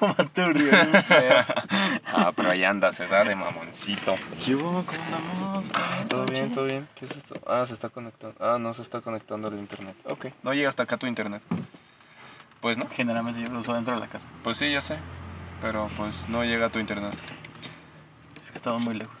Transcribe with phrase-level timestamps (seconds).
[0.00, 0.70] más turbio.
[0.70, 1.44] bien feo.
[2.14, 4.14] Ah, pero ahí anda, se da de mamoncito.
[4.44, 4.84] ¿Qué hubo?
[4.84, 5.72] ¿Cómo andamos?
[6.08, 6.88] Todo bien, todo bien.
[6.94, 7.34] ¿Qué es esto?
[7.46, 8.34] Ah, se está conectando.
[8.40, 9.94] Ah, no se está conectando el internet.
[10.06, 11.42] Ok, no llega hasta acá tu internet.
[12.60, 14.26] Pues no, Generalmente yo lo uso dentro de la casa.
[14.42, 14.98] pues sí, ya sé.
[15.60, 17.10] Pero pues no llega tu internet.
[17.12, 17.34] hasta acá.
[18.44, 19.16] Es que estamos muy lejos.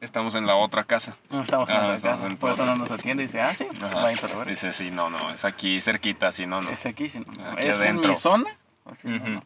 [0.00, 1.16] Estamos en la otra casa.
[1.30, 2.26] No estamos en Ah, otra casa.
[2.26, 3.94] en Por eso no nos atiende y dice, ah, sí, Ajá.
[3.94, 4.50] váyanse a la verga.
[4.50, 6.68] Dice, sí, no, no, es aquí cerquita, si no, no.
[6.70, 7.50] Es aquí, sí, no.
[7.52, 8.10] Aquí ¿Es en adentro.
[8.10, 8.50] mi zona?
[8.96, 9.28] Sí, no, Ujú.
[9.30, 9.42] no.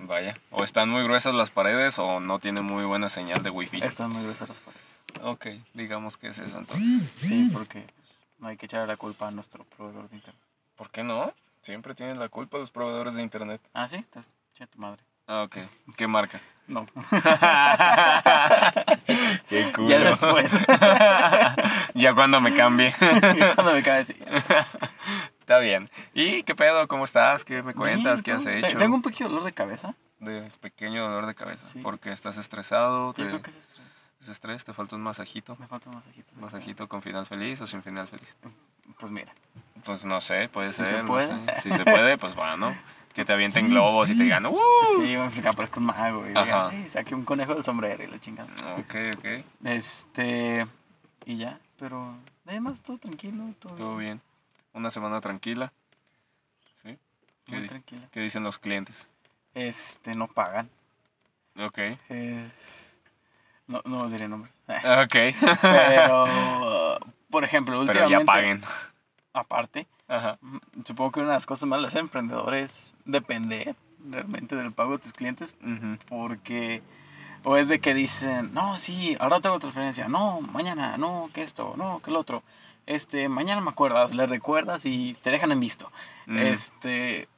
[0.00, 3.82] Vaya, o están muy gruesas las paredes o no tiene muy buena señal de wifi.
[3.82, 4.82] Están muy gruesas las paredes.
[5.22, 7.10] Ok, digamos que es eso entonces.
[7.16, 7.84] Sí, porque
[8.38, 10.42] no hay que echarle la culpa a nuestro proveedor de internet.
[10.76, 11.32] ¿Por qué no?
[11.62, 13.60] Siempre tienen la culpa los proveedores de internet.
[13.74, 15.02] Ah, sí, entonces, che tu madre.
[15.26, 15.56] Ah, ok.
[15.96, 16.40] ¿Qué marca?
[16.68, 16.86] No.
[19.48, 19.88] Qué culo.
[19.88, 20.50] ya después.
[21.94, 22.94] ya cuando me cambie.
[23.54, 24.14] Cuando me cae así.
[25.48, 25.88] Está bien.
[26.12, 26.86] ¿Y qué pedo?
[26.88, 27.42] ¿Cómo estás?
[27.42, 28.20] ¿Qué me cuentas?
[28.20, 28.76] ¿Qué has Bien, hecho?
[28.76, 29.94] Tengo un pequeño dolor de cabeza.
[30.20, 31.66] De pequeño dolor de cabeza.
[31.66, 31.78] Sí.
[31.82, 33.14] Porque estás estresado.
[33.14, 33.30] Yo Te...
[33.30, 33.86] creo que es estrés.
[34.20, 34.64] ¿Es estrés?
[34.66, 35.56] ¿Te falta un masajito?
[35.58, 36.34] Me faltan masajitos.
[36.36, 38.36] de ¿Masajito con final feliz o sin final feliz?
[39.00, 39.32] Pues mira.
[39.86, 40.86] Pues no sé, puede Si ser.
[40.88, 41.28] se no puede.
[41.28, 41.60] sé.
[41.62, 42.76] Si se puede, pues bueno.
[43.14, 44.54] Que te avienten globos y te digan, ¡uh!
[44.96, 46.26] Sí, me explica, parezco un mago.
[46.28, 46.44] Y Ajá.
[46.44, 48.50] diga, "Ay, saqué un conejo del sombrero y la chingada.
[48.76, 49.26] Ok, ok.
[49.64, 50.66] Este.
[51.24, 52.14] Y ya, pero.
[52.46, 53.44] Además, todo tranquilo.
[53.60, 54.20] Todo, Todo bien.
[54.72, 55.72] Una semana tranquila.
[56.82, 56.96] ¿Sí?
[57.46, 58.02] ¿Qué, Muy tranquila.
[58.12, 59.08] qué dicen los clientes?
[59.54, 60.68] Este, no pagan.
[61.58, 61.78] Ok.
[62.08, 62.52] Es-
[63.66, 64.52] No, no diré nombres.
[64.68, 65.14] Ok.
[65.62, 66.98] Pero,
[67.30, 68.18] por ejemplo, Pero últimamente.
[68.20, 68.62] ya paguen.
[69.34, 70.38] Aparte, Ajá.
[70.84, 73.74] supongo que una de las cosas más de los emprendedores es depender
[74.08, 75.54] realmente del pago de tus clientes.
[76.08, 76.82] Porque.
[77.44, 80.08] O es de que dicen, no, sí, ahora tengo transferencia.
[80.08, 82.42] No, mañana, no, que esto, no, que el otro.
[82.88, 85.92] Este, mañana me acuerdas, le recuerdas y te dejan en visto.
[86.24, 86.38] Mm.
[86.38, 87.28] Este,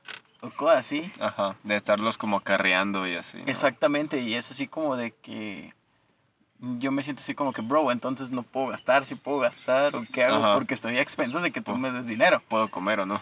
[0.42, 1.12] o cosas así.
[1.18, 1.56] Ajá.
[1.64, 3.38] De estarlos como acarreando y así.
[3.38, 3.46] ¿no?
[3.46, 5.74] Exactamente, y es así como de que
[6.60, 10.04] yo me siento así como que, bro, entonces no puedo gastar, si puedo gastar, o
[10.12, 10.54] qué hago, Ajá.
[10.54, 12.40] porque estoy a expensas de que tú me des dinero.
[12.48, 13.20] Puedo comer o no.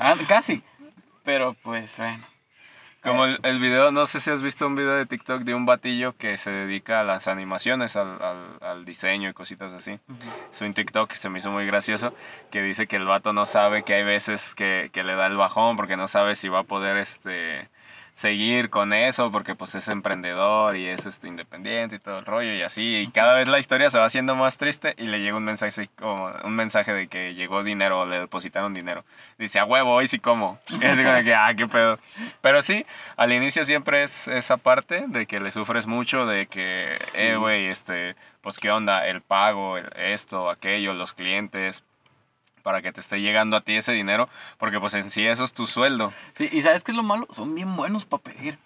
[0.00, 0.60] Ah, casi.
[1.24, 2.24] Pero pues, bueno.
[3.04, 5.66] Como el, el video, no sé si has visto un video de TikTok de un
[5.66, 10.00] batillo que se dedica a las animaciones, al, al, al diseño y cositas así.
[10.50, 12.14] Es un TikTok que se me hizo muy gracioso,
[12.50, 15.36] que dice que el vato no sabe que hay veces que, que le da el
[15.36, 17.68] bajón porque no sabe si va a poder este,
[18.14, 22.54] seguir con eso porque pues es emprendedor y es este, independiente y todo el rollo
[22.54, 22.96] y así.
[22.96, 25.68] Y cada vez la historia se va haciendo más triste y le llega un mensaje
[25.82, 29.04] así como un mensaje de que llegó dinero o le depositaron dinero.
[29.36, 30.58] Dice, a huevo, hoy sí como.
[30.80, 31.98] Y así como que, ah, qué pedo.
[32.40, 32.86] Pero sí,
[33.16, 37.10] al inicio siempre es esa parte de que le sufres mucho, de que, Sí.
[37.16, 41.82] eh, güey, este, pues qué onda, el pago, el- esto, aquello, los clientes,
[42.64, 45.52] para que te esté llegando a ti ese dinero, porque pues en sí eso es
[45.52, 46.12] tu sueldo.
[46.36, 47.28] Sí, y ¿sabes qué es lo malo?
[47.30, 48.58] Son bien buenos para pedir.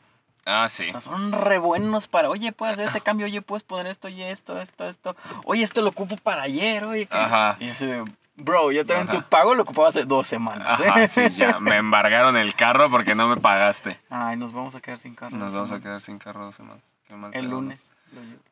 [0.47, 0.85] Ah, sí.
[0.89, 4.07] O sea, son re buenos para, oye, puedes hacer este cambio, oye, puedes poner esto,
[4.07, 5.17] oye, esto, esto, esto.
[5.45, 7.07] Oye, esto lo ocupo para ayer, oye.
[7.07, 7.15] que-".
[7.19, 7.57] Ajá.
[7.61, 8.03] Y así de,
[8.37, 9.19] bro, yo también Ajá.
[9.19, 10.81] tu pago lo ocupaba hace dos semanas.
[10.81, 10.89] ¿eh?
[10.89, 11.59] Ajá, sí, ya.
[11.59, 13.99] Me embargaron el carro porque no me pagaste.
[14.09, 15.37] Ay, nos vamos a quedar sin carro.
[15.37, 15.83] Nos vamos a semana.
[15.83, 16.83] quedar sin carro dos semanas.
[17.09, 17.91] Qué mal El lunes.
[18.15, 18.43] lo llevo.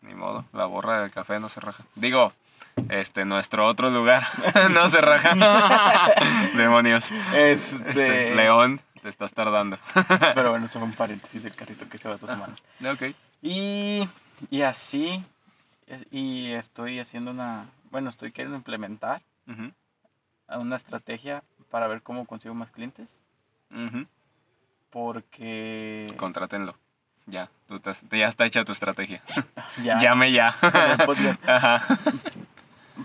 [0.00, 1.84] Ni modo, la borra del café no se raja.
[1.94, 2.32] Digo,
[2.88, 4.26] este, nuestro otro lugar
[4.70, 5.34] no se raja.
[6.54, 7.10] Demonios.
[7.34, 9.78] Este, Este, León, te estás tardando.
[10.34, 12.60] Pero bueno, eso fue un paréntesis del carrito que se va dos semanas.
[12.84, 13.14] ok.
[13.42, 14.08] Y,
[14.50, 15.24] y así,
[16.10, 19.72] y estoy haciendo una, bueno, estoy queriendo implementar Ujú,
[20.60, 23.08] una estrategia para ver cómo consigo más clientes.
[23.70, 24.06] ujú.
[24.90, 26.74] Porque Contrátenlo.
[27.26, 29.22] Ya, tú te ya está hecha tu estrategia.
[29.84, 30.56] ya, Llame ya.
[30.62, 31.82] el Ajá.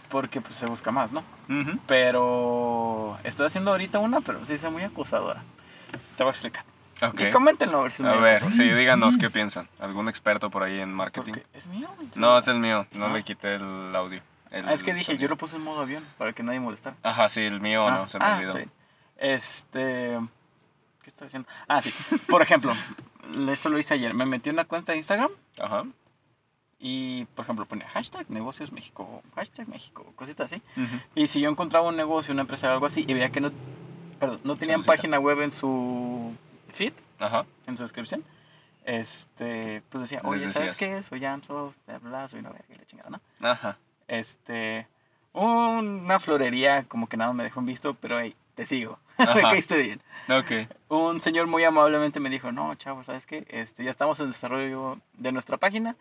[0.10, 1.24] Porque pues se busca más, ¿no?
[1.50, 1.80] Ujú.
[1.88, 5.44] Pero estoy haciendo ahorita una, pero sí es muy acosadora.
[6.18, 6.64] Te voy a explicar.
[7.02, 7.22] Ok.
[7.22, 9.68] Y coméntenlo a ver si A ver, sí, díganos qué piensan.
[9.80, 11.34] ¿Algún experto por ahí en marketing?
[11.34, 11.90] Porque es mío.
[12.16, 12.88] No, es el mío.
[12.94, 13.14] No Ah.
[13.14, 14.22] le quité el audio.
[14.52, 16.96] el Ah, es que dije, yo lo puse en modo avión para que nadie molestara.
[17.04, 18.58] Ajá, sí, el mío no, se me ah, olvidó.
[19.18, 20.20] Este.
[21.04, 21.48] ¿Qué estoy haciendo?
[21.68, 21.94] Ah, sí.
[22.30, 22.74] Por ejemplo,
[23.50, 24.14] esto lo hice ayer.
[24.14, 25.84] Me metí en una cuenta de Instagram Ajá.
[26.88, 30.62] Y, por ejemplo, ponía hashtag negocios México, hashtag México, cositas así.
[30.80, 30.98] Ujú.
[31.16, 33.52] Y si yo encontraba un negocio, una empresa o algo así y veía que no,
[34.20, 34.94] perdón, no tenían Solicita.
[34.94, 36.36] página web en su
[36.76, 37.48] feed, Ajá.
[37.66, 38.24] en su descripción,
[38.86, 41.02] este, pues decía, oye, ¿sabes qué?
[41.02, 43.50] Soy Amsoft, bla, bla, soy una verga y la chingada, ¿no?
[43.50, 43.80] Ajá.
[44.08, 44.86] Este,
[45.34, 49.80] una florería como que nada me dejó en visto, pero hey, te sigo, me caíste
[49.80, 50.02] bien.
[50.30, 50.72] Ok.
[50.90, 53.48] Un señor muy amablemente me dijo, no, chavo, ¿sabes qué?
[53.50, 55.96] Este, ya estamos en desarrollo de nuestra página,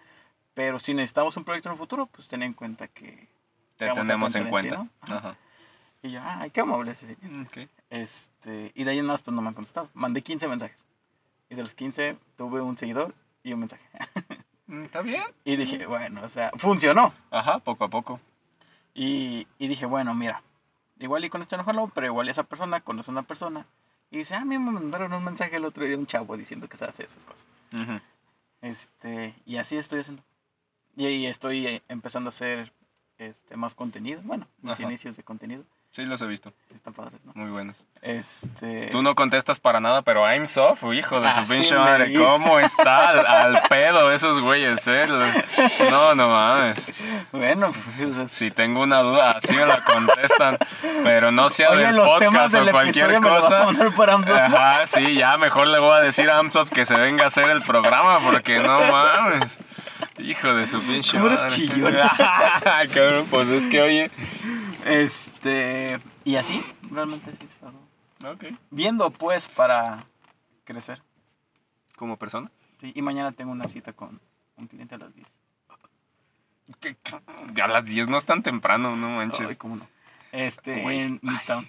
[0.55, 3.29] pero si necesitamos un proyecto en el futuro, pues ten en cuenta que...
[3.77, 4.77] Te tenemos en cuenta.
[4.77, 4.89] ¿no?
[5.01, 5.17] Ajá.
[5.17, 5.37] Ajá.
[6.03, 7.47] Y yo, ay, qué amable ese señor".
[7.47, 7.69] Ok.
[7.91, 9.89] Este, y de ahí en más, pues no me han contestado.
[9.95, 10.85] Mandé 15 mensajes.
[11.51, 13.85] Y de los 15 tuve un seguidor y un mensaje.
[14.67, 15.25] Mm, ¿Está bien?
[15.45, 17.13] y dije, bueno, o sea, funcionó.
[17.31, 18.19] Ajá, poco a poco.
[18.95, 20.43] Y, y dije, bueno, mira,
[20.99, 23.67] igual y con esto no jaló, pero igual esa persona conoce a una persona.
[24.11, 26.67] Y dice, ah, a mí me mandaron un mensaje el otro día un chavo diciendo
[26.67, 27.45] que se hace esas cosas.
[28.63, 30.23] Este, y así estoy haciendo.
[30.97, 32.73] Y estoy eh, empezando a hacer
[33.19, 34.21] este, más contenido.
[34.25, 34.83] Bueno, mis Ajá.
[34.83, 35.65] inicios de contenido.
[35.95, 36.53] Sí, los he visto.
[36.75, 37.31] Están padres, ¿no?
[37.37, 37.77] Muy buenos.
[38.03, 38.89] Este.
[38.89, 42.09] Tú no contestas para nada, pero I'm soft, hijo de su pinche madre.
[42.09, 42.21] dice.
[42.21, 45.07] ¿Cómo está al, al pedo esos güeyes, eh?
[45.93, 46.93] No, no mames.
[47.31, 48.11] Bueno, pues.
[48.11, 50.59] o sea, Si tengo una duda, así me la contestan.
[51.05, 53.53] Pero no sea Oye, del los temas podcast del o cualquier episodio me los vas
[53.53, 54.45] a cosa.
[54.47, 57.49] Ajá, sí, ya mejor le voy a decir a Amsoft que se venga a hacer
[57.51, 59.61] el programa porque no mames.
[60.19, 61.95] Hijo de su pinche ¿Cómo eres chillón?
[62.95, 64.11] Cabrón, pues es que oye.
[64.85, 65.99] Este.
[66.25, 68.45] Y así, realmente sí he estado Ok.
[68.71, 70.05] viendo, pues, para
[70.65, 71.03] crecer.
[71.97, 72.51] Como persona.
[72.81, 74.21] Sí, y mañana tengo una cita con
[74.57, 75.27] un cliente a las 10.
[76.81, 79.47] Que- que- A las 10 no es tan temprano, no manches.
[79.49, 79.87] Ay, cómo no.
[80.33, 81.21] Este, Güey, en.
[81.23, 81.69] Midtown.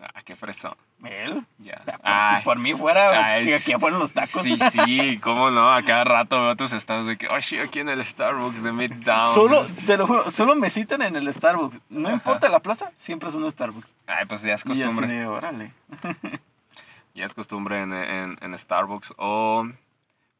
[0.00, 0.74] Ah, qué fresón.
[1.04, 1.44] ¿Él?
[1.58, 1.82] Ya.
[1.84, 4.42] Por, Ay, si por mí fuera, Ay, que aquí fueron los tacos.
[4.42, 7.80] Sí, sí, cómo no, a cada rato veo tus estados de que, oh, sí, aquí
[7.80, 9.34] en el Starbucks de Midtown.
[9.34, 11.78] Solo, te lo juro, solo me citan en el Starbucks.
[11.90, 12.14] No Ajá.
[12.14, 13.94] importa la plaza, siempre es un Starbucks.
[14.06, 15.26] Ay, pues ya es Y así costumbre.
[15.26, 15.72] órale.
[17.14, 19.14] Ya es costumbre en, en, en Starbucks.
[19.16, 19.66] O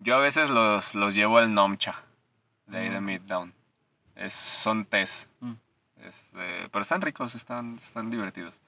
[0.01, 1.97] yo a veces los, los llevo al Nomcha,
[2.67, 3.05] de ahí de Mm.
[3.05, 3.55] Midtown.
[4.15, 5.29] Es, son tés.
[5.41, 5.53] Mm.
[6.05, 8.61] Este, pero están ricos, están, están divertidos.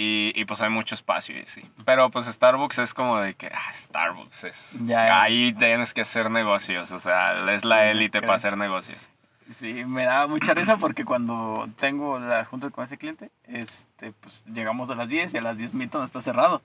[0.00, 1.60] Y, y pues hay mucho espacio y sí.
[1.84, 4.76] Pero pues Starbucks es como de que, ah, Starbucks es...
[4.86, 5.20] Ya.
[5.20, 8.28] Ahí tienes que hacer negocios, o sea, es la Sí, élite creo.
[8.28, 9.10] para hacer negocios.
[9.56, 14.40] Sí, me da mucha risa porque cuando tengo la junta con ese cliente, este, pues
[14.46, 16.62] llegamos a las 10 y a las 10 Midtown está cerrado.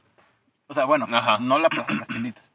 [0.67, 1.39] O sea, bueno, Ajá.
[1.39, 2.51] no la plaza, las tienditas.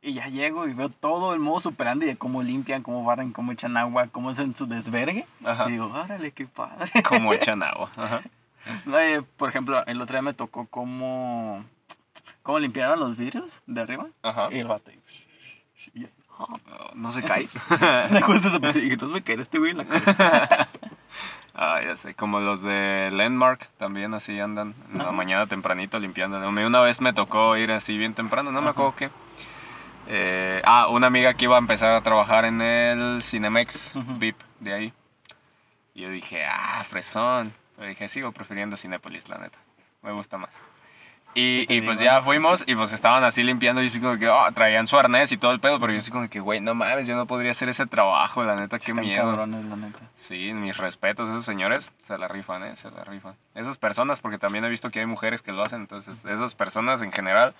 [0.00, 3.50] Y ya llego y veo todo el modo superandi de cómo limpian, cómo barren, cómo
[3.50, 5.26] echan agua, cómo hacen su desvergue.
[5.44, 5.64] Ajá.
[5.68, 6.92] Y digo, órale, qué padre.
[7.02, 7.90] Como echan agua.
[7.96, 8.22] Ajá.
[8.86, 11.64] Eh, por ejemplo, el otro día me tocó cómo,
[12.42, 14.06] cómo limpiaban los vidrios de arriba.
[14.22, 14.48] Ajá.
[14.50, 14.90] Y el vato.
[14.90, 17.48] Y, y así, ah, Oh, No se cae.
[18.10, 20.68] me gusta eso, pues, y entonces me caerá este güey en la cara.
[21.56, 22.14] Ah, ya sé.
[22.14, 26.36] Como los de Landmark también así andan en la mañana tempranito limpiando.
[26.48, 29.10] Una vez me tocó ir así bien temprano, no me acuerdo qué.
[30.08, 33.94] Eh, ah, una amiga que iba a empezar a trabajar en el Cinemex.
[34.18, 34.92] VIP de ahí.
[35.94, 37.52] Y yo dije, ah, fresón.
[37.84, 39.58] Pero dije, sigo prefiriendo Cinépolis, la neta.
[40.00, 40.54] Me gusta más.
[41.34, 44.16] Y, ¿Qué te y pues ya fuimos y pues estaban así limpiando y así como
[44.16, 46.62] que oh, traían su arnés y todo el pedo, pero yo así como que, güey,
[46.62, 49.26] no mames, yo no podría hacer ese trabajo, la neta, qué Están miedo.
[49.26, 49.98] cabrones, la neta.
[50.14, 52.74] Sí, mis respetos, esos señores se la rifan, ¿eh?
[52.76, 53.34] Se la rifan.
[53.54, 57.02] Esas personas, porque también he visto que hay mujeres que lo hacen, entonces esas personas
[57.02, 57.54] en general,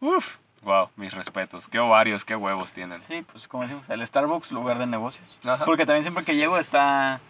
[0.00, 0.26] uff,
[0.62, 1.68] wow, mis respetos.
[1.68, 3.00] Qué ovarios, qué huevos tienen.
[3.02, 5.38] Sí, pues como decimos, el Starbucks, lugar de negocios.
[5.44, 5.64] Ajá.
[5.66, 7.20] Porque también siempre que llego está...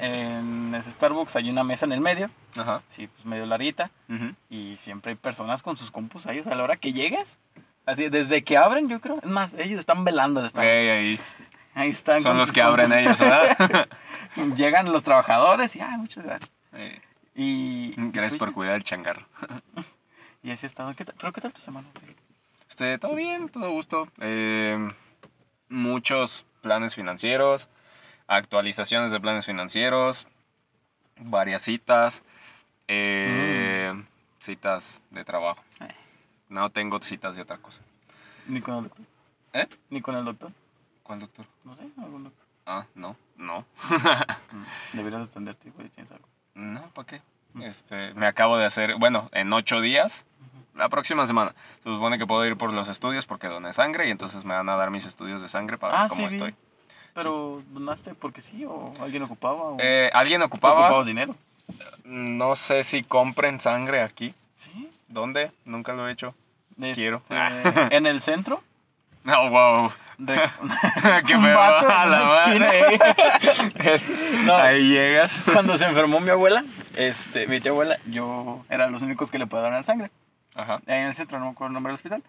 [0.00, 2.82] En ese Starbucks hay una mesa en el medio, Ajá.
[2.88, 4.34] sí, pues medio larguita, ujú.
[4.48, 7.36] y siempre hay personas con sus compus ahí, o sea, a la hora que llegues,
[7.84, 10.50] así, desde que abren, yo creo, es más, ellos están velando el.
[10.60, 11.20] Ey, ahí.
[11.74, 12.20] Ahí están.
[12.22, 13.88] Son los que abren ellos, ¿verdad?
[14.56, 16.50] Llegan los trabajadores y, ah, muchas gracias.
[17.34, 17.94] Y...
[17.96, 19.26] Gracias pues, por cuidar el changarro.
[20.40, 20.94] Y así ha estado.
[20.94, 21.04] ¿Qué?
[21.04, 21.88] ¿Pero qué tal tu semana?
[22.70, 24.08] Este, todo bien, todo gusto.
[24.20, 24.78] Eh,
[25.68, 27.68] muchos planes financieros,
[28.28, 30.26] actualizaciones de planes financieros,
[31.18, 32.22] varias citas,
[32.86, 33.92] eh,
[34.40, 35.62] citas de trabajo.
[35.80, 35.90] Ay.
[36.48, 37.80] No tengo citas de otra cosa.
[38.46, 39.04] Ni con el doctor.
[39.52, 39.68] ¿Eh?
[39.90, 40.50] Ni con el doctor.
[41.02, 41.46] ¿Cuál doctor?
[41.64, 42.46] No sé, algún doctor.
[42.66, 43.64] Ah, no, no.
[44.52, 46.26] Mm, Deberías atenderte, güey, tienes algo.
[46.54, 47.22] No, ¿para qué?
[47.54, 47.62] Mm.
[47.62, 50.26] Este, me acabo de hacer, bueno, en ocho días,
[50.74, 54.10] la próxima semana, se supone que puedo ir por los estudios porque doné sangre y
[54.10, 56.54] entonces me van a dar mis estudios de sangre para Ah, ver cómo sí, vi.
[57.14, 59.62] Pero, ¿donaste porque sí o alguien ocupaba?
[59.62, 61.04] O Eh, ¿Alguien ocupabas ocupaba?
[61.04, 61.34] dinero?
[62.04, 64.34] No sé si compren sangre aquí.
[64.56, 64.90] Sí.
[65.08, 65.50] ¿Dónde?
[65.64, 66.34] Nunca lo he hecho.
[66.94, 67.22] Quiero.
[67.28, 68.62] Este, en el centro.
[69.26, 69.92] Oh, wow.
[71.26, 72.98] Qué vato en A la madre.
[74.44, 74.56] No.
[74.56, 75.42] Ahí llegas.
[75.52, 76.64] Cuando se enfermó mi abuela,
[76.96, 80.10] este, mi tía abuela, yo era los únicos que le podía donar sangre.
[80.54, 80.80] Ajá.
[80.86, 82.22] ahí en el centro, no me acuerdo el nombre del hospital.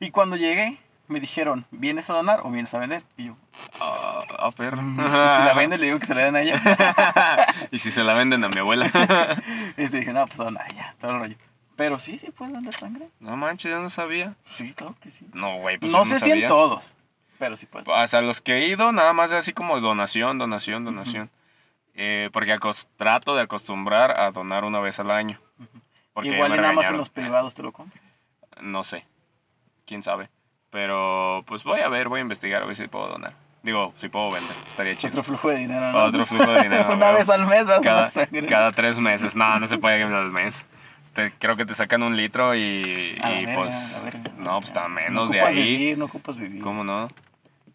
[0.00, 3.02] Y cuando llegué, me dijeron, ¿vienes a donar o vienes a vender?
[3.16, 3.36] Y yo,
[3.80, 4.78] Ah, ah, perro.
[4.96, 6.60] si la vende, le digo que se la den a ella.
[7.70, 8.90] y si se la venden a mi abuela.
[9.76, 11.36] y se dije, no, pues a donar ya, todo el rollo.
[11.76, 13.08] Pero sí, sí puedes vender sangre.
[13.20, 14.34] no manches, yo no sabía.
[14.46, 15.26] Sí, claro que sí.
[15.32, 16.48] No, güey, pues no yo sé si en sabía.
[16.48, 16.96] todos,
[17.38, 17.88] pero sí puedes.
[17.88, 21.30] O sea, los que he ido, nada más así como donación, donación, donación.
[21.96, 25.40] Eh, porque acos- trato de acostumbrar a donar una vez al año.
[26.12, 26.98] Porque Igual me y nada más en regañaron.
[26.98, 28.02] los privados te lo compran.
[28.60, 29.04] No sé.
[29.86, 30.28] quién sabe.
[30.74, 33.32] Pero pues voy a ver, voy a investigar a ver si puedo donar.
[33.62, 35.10] Digo, si puedo vender, estaría chido.
[35.12, 35.92] Otro flujo de dinero.
[35.92, 36.02] ¿no?
[36.04, 36.88] Otro flujo de dinero.
[36.92, 38.44] Una vez al mes vas a cada, sangre.
[38.48, 39.36] cada tres meses.
[39.36, 40.66] No, no se puede al mes.
[41.14, 43.96] Te- creo que te sacan un litro y, A y, verga, pues...
[43.96, 44.20] a verga.
[44.36, 45.54] No, pues está No menos de ahí.
[45.54, 46.60] Vivir, no ocupas vivir.
[46.60, 47.08] ¿Cómo no?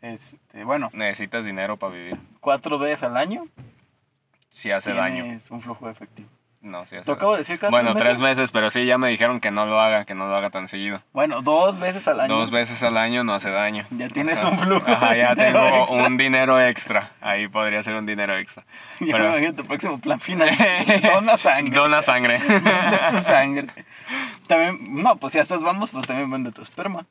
[0.02, 2.18] Este, bueno, Necesitas dinero para vivir.
[2.42, 3.48] cuatro veces al año
[4.50, 5.24] Si hace daño.
[5.24, 6.28] tienes un flujo de efectivo.
[6.62, 8.38] No, hace Te acabo de decir cada Bueno, tres meses.
[8.38, 10.68] meses, pero sí, ya me dijeron que no lo haga, que no lo haga tan
[10.68, 11.02] seguido.
[11.14, 12.36] Bueno, dos veces al año.
[12.36, 13.86] Dos veces al año no hace daño.
[13.92, 14.50] Ya tienes Ajá.
[14.50, 14.92] un flujo.
[14.92, 16.06] Ajá, ya tengo extra.
[16.08, 17.12] un dinero extra.
[17.22, 18.66] Ahí podría ser un dinero extra.
[19.00, 20.50] Ya Pero- me imagino tu próximo plan final.
[21.04, 21.74] Dona sangre.
[21.74, 22.40] Dona sangre.
[23.12, 23.68] Tu sangre.
[24.48, 27.06] También, no, pues si estás vamos, pues también vende tu esperma.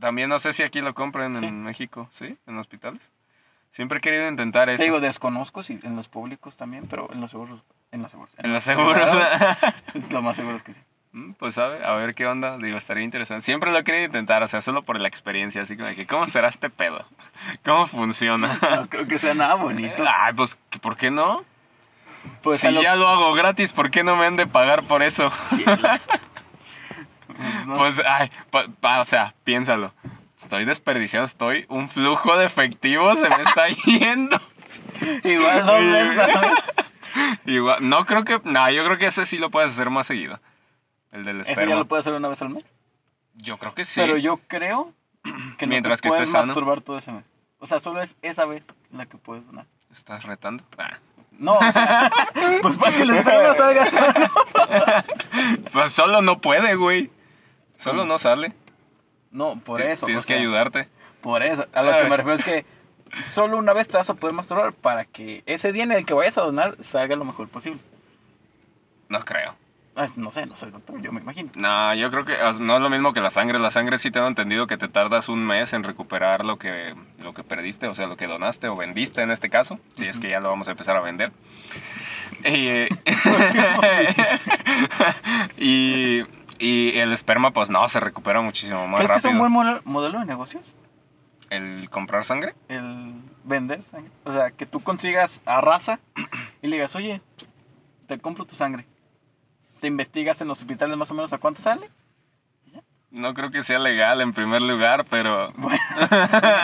[0.00, 1.52] También no sé si aquí lo compran en Sí.
[1.52, 2.36] México, ¿sí?
[2.48, 3.12] En hospitales.
[3.70, 4.78] Siempre he querido intentar eso.
[4.78, 7.60] Te digo, desconozco si en los públicos también, pero en los seguros.
[7.92, 8.34] En los seguros.
[8.38, 8.98] en los seguros.
[9.94, 10.80] Es lo más seguro es que sí.
[11.12, 12.56] Mm, Pues sabe, a ver qué onda.
[12.58, 13.44] Digo, estaría interesante.
[13.44, 15.62] Siempre lo he querido intentar, o sea, solo por la experiencia.
[15.62, 17.04] Así como de que, ¿cómo será este pedo?
[17.64, 18.58] ¿Cómo funciona?
[18.62, 20.02] No creo que sea nada bonito.
[20.06, 21.44] Ay, pues, ¿que ¿por qué no?
[22.42, 25.02] Pues si lo- ya lo hago gratis, ¿por qué no me han de pagar por
[25.02, 25.30] eso?
[27.66, 29.92] no Pues, ay, pa- pa- o sea, piénsalo.
[30.38, 31.66] Estoy desperdiciando, estoy.
[31.68, 34.40] Un flujo de efectivo se me está yendo.
[35.24, 36.18] igual mes.
[37.44, 38.40] Igual, no creo que.
[38.44, 40.40] No, yo creo que ese sí lo puedes hacer más seguido.
[41.10, 41.74] El del Ese ya esperma.
[41.76, 42.64] lo puedes hacer una vez al mes.
[43.34, 44.00] Yo creo que sí.
[44.00, 44.92] Pero yo creo
[45.58, 46.46] que no Mientras te que puedes estés sano.
[46.48, 47.24] masturbar todo ese mes.
[47.58, 49.66] O sea, solo es esa vez la que puedes donar.
[49.92, 50.64] ¿Estás retando?
[50.78, 50.98] Ah.
[51.32, 52.10] No, o sea,
[52.62, 54.30] pues para que el esperma salga sano.
[55.72, 57.10] Pues solo no puede, güey.
[57.78, 58.52] Solo no sale.
[59.30, 60.06] No, por eso.
[60.06, 60.88] Tienes o que ayudarte.
[61.20, 61.66] Por eso.
[61.72, 62.66] A lo que me refiero es que
[63.30, 66.14] solo una vez te vas a poder masturbar para que ese día en el que
[66.14, 67.80] vayas a donar salga lo mejor posible.
[69.08, 69.54] No creo.
[69.94, 71.50] Ah, No sé, no soy doctor, yo me imagino.
[71.54, 73.58] No, yo creo que no es lo mismo que la sangre.
[73.58, 77.34] La sangre sí tengo entendido que te tardas un mes en recuperar lo que, lo
[77.34, 80.30] que perdiste, o sea, lo que donaste o vendiste en este caso, si es que
[80.30, 81.30] ya lo vamos a empezar a vender.
[82.42, 82.88] Y, eh,
[85.58, 86.22] y,
[86.58, 89.32] y el esperma, pues no, se recupera muchísimo más ¿Crees que es rápido.
[89.32, 90.74] un buen modelo, modelo de negocios?
[91.52, 92.54] ¿El comprar sangre?
[92.68, 93.12] El
[93.44, 94.10] vender sangre.
[94.24, 96.00] O sea, que tú consigas a raza
[96.62, 97.20] y le digas, oye,
[98.06, 98.86] te compro tu sangre.
[99.78, 101.90] Te investigas en los hospitales más o menos a cuánto sale.
[103.10, 105.52] No creo que sea legal en primer lugar, pero...
[105.58, 105.78] Bueno,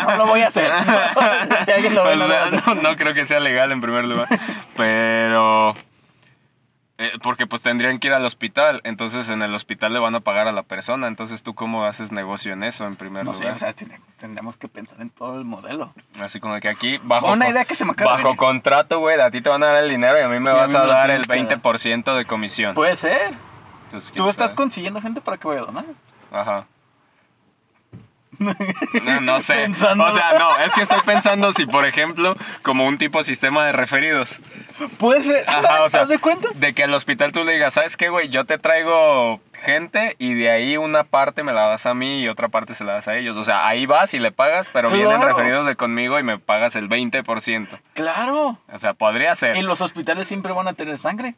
[0.07, 0.73] no lo voy a hacer.
[1.66, 4.26] si alguien lo ve, O lo no creo que sea legal en primer lugar,
[4.75, 5.75] pero...
[6.98, 10.20] eh, porque pues tendrían que ir al hospital, entonces en el hospital le van a
[10.20, 13.44] pagar a la persona, entonces tú cómo haces negocio en eso en primer No sé,
[13.44, 13.56] lugar.
[13.56, 13.72] o sea,
[14.18, 15.92] tendríamos que pensar en todo el modelo.
[16.20, 19.30] Así como que aquí bajo, Una idea que se me acaba bajo contrato, güey, a
[19.30, 20.76] ti te van a dar el dinero y a mí me Y a vas mí
[20.76, 21.62] a me dar el tienes que dar.
[21.62, 22.74] 20% de comisión.
[22.74, 23.34] Puede ser.
[23.90, 25.84] Quién Tú estás consiguiendo gente para que vaya a donar.
[26.30, 26.66] Ajá.
[28.38, 29.54] No, no sé.
[29.54, 30.04] Pensando.
[30.04, 33.73] O sea, no, es que estoy pensando si, por ejemplo, como un tipo sistema de
[33.73, 34.40] referidos.
[34.99, 35.45] Puede ser.
[35.49, 36.49] Ajá, o sea, ¿Haz de cuenta?
[36.54, 38.28] de que al hospital tú le digas, ¿sabes qué, güey?
[38.28, 42.28] Yo te traigo gente y de ahí una parte me la das a mí y
[42.28, 43.37] otra parte se la das a ellos.
[43.37, 46.76] O sea, ahí vas y le pagas, pero vienen referidos de conmigo y me pagas
[46.76, 47.80] el 20%.
[47.95, 48.59] Claro.
[48.73, 49.57] O sea, podría ser.
[49.57, 51.35] Y los hospitales siempre van a tener sangre.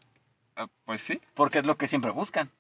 [0.57, 1.21] Ah, Pues sí.
[1.35, 2.51] Porque es lo que siempre buscan.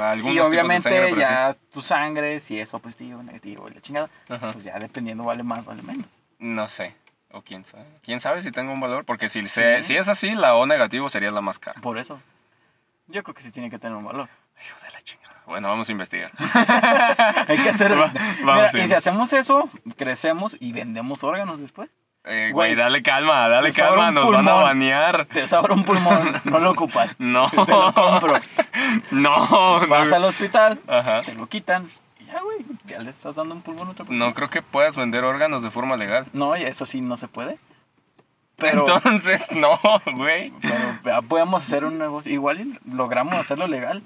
[0.00, 1.20] Algunos y obviamente sangre, pero sí.
[1.20, 4.52] ya tu sangre, si es O positivo, negativo y la chingada, Ajá.
[4.52, 6.06] pues ya dependiendo vale más, vale menos.
[6.38, 6.94] No sé.
[7.32, 7.84] O quién sabe.
[8.02, 9.04] ¿Quién sabe si tengo un valor?
[9.04, 9.48] Porque si, Sí.
[9.48, 11.80] se- si es así, la O negativo sería la más cara.
[11.80, 12.20] Por eso.
[13.06, 14.28] Yo creo que sí tiene que tener un valor.
[14.66, 15.36] Hijo de la chingada.
[15.46, 16.30] Bueno, vamos a investigar.
[17.48, 17.92] Hay que hacer.
[17.98, 18.88] Va- Mira, vamos y bien.
[18.88, 21.88] si hacemos eso, crecemos y vendemos órganos después.
[22.24, 25.24] Eh, Güey, güey, dale calma, dale calma, nos van a banear.
[25.26, 27.10] Te sobra un pulmón, no lo ocupas.
[27.18, 27.48] No.
[27.50, 28.34] Te lo compro.
[29.10, 30.16] No, Vas no.
[30.16, 31.20] al hospital, Ajá.
[31.20, 31.88] te lo quitan.
[32.18, 34.26] Y ya, güey, ya le estás dando un pulmón a otra persona.
[34.26, 36.26] No creo que puedas vender órganos de forma legal.
[36.32, 37.58] No, y eso sí no se puede.
[38.56, 39.78] Pero, Entonces, no,
[40.14, 40.52] güey.
[41.02, 42.30] pero podemos hacer un negocio.
[42.32, 44.02] Igual y logramos hacerlo legal.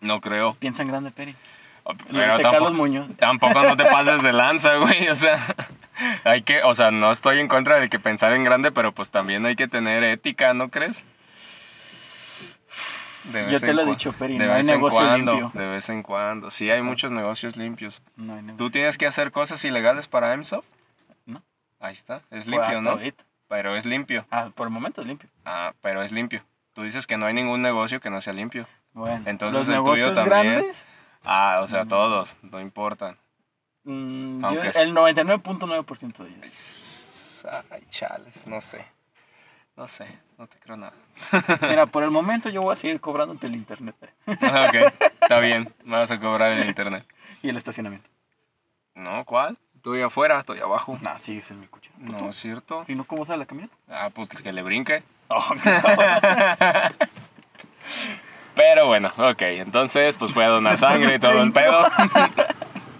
[0.00, 0.54] No creo.
[0.54, 1.34] Piensa en grande, Peri.
[1.84, 3.08] Lo Pero dice Carlos tampoco, Muñoz.
[3.18, 5.08] tampoco no te pases de lanza, güey.
[5.08, 5.38] O sea,
[6.24, 9.10] hay que, o sea, no estoy en contra de que pensar en grande, pero pues
[9.10, 11.04] también hay que tener ética, ¿no crees?
[13.24, 15.60] De Yo te lo he dicho, Peri, de no hay vez en negocio cuando, limpio.
[15.60, 16.50] De vez en cuando.
[16.50, 18.00] Sí, hay muchos negocios limpios.
[18.16, 18.56] No hay negocio.
[18.56, 20.64] ¿Tú tienes que hacer cosas ilegales para EMSOP?
[21.26, 21.42] No.
[21.80, 22.90] Ahí está, es Pues limpio, ¿no?
[22.90, 23.24] ahorita.
[23.48, 24.24] Pero es limpio.
[24.30, 25.28] Ah, por el momento es limpio.
[25.44, 26.42] Ah, pero es limpio.
[26.72, 28.66] Tú dices que no hay ningún negocio que no sea limpio.
[28.92, 30.54] Bueno, Entonces los el tuyo negocios también.
[30.54, 30.84] grandes,
[31.22, 31.88] Ah, o sea, Mm.
[31.88, 33.18] todos, no importan.
[33.84, 37.44] mm, yo- Aunque es- el 99.9% de ellos.
[37.70, 38.84] Ay, chales, no sé.
[39.76, 40.06] No sé,
[40.38, 40.92] no te creo nada.
[41.62, 43.94] Mira, por el momento yo voy a seguir cobrándote el internet
[44.40, 45.72] Ah, ok, está bien.
[45.84, 47.04] Me vas a cobrar el internet.
[47.42, 48.08] y el estacionamiento.
[48.94, 49.56] No, ¿cuál?
[49.76, 50.98] Estoy afuera, estoy abajo.
[51.00, 51.90] No, sigues en mi coche.
[51.98, 52.84] No, es cierto.
[52.88, 53.74] ¿Y no cómo sale la camioneta?
[53.88, 55.02] Ah, pues que le brinque.
[55.28, 55.42] Oh,
[58.54, 59.40] Pero bueno, ok.
[59.42, 61.88] Entonces, pues fue a donar sangre y todo el pedo.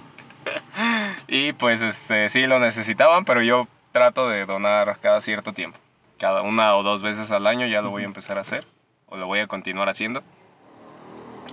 [1.28, 5.78] y pues este, sí lo necesitaban, pero yo trato de donar cada cierto tiempo.
[6.20, 8.66] Cada una o dos veces al año ya lo voy a empezar a hacer.
[9.06, 10.22] O lo voy a continuar haciendo.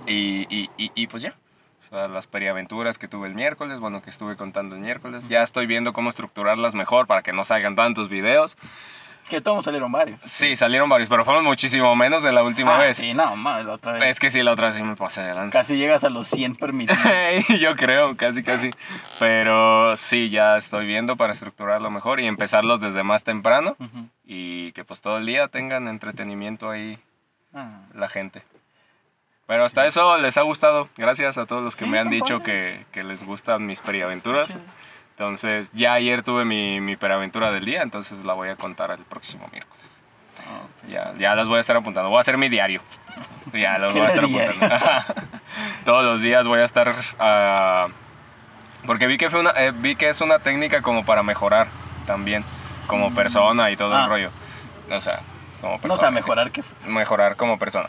[0.06, 1.34] Y, y, y, y pues ya.
[1.80, 5.26] O sea, las periaventuras que tuve el miércoles, bueno, que estuve contando el miércoles.
[5.26, 8.58] Ya estoy viendo cómo estructurarlas mejor para que no salgan tantos videos.
[9.28, 10.20] Que todos salieron varios.
[10.22, 12.96] Sí, salieron varios, pero fueron muchísimo menos de la última Ah, vez.
[12.96, 14.04] Sí, no, más la otra vez.
[14.04, 15.58] Es que sí, la otra sí me pasé de lanza.
[15.58, 16.98] Casi llegas a los 100 permitidos.
[17.60, 18.70] Yo creo, casi, casi.
[19.18, 24.08] Pero sí, ya estoy viendo para estructurarlo mejor y empezarlos desde más temprano Ujú.
[24.24, 26.98] y que pues todo el día tengan entretenimiento ahí
[27.54, 27.80] Ah.
[27.94, 28.42] la gente.
[29.46, 30.88] Pero hasta eso les ha gustado.
[30.98, 34.54] Gracias a todos los que Sí, me han dicho que, que les gustan mis periaventuras.
[35.18, 38.98] Entonces, ya ayer tuve mi, mi periaventura del día, entonces la voy a contar el
[38.98, 39.84] próximo miércoles.
[40.38, 40.86] Ah.
[40.88, 42.08] Ya, ya las voy a estar apuntando.
[42.08, 42.80] Voy a hacer mi diario.
[43.52, 44.50] Ya los ¿Qué voy a estar diario?
[44.64, 45.14] apuntando.
[45.84, 46.94] Todos los días voy a estar.
[47.18, 47.88] ah,
[48.86, 51.66] porque vi que, fue una, eh, vi que es una técnica como para mejorar
[52.06, 52.44] también.
[52.86, 54.04] Como persona y todo Ah.
[54.04, 54.30] el rollo.
[54.92, 55.20] O sea,
[55.60, 55.88] como persona.
[55.88, 56.62] No, o sea, mejorar que...
[56.86, 57.88] Mejorar como persona.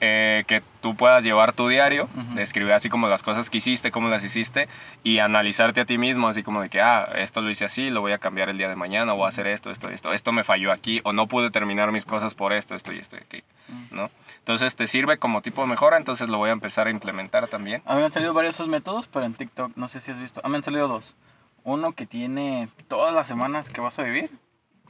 [0.00, 2.34] Eh, que tú puedas llevar tu diario, Ujú.
[2.34, 4.68] de escribir así como las cosas que hiciste, cómo las hiciste,
[5.02, 8.02] y analizarte a ti mismo, así como de que, ah, esto lo hice así, lo
[8.02, 10.44] voy a cambiar el día de mañana, voy a hacer esto, esto, esto, esto me
[10.44, 13.42] falló aquí, o no pude terminar mis cosas por esto, esto y esto y aquí,
[13.90, 14.10] ¿no?
[14.40, 17.80] Entonces te sirve como tipo de mejora, entonces lo voy a empezar a implementar también.
[17.86, 20.20] A mí me han salido varios esos métodos, pero en TikTok, no sé si has
[20.20, 20.40] visto.
[20.44, 21.16] A mí me han salido dos.
[21.64, 24.30] Uno que tiene todas las semanas que vas a vivir.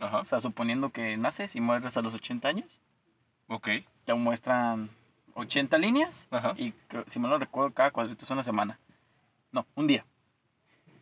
[0.01, 2.81] Ajá, O sea, suponiendo que naces y mueres a los 80 años.
[3.49, 3.69] ok,
[4.07, 4.89] Te muestran
[5.35, 6.27] 80 líneas.
[6.31, 6.55] Ajá.
[6.57, 6.73] Y
[7.09, 8.79] si mal no recuerdo, cada cuadrito es una semana.
[9.53, 10.05] No, un día.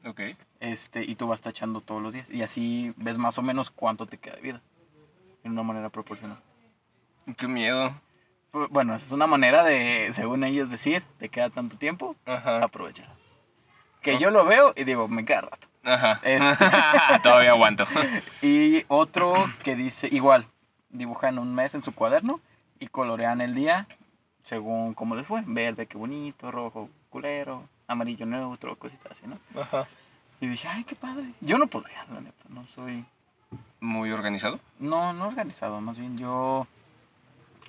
[0.04, 0.20] ok.
[0.58, 2.30] Este, y tú vas tachando todos los días.
[2.30, 4.60] Y así ves más o menos cuánto te queda de vida.
[5.44, 6.38] En una manera proporcional.
[7.36, 7.94] Qué miedo.
[8.70, 12.68] Bueno, esa es una manera de, según ellos, decir, te queda tanto tiempo, Ajá.
[14.00, 15.66] Que yo lo veo y digo, me queda rato.
[15.82, 16.20] ajá.
[16.22, 16.64] Este.
[17.22, 17.86] Todavía aguanto.
[18.42, 20.46] Y otro que dice, igual,
[20.90, 22.40] dibujan un mes en su cuaderno
[22.84, 23.86] y colorean el día
[24.42, 25.42] según cómo les fue.
[25.46, 29.38] Verde, qué bonito, rojo, culero, amarillo neutro, cositas así, ¿no?
[29.60, 29.88] Ajá.
[30.40, 31.32] Y dije, ay, qué padre.
[31.40, 33.04] Yo no podría, la neta, no soy...
[33.80, 34.60] Muy organizado.
[34.78, 36.66] No, no organizado, más bien yo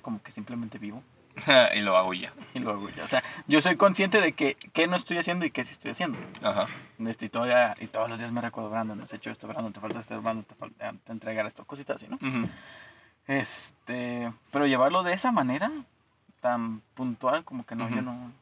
[0.02, 1.02] como que simplemente vivo
[1.74, 2.32] y lo hago ya.
[2.54, 3.04] y lo hago ya.
[3.04, 5.92] O sea, yo soy consciente de que qué no estoy haciendo y qué sí estoy
[5.92, 6.18] haciendo.
[6.42, 6.66] Ajá.
[7.06, 9.72] Este, y, todavía, y todos los días me recuerdo, Brandon, no has hecho esto, Brandon,
[9.72, 12.16] te falta esto, Brandon, te falta te entregar esto, cositas así, ¿no?
[12.16, 12.48] Ujú.
[13.26, 15.70] Este, pero llevarlo de esa manera,
[16.40, 18.32] tan puntual, como que no, yo no.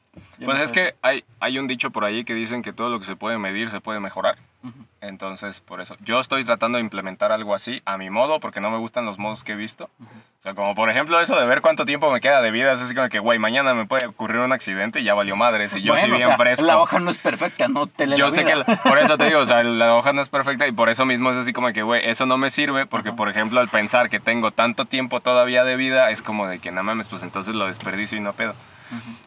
[0.45, 2.99] Pues es soy que hay, hay un dicho por ahí que dicen que todo lo
[3.01, 4.35] que se puede medir se puede mejorar.
[4.35, 4.43] así.
[4.69, 4.87] Ujú.
[5.01, 5.97] Entonces, por eso.
[6.01, 9.19] Yo estoy tratando de implementar algo así a mi modo, porque no me gustan los
[9.19, 9.91] modos que he visto.
[10.01, 12.73] O sea, como por ejemplo eso de ver cuánto tiempo me queda de vida.
[12.73, 15.75] Es así como que, güey, mañana me puede ocurrir un accidente y ya valió madres.
[15.77, 16.65] Y yo Bueno, o bien sea, fresco.
[16.65, 18.65] La hoja no es perfecta, no te lee Yo la sé que, vida.
[18.67, 21.05] la- por eso te digo, o sea, la hoja no es perfecta y por eso
[21.05, 23.17] mismo es así como que, güey, eso no me sirve porque, Ajá.
[23.17, 26.71] por ejemplo, al pensar que tengo tanto tiempo todavía de vida, es como de que,
[26.71, 28.55] no mames, pues entonces lo desperdicio y no pedo.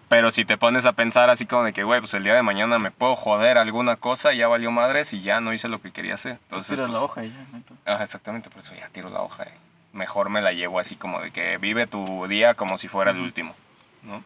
[0.10, 2.44] Pero si te pones a pensar así como de que, güey, pues el día de
[2.44, 5.92] mañana me puedo joder alguna cosa, ya valió madres y ya no hice lo que
[5.92, 6.38] quería hacer.
[6.44, 7.58] Entonces, Tiras la pues, hoja y ya, ¿no?
[7.58, 9.44] Entonces, ajá, exactamente, por eso ya tiro la hoja.
[9.44, 9.54] eh.
[9.94, 13.18] Mejor me la llevo así como de que vive tu día como si fuera el
[13.18, 13.26] Ujú.
[13.26, 13.56] último,
[14.04, 14.24] ¿no?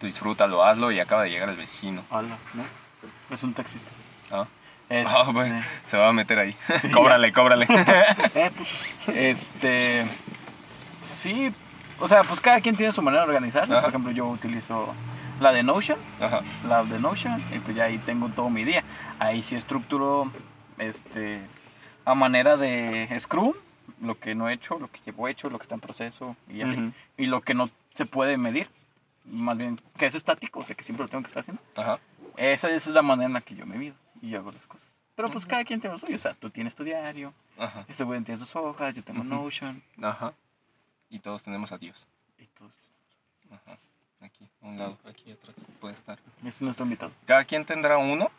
[0.00, 2.04] Tú disfrútalo, hazlo y acaba de llegar el vecino.
[2.10, 2.64] Hola, ¿no?
[3.30, 3.90] Es un taxista.
[4.32, 4.46] ¿ah?
[4.88, 5.50] Este, Ah, güey,
[5.86, 6.56] se va a meter ahí.
[6.92, 7.66] cóbrale, cóbrale.
[8.34, 8.70] eh, puto.
[9.14, 10.04] este,
[11.04, 11.54] sí,
[12.02, 13.72] o sea, pues cada quien tiene su manera de organizarse.
[13.72, 13.82] Ajá.
[13.82, 14.92] Por ejemplo, yo utilizo
[15.40, 16.40] la de Notion, Ajá.
[16.68, 18.84] la de Notion, y pues ya ahí tengo todo mi día.
[19.18, 20.30] Ahí sí estructuro,
[20.78, 21.40] este,
[22.04, 23.52] a manera de Scrum,
[24.00, 26.62] lo que no he hecho, lo que llevo hecho, lo que está en proceso y
[26.62, 26.72] así.
[26.74, 26.92] Ujú.
[27.16, 28.68] Y lo que no se puede medir,
[29.24, 31.62] más bien que es estático, o sea, que siempre lo tengo que estar haciendo.
[31.76, 31.98] Ajá.
[32.36, 34.86] Esa, esa es la manera en la que yo me mido y hago las cosas.
[35.14, 37.84] Pero pues cada quien tiene lo suyo, o sea, tú tienes tu diario, Ajá.
[37.86, 39.28] ese güey tiene sus hojas, yo tengo Ujú.
[39.28, 40.32] Notion Ajá.
[41.12, 42.06] Y todos tenemos a Dios.
[42.38, 42.70] y todo.
[43.52, 43.78] Ajá.
[44.22, 45.54] Aquí, a un lado, aquí atrás.
[45.80, 46.18] Puede estar.
[46.40, 47.12] Ese es nuestro invitado.
[47.26, 48.30] Cada quien tendrá uno.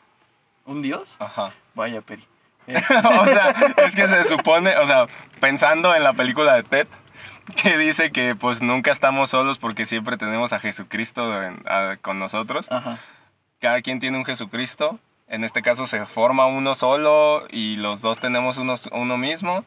[0.66, 1.16] ¿Un dios?
[1.20, 1.54] Ajá.
[1.76, 2.26] Vaya, Peri.
[2.68, 3.50] o sea,
[3.86, 5.08] es que se supone, o sea,
[5.42, 6.88] pensando en la película de Ted,
[7.62, 12.18] que dice que pues nunca estamos solos porque siempre tenemos a Jesucristo en- a- con
[12.20, 12.72] nosotros.
[12.72, 13.00] Ajá.
[13.60, 15.00] Cada quien tiene un Jesucristo.
[15.28, 19.66] En este caso se forma uno solo y los dos tenemos uno, uno mismo.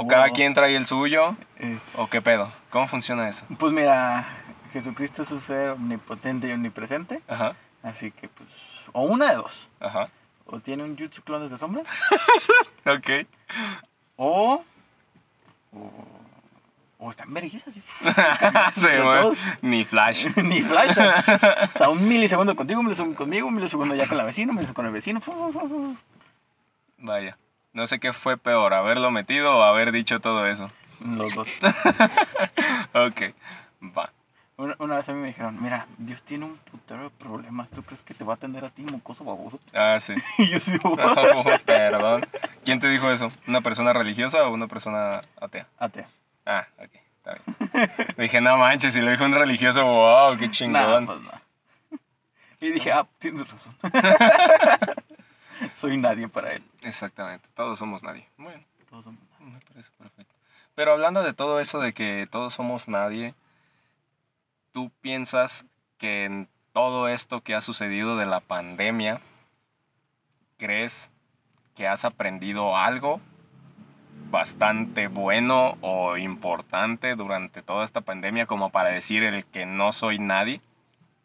[0.00, 1.36] ¿O cada quien trae el suyo?
[1.58, 2.52] Es- ¿O qué pedo?
[2.70, 3.44] ¿Cómo funciona eso?
[3.58, 4.26] Pues mira,
[4.72, 7.20] Jesucristo es un ser omnipotente y omnipresente.
[7.28, 8.48] Ajá, Así que, pues,
[8.92, 9.70] o una de dos.
[9.80, 10.08] ajá.
[10.52, 11.86] O tiene un jutsu clones de sombras.
[12.86, 13.26] Ok.
[14.16, 14.64] O.
[15.72, 15.92] O,
[16.98, 17.82] o están vergüenzas así.
[18.80, 18.88] Sí,
[19.62, 20.26] Ni flash.
[20.36, 20.98] Ni flash.
[21.74, 24.56] O sea, un milisegundo contigo, un milisegundo conmigo, un milisegundo ya con la vecina, un
[24.56, 25.20] milisegundo con el vecino.
[26.98, 27.36] Vaya.
[27.72, 30.70] No sé qué fue peor, haberlo metido o haber dicho todo eso.
[31.04, 31.48] Los dos.
[32.92, 33.34] Ok.
[33.96, 34.10] Va.
[34.56, 37.70] Una, una vez a mí me dijeron, mira, Dios tiene un putero de problemas.
[37.70, 39.58] ¿Tú crees que te va a atender a ti, mocoso baboso?
[39.72, 40.14] Ah, sí.
[40.38, 42.26] Y yo sí, Oh, perdón.
[42.64, 43.28] ¿Quién te dijo eso?
[43.46, 45.66] ¿Una persona religiosa o una persona atea?
[45.78, 46.08] atea.
[46.44, 46.90] Ah, ok.
[47.18, 48.14] Está bien.
[48.18, 51.06] Dije, no manches, si lo dijo un religioso, wow, qué chingón.
[51.06, 51.42] pues nada.
[52.60, 53.74] Y dije, ah, tienes razón.
[55.80, 56.62] Soy nadie para él.
[56.82, 57.48] Exactamente.
[57.54, 58.28] Todos somos nadie.
[58.36, 58.62] Bueno.
[58.90, 59.54] Todos somos nadie.
[59.54, 60.34] Me parece perfecto.
[60.74, 63.34] Pero hablando de todo eso de que todos somos nadie,
[64.72, 65.64] ¿tú piensas
[65.96, 69.22] que en todo esto que ha sucedido de la pandemia,
[70.58, 71.10] crees
[71.74, 73.18] que has aprendido algo
[74.30, 80.18] bastante bueno o importante durante toda esta pandemia como para decir el que no soy
[80.18, 80.60] nadie?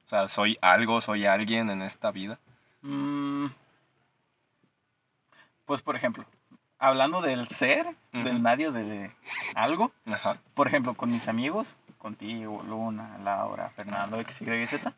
[0.06, 2.40] O sea, soy algo, soy alguien en esta vida.
[2.86, 3.15] Mm,
[5.66, 6.26] pues, por ejemplo,
[6.80, 8.24] hablando del ser, Ujú.
[8.24, 9.12] del nadie, de
[9.56, 10.38] algo, Ajá.
[10.54, 14.94] por ejemplo, con mis amigos, contigo, Luna, Laura, Fernando, X, Y, Z,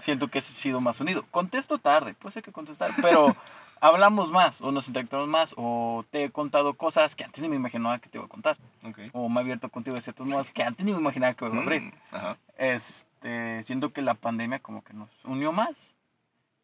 [0.00, 1.24] siento que he sido más unido.
[1.30, 3.34] Contesto tarde, puede ser que contestar, pero
[3.80, 7.56] hablamos más, o nos interactuamos más, o te he contado cosas que antes ni me
[7.56, 8.98] imaginaba que te iba a contar, Ok.
[9.12, 11.56] o me he abierto contigo de ciertos modos que antes ni me imaginaba que iba
[11.56, 11.82] a abrir.
[11.82, 12.36] Mm, Ajá.
[12.56, 15.92] Este, siento que la pandemia como que nos unió más.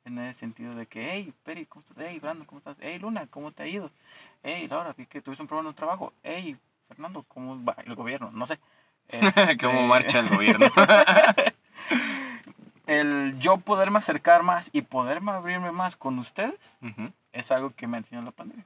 [0.08, 1.98] En el sentido de que, hey, Peri, ¿cómo estás?
[2.00, 2.78] Hey, Brando, ¿cómo estás?
[2.80, 3.90] Hey, Luna, ¿cómo te ha ido?
[4.42, 6.14] Hey, Laura, vi que tuviste un problema en el trabajo.
[6.22, 6.56] Hey,
[6.88, 8.30] Fernando, ¿cómo va el gobierno?
[8.32, 8.58] No sé.
[9.60, 10.66] ¿Cómo Este, marcha el gobierno?
[12.86, 17.12] El yo poderme acercar más y poderme abrirme más con ustedes Ujú.
[17.32, 18.64] es algo que me ha enseñado la pandemia.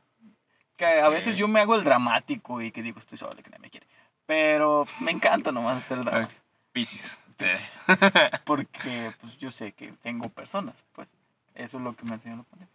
[0.76, 3.58] Que a veces yo me hago el dramático y que digo, estoy solo, que nadie
[3.58, 3.88] me quiere.
[4.26, 6.28] Pero me encanta nomás hacer el drama.
[6.70, 7.18] Piscis.
[7.36, 7.82] Piscis.
[8.44, 11.08] Porque pues yo sé que tengo personas, pues.
[11.54, 12.72] Eso es lo que me enseñó la pandemia.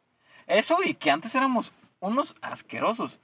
[0.47, 3.19] Eso y que antes éramos unos asquerosos.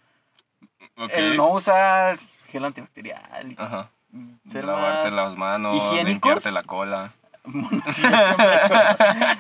[1.10, 3.52] El no usar gel antibacterial.
[3.52, 3.90] y Ajá.
[4.48, 6.06] ser Lavarte más las manos, higiénicos.
[6.08, 7.14] limpiarte la cola.
[7.46, 8.04] Bueno, sí.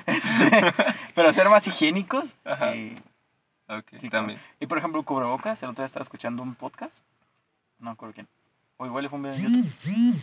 [0.08, 0.74] Este,
[1.16, 2.26] pero ser más higiénicos.
[2.44, 2.74] Ajá.
[2.74, 2.96] sí.
[3.70, 4.40] Ok, Sí, también.
[4.60, 5.64] Y por ejemplo, cubrebocas.
[5.64, 6.94] El otro día estaba escuchando un podcast.
[7.80, 8.28] No me acuerdo quién.
[8.78, 9.74] O igual fue un video en YouTube.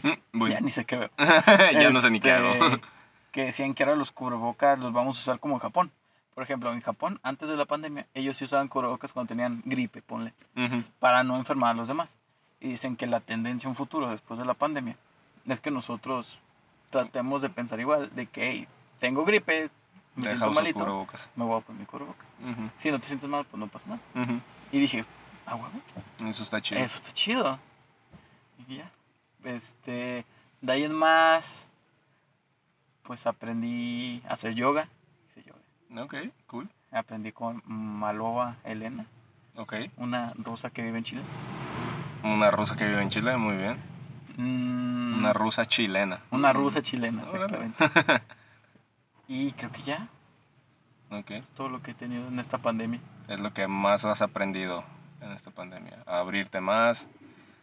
[0.02, 0.50] Mm, voy.
[0.50, 1.10] Ya ni sé qué veo.
[1.72, 2.52] ya no sé ni qué hago.
[3.32, 5.92] Que decían que ahora los cubrebocas los vamos a usar como en Japón.
[6.34, 10.00] Por ejemplo, en Japón, antes de la pandemia, ellos sí usaban cubrebocas cuando tenían gripe,
[10.02, 10.82] ponle, Ujú.
[10.98, 12.14] para no enfermar a los demás.
[12.60, 14.96] Y dicen que la tendencia en futuro, después de la pandemia,
[15.46, 16.38] es que nosotros
[16.90, 18.68] tratemos de pensar igual, de que, hey,
[19.00, 19.70] tengo gripe,
[20.14, 21.28] me siento malito, cubrebocas.
[21.36, 22.26] me voy a poner mi cubrebocas.
[22.42, 24.00] Ujú, Si no te sientes mal, pues no pasa nada.
[24.14, 24.40] ujú.
[24.72, 25.04] Y dije,
[25.46, 25.70] ah, huevo,
[26.28, 26.80] Eso está chido.
[26.80, 27.58] eso está chido.
[28.68, 28.90] Y ya.
[29.44, 30.24] Este,
[30.60, 31.66] de ahí en más,
[33.10, 34.86] pues aprendí a hacer yoga.
[35.26, 36.04] Hice yoga.
[36.04, 36.14] Ok,
[36.46, 36.70] cool.
[36.92, 39.04] Aprendí con Maloa Elena,
[39.56, 39.74] Ok.
[39.96, 41.22] una rusa que vive en Chile.
[42.22, 43.78] Una rusa que vive en Chile, muy bien.
[44.36, 46.20] Mm, Una rusa chilena.
[46.30, 47.76] una rusa chilena, exactamente.
[49.26, 50.06] y creo que ya,
[51.10, 51.32] Ok.
[51.32, 53.00] es todo lo que he tenido en esta pandemia.
[53.26, 54.84] Es lo que más has aprendido
[55.20, 56.04] en esta pandemia.
[56.06, 57.08] A abrirte más,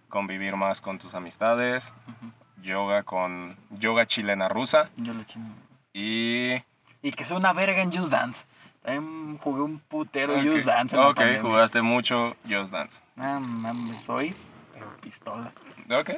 [0.10, 2.32] convivir más con tus amistades, Ujú.
[2.62, 5.54] Yoga con yoga chilena rusa Yo chingo.
[5.94, 6.54] y
[7.02, 8.46] Y que soy una verga en Just Dance.
[8.84, 11.42] También jugué un putero Ok, Just Dance Ok, pandemia.
[11.42, 13.00] jugaste mucho Just Dance.
[13.18, 14.36] Ah, mames, soy
[14.74, 15.52] pero pistola.
[15.90, 16.12] Ok.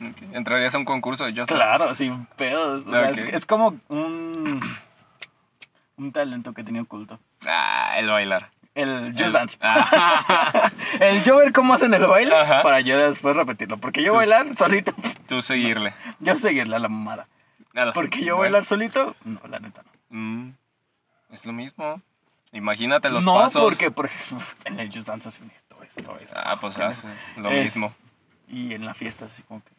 [0.00, 0.22] ok.
[0.32, 1.54] ¿Entrarías a un concurso de Just Dance?
[1.54, 2.86] Claro, sin pedos.
[2.86, 4.60] O sea, es, es como un,
[5.96, 7.18] un talento que tenía oculto.
[7.46, 8.50] Ah, el bailar.
[8.74, 9.58] El Just El- Dance.
[9.60, 10.70] Ah,
[11.02, 12.62] El yo ver cómo hacen el baile Ajá.
[12.62, 13.76] para yo después repetirlo.
[13.78, 14.94] Porque yo Tú- bailar solito,
[15.28, 15.94] tú seguirle.
[16.20, 17.28] yo seguirle a la mamada.
[17.72, 17.92] Nada.
[17.92, 18.40] Porque yo Bueno.
[18.52, 20.18] bailar solito, no, la neta no.
[20.18, 20.52] Mm,
[21.30, 22.00] es lo mismo.
[22.52, 23.62] Imagínate los no, pasos.
[23.62, 26.36] porque por ejemplo, en el Just Dance hacen esto, esto, esto.
[26.42, 27.94] Ah, pues haces lo Es- mismo.
[28.48, 29.70] Y en la fiesta así como que,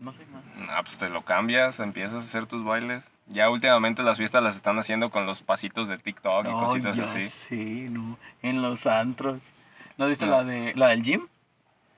[0.00, 0.42] no sé, no.
[0.70, 3.04] Ah, pues te lo cambias, empiezas a hacer tus bailes.
[3.28, 7.04] Ya últimamente las fiestas las están haciendo con los pasitos de TikTok y cositas ya
[7.04, 7.28] así.
[7.28, 8.18] Sí, no.
[8.42, 9.42] En los antros.
[9.98, 10.32] ¿No has visto No.
[10.32, 11.26] la de la del gym?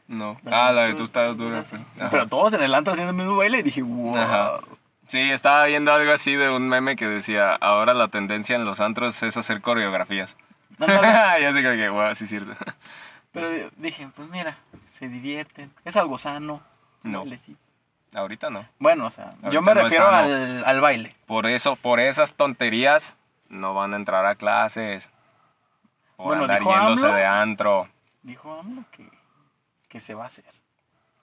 [0.08, 0.40] No.
[0.50, 1.64] Ah, la de tú estás dura.
[1.64, 1.76] Sí.
[2.10, 4.16] Pero todos en el antro haciendo el mismo baile y dije, wow.
[4.18, 4.58] Ajá.
[5.06, 8.80] Sí, estaba viendo algo así de un meme que decía, ahora la tendencia en los
[8.80, 10.36] antros es hacer coreografías.
[10.78, 11.02] No, no, no.
[11.40, 12.52] ya sé que, wow, sí es cierto.
[13.32, 14.56] Pero dije, pues mira,
[14.92, 15.70] se divierten.
[15.84, 16.60] Es algo sano.
[17.04, 17.24] No.
[18.12, 18.66] Ahorita no.
[18.80, 21.14] Bueno, o sea, yo Ahorita me no refiero al, al baile.
[21.26, 23.16] Por eso, por esas tonterías,
[23.48, 25.08] no van a entrar a clases.
[26.22, 27.16] Por Bueno, andar yéndose AMLO.
[27.16, 27.88] de antro.
[28.22, 29.09] Dijo AMLO que,
[29.88, 30.44] que se va a hacer.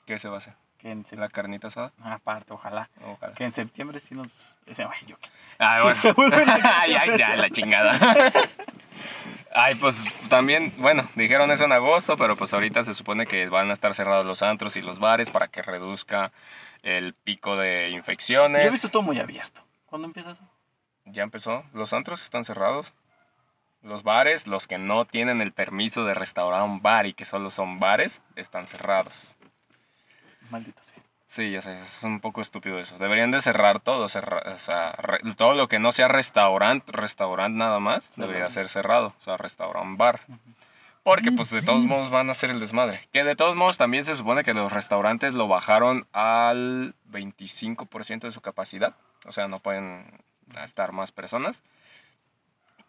[0.05, 0.53] ¿Qué se va a hacer?
[0.79, 1.91] Que en ¿La carnita asada?
[2.03, 2.89] Aparte, ojalá.
[3.05, 3.33] Ojalá.
[3.33, 4.31] Que en septiembre sí nos...
[4.65, 5.29] ese- ay, yo qué-
[5.60, 6.36] Ah, Sí, bueno.
[6.36, 7.97] a Ay, ay, ya, la chingada.
[9.53, 13.69] Ay, pues también, bueno, dijeron eso en agosto, pero pues ahorita se supone que van
[13.71, 16.31] a estar cerrados los antros y los bares para que reduzca
[16.83, 18.62] el pico de infecciones.
[18.63, 19.62] Yo he visto todo muy abierto.
[19.88, 20.43] ¿Cuándo empieza eso?
[21.05, 21.63] Ya empezó.
[21.73, 22.93] Los antros están cerrados.
[23.83, 27.49] Los bares, los que no tienen el permiso de restaurar un bar y que solo
[27.51, 29.35] son bares, están cerrados.
[30.49, 30.95] Maldito sea.
[31.27, 32.97] Sí, ya sé, es un poco estúpido eso.
[32.97, 37.57] Deberían de cerrar todo, cerra- o sea, re- todo lo que no sea restaurante, restaurante
[37.57, 40.21] nada más, debería ser cerrado, o sea, restaurante, bar.
[41.03, 43.07] Porque pues de todos modos van a hacer el desmadre.
[43.13, 48.31] Que de todos modos también se supone que los restaurantes lo bajaron al 25% de
[48.31, 50.05] su capacidad, o sea, no pueden
[50.63, 51.61] estar más personas.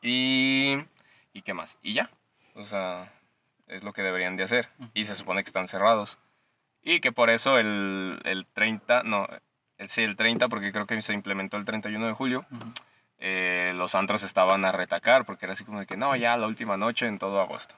[0.03, 0.79] Y...
[1.33, 1.77] ¿Y qué más?
[1.83, 2.11] Y ya,
[2.55, 3.13] o sea,
[3.69, 4.69] es lo que deberían de hacer.
[4.95, 6.19] Y se supone que están cerrados.
[6.83, 9.29] Y que por eso el, el 30, no,
[9.77, 12.47] el, sí, el 30, porque creo que se implementó el 31 de julio,
[13.19, 16.47] eh, los antros estaban a retacar, porque era así como de que no, ya la
[16.47, 17.75] última noche en todo agosto,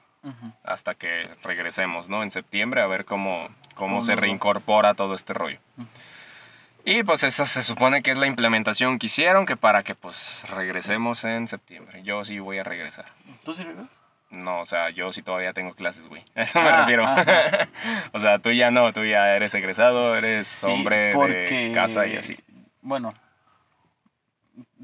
[0.63, 2.23] hasta que regresemos, ¿no?
[2.23, 5.59] En septiembre a ver cómo, cómo ¿Cómo se reincorpora todo este rollo.
[6.83, 10.43] Y pues esa se supone que es la implementación que hicieron, que para que pues
[10.49, 12.01] regresemos en septiembre.
[12.03, 13.05] Yo sí voy a regresar.
[13.43, 13.89] ¿Tú sí regresas?
[14.31, 16.23] No, o sea, yo sí todavía tengo clases, güey.
[16.35, 17.03] A eso me Ah, refiero.
[18.13, 22.07] o sea, tú ya no, tú ya eres egresado, eres Sí, hombre porque- de casa
[22.07, 22.37] y así.
[22.81, 23.13] Bueno,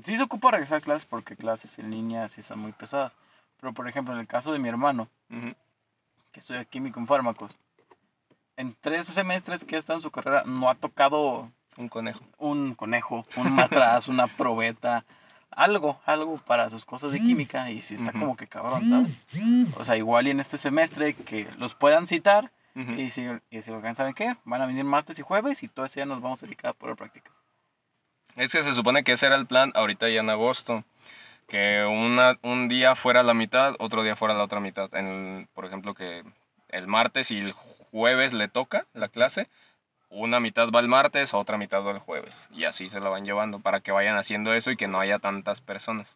[0.04, 3.14] sí se ocupa regresar a clases porque clases en línea sí son muy pesadas.
[3.60, 5.56] Pero, por ejemplo, en el caso de mi hermano, Ujú.
[6.32, 7.58] que estudia químico en fármacos,
[8.56, 12.24] en tres semestres que está en su carrera no ha tocado Un conejo.
[12.40, 15.06] un conejo, un matraz, una probeta,
[15.52, 19.76] algo, algo para sus cosas de química y sí está como que cabrón, ¿sabes?
[19.78, 22.92] O sea, igual y en este semestre que los puedan citar Ujú.
[22.94, 24.36] y si, y si ¿saben qué?
[24.46, 26.74] Van a venir martes y jueves y todo ese día nos vamos a dedicar a
[26.74, 27.34] poner prácticas.
[28.36, 30.84] Es que se supone que ese era el plan ahorita ya en agosto.
[31.48, 34.94] Que una, un día fuera la mitad, otro día fuera la otra mitad.
[34.94, 36.24] En, por ejemplo, que
[36.70, 39.48] el martes y el jueves le toca la clase.
[40.10, 42.50] Una mitad va el martes, otra mitad va el jueves.
[42.54, 45.20] Y así se la van llevando para que vayan haciendo eso y que no haya
[45.20, 46.16] tantas personas.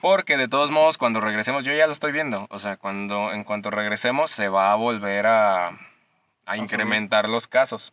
[0.00, 2.46] Porque de todos modos, cuando regresemos, yo ya lo estoy viendo.
[2.50, 5.78] O sea, cuando en cuanto regresemos, se va a volver a,
[6.46, 7.92] a incrementar los casos.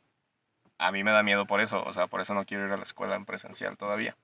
[0.77, 1.83] A mí me da miedo por eso.
[1.83, 4.15] O sea, por eso no quiero ir a la escuela en presencial todavía.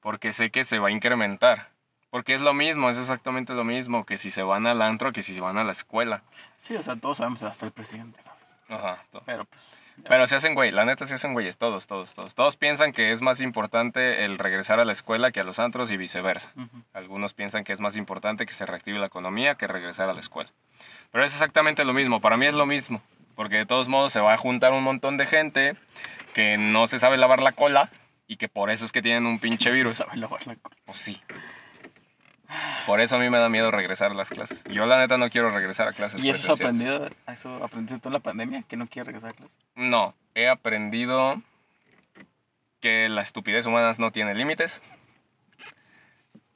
[0.00, 1.68] Porque sé que se va a incrementar.
[2.10, 5.22] Porque es lo mismo, es exactamente lo mismo que si se van al antro que
[5.22, 6.22] si se van a la escuela.
[6.60, 8.20] Sí, o sea, todos sabemos hasta el presidente.
[8.68, 9.04] Ajá.
[9.24, 9.62] Pero pues...
[10.08, 12.34] Pero se hacen güey, la neta se hacen güeyes, todos, todos, todos.
[12.34, 15.90] Todos piensan que es más importante el regresar a la escuela que a los antros
[15.90, 16.52] y viceversa.
[16.92, 20.20] Algunos piensan que es más importante que se reactive la economía que regresar a la
[20.20, 20.50] escuela.
[21.12, 23.00] Pero es exactamente lo mismo, para mí es lo mismo,
[23.34, 25.76] porque de todos modos se va a juntar un montón de gente
[26.34, 27.88] que no se sabe lavar la cola
[28.26, 29.94] y que por eso es que tienen un pinche virus.
[29.94, 30.76] sabe lavar la cola.
[30.84, 31.22] Pues sí.
[32.86, 34.62] Por eso a mí me da miedo regresar a las clases.
[34.64, 36.22] Yo la neta no quiero regresar a clases.
[36.22, 37.08] ¿Y eso aprendido?
[37.26, 38.62] ¿Eso aprendiste tú en la pandemia?
[38.62, 39.56] ¿Que no quieres regresar a clases?
[39.74, 41.42] No, he aprendido
[42.80, 44.82] que la estupidez humana no tiene límites.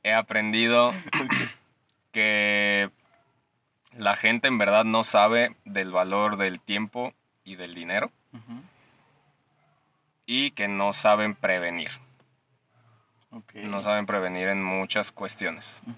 [0.03, 0.93] He aprendido
[2.13, 2.91] que
[3.93, 7.13] la gente en verdad no sabe del valor del tiempo
[7.45, 8.11] y del dinero
[10.27, 11.91] y que no saben prevenir.
[13.33, 13.55] Ok.
[13.55, 15.83] No saben prevenir en muchas cuestiones.
[15.85, 15.95] Ujú.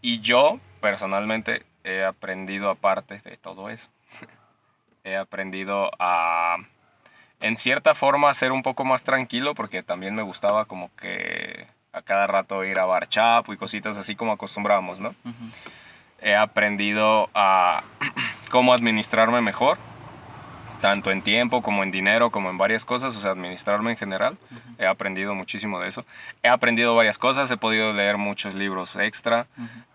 [0.00, 3.88] Y yo, personalmente, he aprendido aparte de todo eso.
[5.04, 6.56] he aprendido a,
[7.40, 12.02] en cierta forma, ser un poco más tranquilo, porque también me gustaba como que a
[12.02, 15.10] cada rato ir a bar chapo y cositas así como acostumbrábamos, ¿no?
[15.24, 15.44] Ujú.
[16.20, 17.82] He aprendido a
[18.50, 19.78] cómo administrarme mejor,
[20.80, 24.36] tanto en tiempo como en dinero, como en varias cosas, o sea, administrarme en general.
[24.78, 26.04] He aprendido muchísimo de eso.
[26.42, 29.46] He aprendido varias cosas, he podido leer muchos libros extra,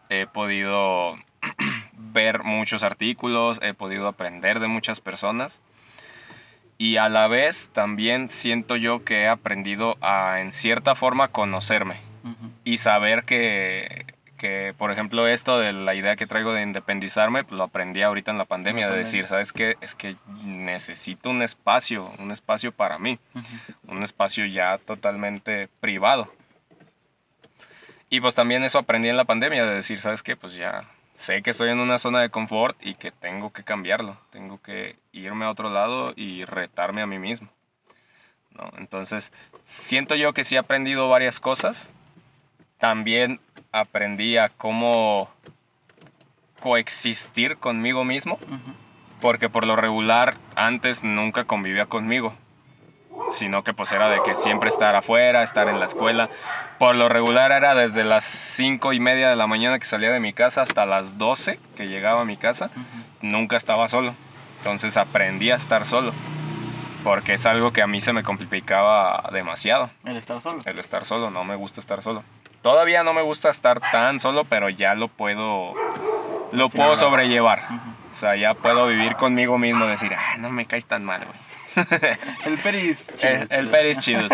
[0.10, 1.16] he podido
[1.94, 5.62] ver muchos artículos, he podido aprender de muchas personas.
[6.78, 11.98] Y a la vez también siento yo que he aprendido a, en cierta forma, conocerme
[12.24, 12.52] Ujú.
[12.64, 14.06] y saber que,
[14.40, 18.32] que, por ejemplo, esto de la idea que traigo de independizarme, pues lo aprendí ahorita
[18.32, 19.12] en la pandemia, La de pandemia.
[19.22, 19.76] decir, ¿sabes qué?
[19.82, 23.96] Es que necesito un espacio, un espacio para mí Ujú.
[23.96, 26.34] un espacio ya totalmente privado.
[28.10, 30.36] Y pues también eso aprendí en la pandemia, de decir, ¿sabes qué?
[30.36, 34.18] Pues ya sé que estoy en una zona de confort y que tengo que cambiarlo.
[34.32, 37.50] Tengo que irme a otro lado y retarme a mí mismo.
[38.52, 38.72] ¿no?
[38.78, 39.32] Entonces,
[39.64, 41.92] siento yo que sí he aprendido varias cosas.
[42.80, 43.40] También
[43.72, 45.30] aprendí a cómo
[46.60, 48.40] coexistir conmigo mismo.
[49.22, 52.34] Porque por lo regular antes nunca convivía conmigo.
[53.32, 56.30] Sino que pues era de que siempre estar afuera, estar en la escuela.
[56.78, 60.20] Por lo regular era desde las 5 y media de la mañana que salía de
[60.20, 62.72] mi casa hasta las 12 que llegaba a mi casa.
[63.22, 64.16] Nunca estaba solo.
[64.60, 66.14] Entonces aprendí a estar solo.
[67.04, 69.90] Porque es algo que a mí se me complicaba demasiado.
[70.06, 70.62] El estar solo.
[70.66, 72.24] El estar solo, no me gusta estar solo.
[72.62, 75.74] Todavía no me gusta estar tan solo, pero ya lo puedo,
[76.52, 76.98] lo Sí, puedo no.
[76.98, 77.64] sobrellevar.
[77.70, 77.90] Ujú.
[78.12, 81.38] O sea, ya puedo vivir conmigo mismo, decir, ah, no me caes tan mal, güey.
[82.46, 83.12] El peris.
[83.16, 83.72] chido, el, el chido.
[83.72, 84.28] Pérez chido.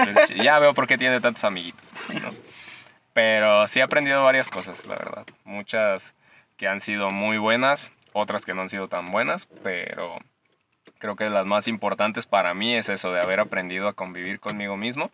[0.44, 1.94] Ya veo por qué tiene tantos amiguitos.
[2.14, 2.32] ¿no?
[3.14, 5.26] Pero sí he aprendido varias cosas, la verdad.
[5.44, 6.16] Muchas
[6.58, 10.18] que han sido muy buenas, otras que no han sido tan buenas, pero
[10.98, 14.78] creo que las más importantes para mí es eso de haber aprendido a convivir conmigo
[14.78, 15.12] mismo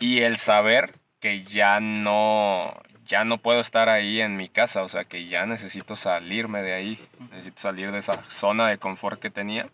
[0.00, 2.74] y el saber que ya no
[3.06, 6.74] ya no puedo estar ahí en mi casa, o sea, que ya necesito salirme de
[6.74, 9.68] ahí, necesito salir de esa zona de confort que tenía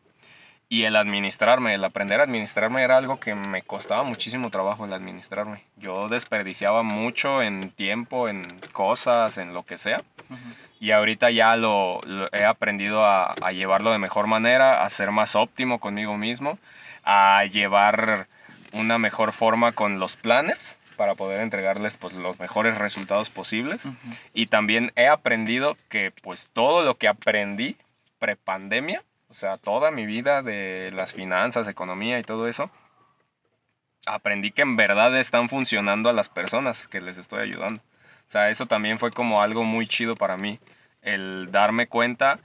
[0.69, 4.93] y el administrarme, el aprender a administrarme era algo que me costaba muchísimo trabajo el
[4.93, 5.63] administrarme.
[5.77, 10.03] Yo desperdiciaba mucho en tiempo, en cosas, en lo que sea.
[10.81, 15.13] Y ahorita ya lo, lo he aprendido a, a llevarlo de mejor manera, a ser
[15.13, 16.59] más óptimo conmigo mismo,
[17.05, 18.27] a llevar
[18.73, 23.83] una mejor forma con los planes para poder entregarles pues, los mejores resultados posibles.
[24.33, 27.77] Y también he aprendido que pues todo lo que aprendí
[28.19, 32.71] prepandemia, o sea, toda mi vida de las finanzas, economía y todo eso,
[34.07, 37.83] aprendí que en verdad están funcionando a las personas que les estoy ayudando.
[38.29, 40.59] O sea, eso también fue como algo muy chido para mí,
[41.03, 42.41] el darme cuenta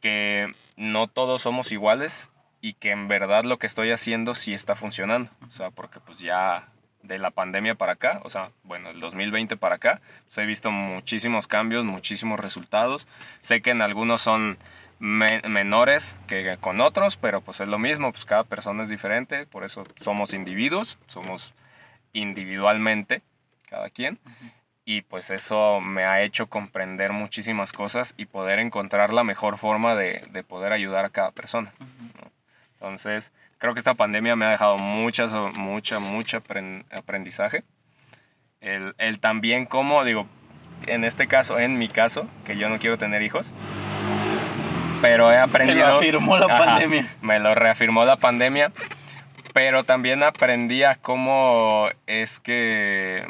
[0.00, 4.74] que no todos somos iguales y que en verdad lo que estoy haciendo sí está
[4.74, 5.30] funcionando.
[5.46, 6.68] O sea, porque pues ya
[7.02, 10.70] de la pandemia para acá, o sea, bueno, el 2020 para acá, pues he visto
[10.70, 13.06] muchísimos cambios, muchísimos resultados.
[13.40, 14.58] Sé que en algunos son
[14.98, 19.46] me- menores que con otros, pero pues es lo mismo, pues cada persona es diferente,
[19.46, 21.54] por eso somos individuos, somos
[22.12, 23.22] individualmente
[23.68, 24.18] cada quien.
[24.84, 29.94] Y pues eso me ha hecho comprender muchísimas cosas y poder encontrar la mejor forma
[29.94, 31.72] de, de poder ayudar a cada persona.
[32.74, 37.64] Entonces, creo que esta pandemia me ha dejado muchas, mucha, mucha apren- aprendizaje.
[38.60, 40.26] El, el también cómo, digo,
[40.86, 43.52] en este caso, en mi caso, que yo no quiero tener hijos,
[45.00, 45.86] pero he aprendido...
[45.88, 47.08] lo afirmó la Ajá, pandemia.
[47.20, 48.72] Me lo reafirmó la pandemia,
[49.54, 53.24] pero también aprendí a cómo es que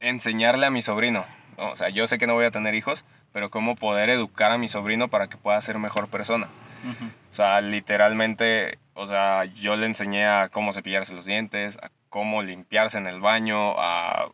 [0.00, 1.24] enseñarle a mi sobrino.
[1.56, 4.58] O sea, yo sé que no voy a tener hijos, pero cómo poder educar a
[4.58, 6.48] mi sobrino para que pueda ser mejor persona.
[6.84, 7.06] Ujú.
[7.06, 12.42] O sea, literalmente, o sea, yo le enseñé a cómo cepillarse los dientes, a cómo
[12.42, 14.28] limpiarse en el baño, a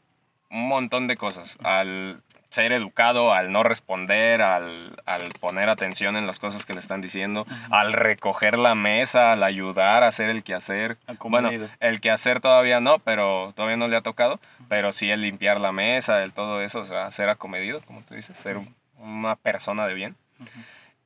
[0.50, 1.56] un montón de cosas.
[1.64, 6.78] Al ser educado, al no responder, al, al poner atención en las cosas que le
[6.78, 10.96] están diciendo, al recoger la mesa, al ayudar a hacer el quehacer.
[11.32, 11.48] Bueno,
[11.80, 15.72] el quehacer todavía no, pero todavía no le ha tocado, pero sí el limpiar la
[15.72, 19.88] mesa, el todo eso, o sea, ser acomedido, como tú dices, ser un- una persona
[19.88, 20.16] de bien.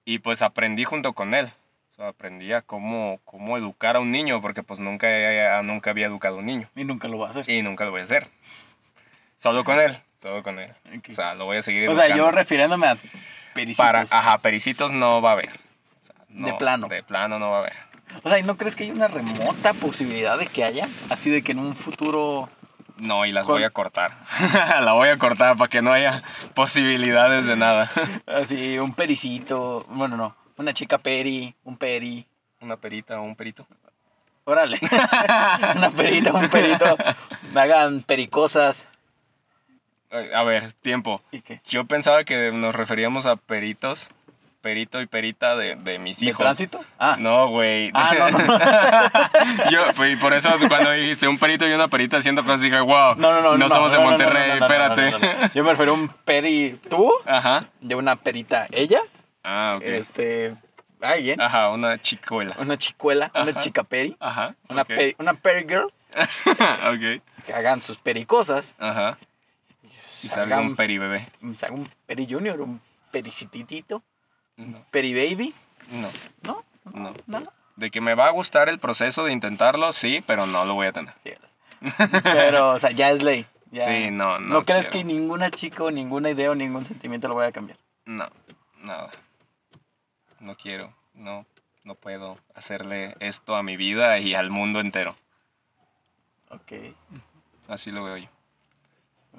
[0.05, 1.49] Y pues aprendí junto con él.
[1.99, 5.09] O sea, aprendí a cómo, cómo educar a un niño, porque pues nunca,
[5.65, 6.69] nunca había educado a un niño.
[6.77, 7.51] Y nunca lo va a hacer.
[7.51, 8.29] Y nunca lo voy a hacer.
[9.37, 9.99] Solo con él.
[10.23, 10.71] Solo con él.
[10.97, 11.07] Ok.
[11.09, 12.25] O sea, lo voy a seguir O sea, educando.
[12.25, 12.97] yo refiriéndome a
[13.53, 13.85] pericitos.
[13.85, 15.49] Para, ajá, pericitos no va a haber.
[15.49, 16.87] O sea, De no, plano.
[16.87, 17.77] De plano no va a haber.
[18.23, 20.87] O sea, ¿y no crees que hay una remota posibilidad de que haya?
[21.11, 22.49] Así de que en un futuro...
[22.99, 23.57] No, y las ¿Cuál?
[23.59, 24.19] voy a cortar.
[24.83, 26.23] la voy a cortar para que no haya
[26.55, 27.91] posibilidades de nada.
[28.27, 29.85] Así, un pericito...
[29.89, 30.37] Bueno, no.
[30.59, 32.27] Una chica peri, un peri...
[32.61, 33.67] Una perita o un perito.
[34.45, 34.79] Órale.
[35.77, 36.97] una perita, un perito.
[37.53, 38.89] Me hagan pericosas.
[40.11, 41.23] Eh, A ver, tiempo.
[41.31, 41.61] ¿Y qué?
[41.69, 44.11] Yo pensaba que nos referíamos a peritos,
[44.61, 46.41] perito y perita de, de mis ¿De hijos.
[46.41, 46.81] tránsito?
[46.99, 47.15] Ah.
[47.17, 47.93] No, güey.
[47.95, 49.71] Ah, no, no.
[49.71, 53.15] Yo, pues, por eso cuando dijiste un perito y una perita haciendo cosas, dije, wow,
[53.17, 53.57] No, no, no.
[53.57, 55.11] no, somos de no, no, Monterrey, no, no, no, espérate.
[55.13, 55.51] no, no, no.
[55.55, 57.67] Yo me refiero a un peri tú, Ajá.
[57.81, 59.01] de una perita ella.
[59.51, 59.83] Ah, ok.
[59.85, 60.55] Este.
[61.39, 62.55] Ajá, una chicuela.
[62.59, 64.15] Una chicuela, una chica peri.
[64.21, 64.55] Ajá.
[64.69, 65.87] Una, peri, una peri girl.
[66.47, 67.23] ok.
[67.47, 68.75] Que hagan sus pericosas.
[68.79, 69.17] Ajá.
[70.23, 71.29] Y salga un peribebé.
[71.57, 72.81] Salga un peri junior, un
[73.11, 74.03] pericititito,
[74.57, 75.55] No, peri baby.
[75.91, 76.09] no,
[76.43, 76.65] ¿No?
[76.93, 77.15] no.
[77.27, 77.53] No.
[77.77, 80.89] De que me va a gustar el proceso de intentarlo, sí, pero no lo voy
[80.89, 81.15] a tener.
[81.25, 81.33] Sí,
[82.25, 83.47] Pero, o sea, ya es ley.
[83.71, 83.85] ya.
[83.85, 85.07] Sí, no, no No crees quiero.
[85.07, 87.79] que ninguna chica o ninguna idea o ningún sentimiento lo vaya a cambiar.
[88.05, 88.29] No,
[88.81, 89.11] nada.
[89.11, 89.28] No
[90.61, 91.47] quiero, no,
[91.85, 95.17] no puedo hacerle esto a mi vida y al mundo entero.
[96.51, 96.73] Ok,
[97.69, 98.29] Así lo veo yo.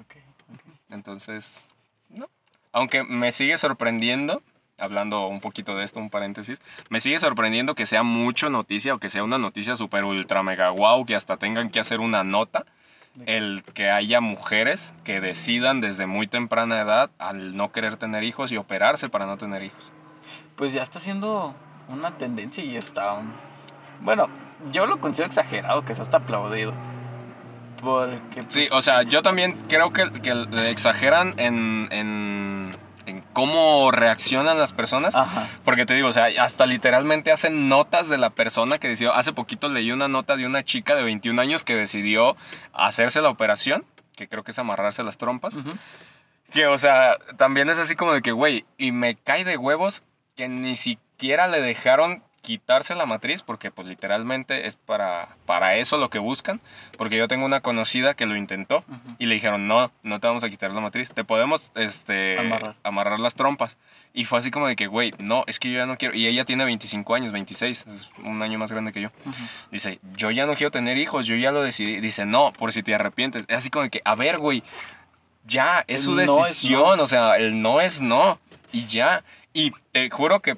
[0.00, 0.14] ok,
[0.54, 0.60] ok.
[0.90, 1.66] Entonces,
[2.08, 2.28] no.
[2.72, 4.42] Aunque me sigue sorprendiendo,
[4.78, 8.98] hablando un poquito de esto, un paréntesis, me sigue sorprendiendo que sea mucho noticia o
[8.98, 12.64] que sea una noticia super ultra mega wow, que hasta tengan que hacer una nota,
[13.26, 18.52] el que haya mujeres que decidan desde muy temprana edad al no querer tener hijos
[18.52, 19.90] y operarse para no tener hijos.
[20.60, 21.54] Pues ya está siendo
[21.88, 23.14] una tendencia y está...
[23.14, 23.32] un-
[24.02, 24.28] Bueno,
[24.70, 26.72] yo lo considero exagerado, que se hasta aplaudido.
[27.80, 28.42] Porque...
[28.48, 33.90] Sí, pues, o sea, yo también creo que, que le exageran en, en, en cómo
[33.90, 35.16] reaccionan las personas.
[35.16, 35.48] Ajá.
[35.64, 39.14] Porque te digo, o sea, hasta literalmente hacen notas de la persona que decidió.
[39.14, 42.36] Hace poquito leí una nota de una chica de 21 años que decidió
[42.74, 45.56] hacerse la operación, que creo que es amarrarse las trompas.
[46.52, 50.02] Que, o sea, también es así como de que, güey, y me cae de huevos
[50.40, 55.98] que ni siquiera le dejaron quitarse la matriz, porque pues literalmente es para, para eso
[55.98, 56.62] lo que buscan.
[56.96, 59.16] Porque yo tengo una conocida que lo intentó Ujú.
[59.18, 62.76] y le dijeron, no, no te vamos a quitar la matriz, te podemos este, Amarrar.
[62.82, 63.76] amarrar las trompas.
[64.14, 66.14] Y fue así como de que, güey, no, es que yo ya no quiero.
[66.14, 69.08] Y ella tiene 25 años, 26, es un año más grande que yo.
[69.26, 69.36] Ujú.
[69.70, 72.00] Dice, yo ya no quiero tener hijos, yo ya lo decidí.
[72.00, 73.44] Dice, no, por si te arrepientes.
[73.48, 74.62] Es así como de que, a ver, güey,
[75.46, 78.38] ya, es El su no es decisión, o sea, el no es no.
[78.72, 79.22] Y ya.
[79.52, 80.54] Y te juro que,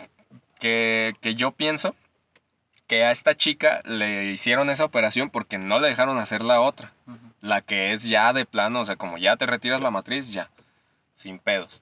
[0.60, 1.94] que, que yo pienso
[2.86, 6.92] que a esta chica le hicieron esa operación porque no le dejaron hacer la otra.
[7.40, 10.50] La que es ya de plano, o sea, como ya te retiras la matriz, ya.
[11.16, 11.80] Sin pedos.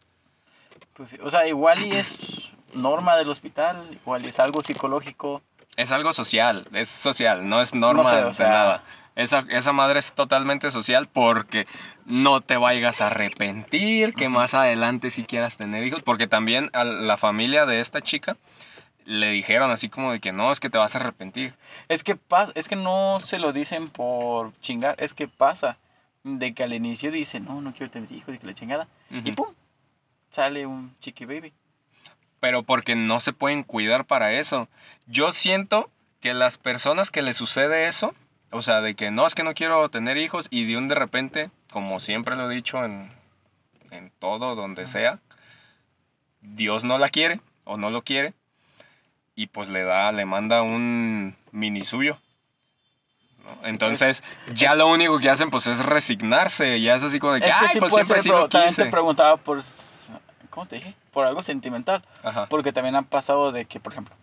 [0.95, 2.17] Pues o sea, igual y es
[2.75, 5.43] norma del hospital, igual y es algo psicológico.
[5.77, 8.85] Es algo social, es social, no es norma No sé, o de sea- nada.
[9.17, 11.67] Esa, esa madre es totalmente social porque
[12.07, 16.03] no te vayas a arrepentir que más adelante si quieras tener hijos.
[16.03, 18.37] Porque también a la familia de esta chica
[19.05, 21.55] le dijeron así como de que no, es que te vas a arrepentir.
[21.89, 25.79] Es que pasa, es que no se lo dicen por chingar, es que pasa
[26.23, 28.89] de que al inicio dice, no, no quiero tener hijos y que la chingada.
[29.11, 29.35] Y Ujú.
[29.35, 29.55] pum,
[30.31, 31.53] sale un chiqui baby.
[32.41, 34.69] Pero porque no se pueden cuidar para eso.
[35.07, 35.91] Yo siento
[36.21, 38.15] que las personas que les sucede eso,
[38.51, 40.95] o sea, de que no, es que no quiero tener hijos y de un de
[40.95, 43.11] repente, como siempre lo he dicho en,
[43.91, 45.19] en todo, donde sea,
[46.41, 48.35] Dios no la quiere o no lo quiere
[49.35, 52.19] y pues le da, le manda un mini suyo.
[53.45, 53.67] ¿no?
[53.67, 54.23] Entonces,
[54.55, 57.57] ya lo único que hacen pues es resignarse, ya es así como de que, es
[57.57, 59.63] que ay, sí pues siempre ser, sí también te preguntaba por,
[60.51, 60.95] ¿cómo te dije?
[61.13, 62.03] Por algo sentimental.
[62.23, 64.15] Ajá, Porque también han pasado de que, por ejemplo,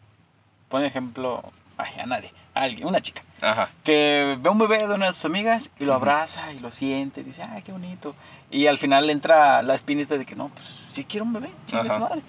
[0.70, 5.08] pon ejemplo, ay, a nadie, alguien, una chica, ajá, que ve un bebé de una
[5.08, 8.16] de sus amigas y lo abraza y lo siente, y dice, ay, qué bonito.
[8.50, 11.50] Y al final le entra la espinita de que no, pues sí quiero un bebé,
[11.68, 12.00] chingue su Ajá.
[12.00, 12.22] madre.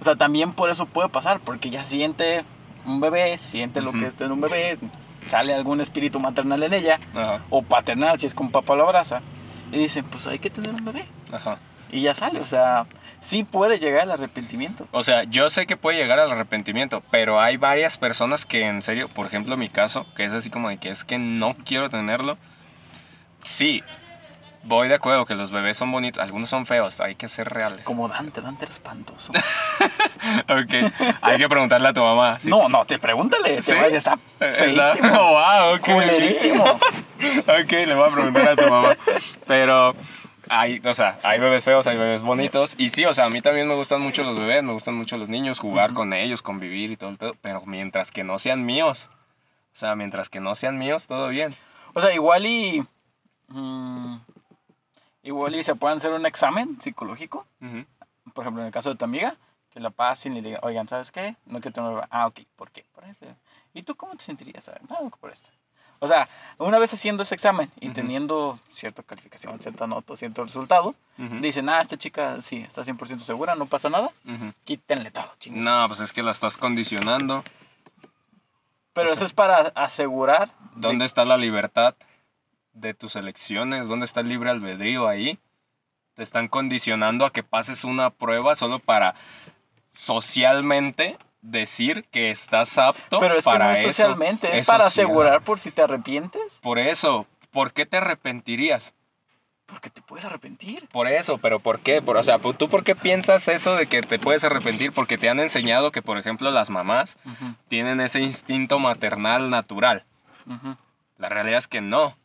[0.00, 2.44] O sea, también por eso puede pasar, porque ya siente
[2.84, 4.78] un bebé, siente lo que es tener un bebé,
[5.28, 9.22] sale algún espíritu maternal en ella, ajá, o paternal si es con papá lo abraza,
[9.72, 11.06] y dicen, pues hay que tener un bebé.
[11.32, 11.58] ajá.
[11.90, 12.86] Y ya sale, o sea,
[13.24, 14.86] sí puede llegar el arrepentimiento.
[14.92, 18.80] O sea, yo sé que puede llegar al arrepentimiento, pero hay varias personas que en
[18.82, 21.90] serio, por ejemplo mi caso, que es así como de que es que no quiero
[21.90, 22.38] tenerlo.
[23.42, 23.82] Sí,
[24.62, 27.84] voy de acuerdo que los bebés son bonitos, algunos son feos, hay que ser reales.
[27.84, 29.32] Como Dante, Dante era espantoso.
[30.48, 32.38] Ok, hay que preguntarle a tu mamá.
[32.44, 33.72] No, no, te pregúntale, ¿Sí?
[33.72, 35.10] te va- está Está- feísimo.
[35.18, 35.80] wow, ok.
[35.80, 36.64] Culerísimo.
[37.46, 38.96] ok, le voy a preguntar a tu mamá.
[39.46, 39.94] Pero
[40.48, 42.74] hay, o sea, hay bebés feos, hay bebés bonitos.
[42.78, 45.16] Y sí, o sea, a mí también me gustan mucho los bebés, me gustan mucho
[45.16, 47.34] los niños, jugar con ellos, convivir y todo el pedo.
[47.40, 49.08] Pero mientras que no sean míos.
[49.72, 51.54] O sea, mientras que no sean míos, todo bien.
[51.94, 52.86] O sea, igual y.
[53.48, 54.16] mm,
[55.24, 57.46] igual y se pueden hacer un examen psicológico.
[58.32, 59.36] Por ejemplo, en el caso de tu amiga,
[59.70, 61.36] que la pasen y le digan, oigan, ¿sabes qué?
[61.46, 62.06] No quiero tener un bebé".
[62.10, 62.84] Ah, ok, ¿por qué?
[62.94, 63.26] Por eso.
[63.72, 64.68] ¿Y tú cómo te sentirías?
[64.68, 65.50] Ah, No, por esto.
[66.04, 66.28] O sea,
[66.58, 71.40] una vez haciendo ese examen y teniendo cierta calificación, cierta nota, cierto resultado, Ujú.
[71.40, 74.10] dicen, ah, esta chica sí, está 100% segura, no pasa nada,
[74.64, 75.64] quítenle todo, chingos.
[75.64, 77.42] No, pues es que la estás condicionando.
[78.92, 80.48] Pero o eso sea, es para asegurar.
[80.74, 81.94] de- ¿Dónde está la libertad
[82.74, 83.88] de tus elecciones?
[83.88, 85.38] ¿Dónde está el libre albedrío ahí?
[86.14, 89.14] Te están condicionando a que pases una prueba solo para
[89.90, 93.88] socialmente decir que estás apto Pero es que para no es eso.
[93.88, 95.06] socialmente, es, Es para social.
[95.06, 96.58] asegurar por si te arrepientes.
[96.62, 98.94] Por eso, ¿por qué te arrepentirías?
[99.66, 100.88] Porque te puedes arrepentir.
[100.88, 102.02] Por eso, pero ¿por qué?
[102.02, 104.92] Por- o sea, ¿tú por qué piensas eso de que te puedes arrepentir?
[104.92, 107.16] Porque te han enseñado que, por ejemplo, las mamás
[107.68, 110.04] tienen ese instinto maternal natural.
[111.18, 112.16] La realidad es que no.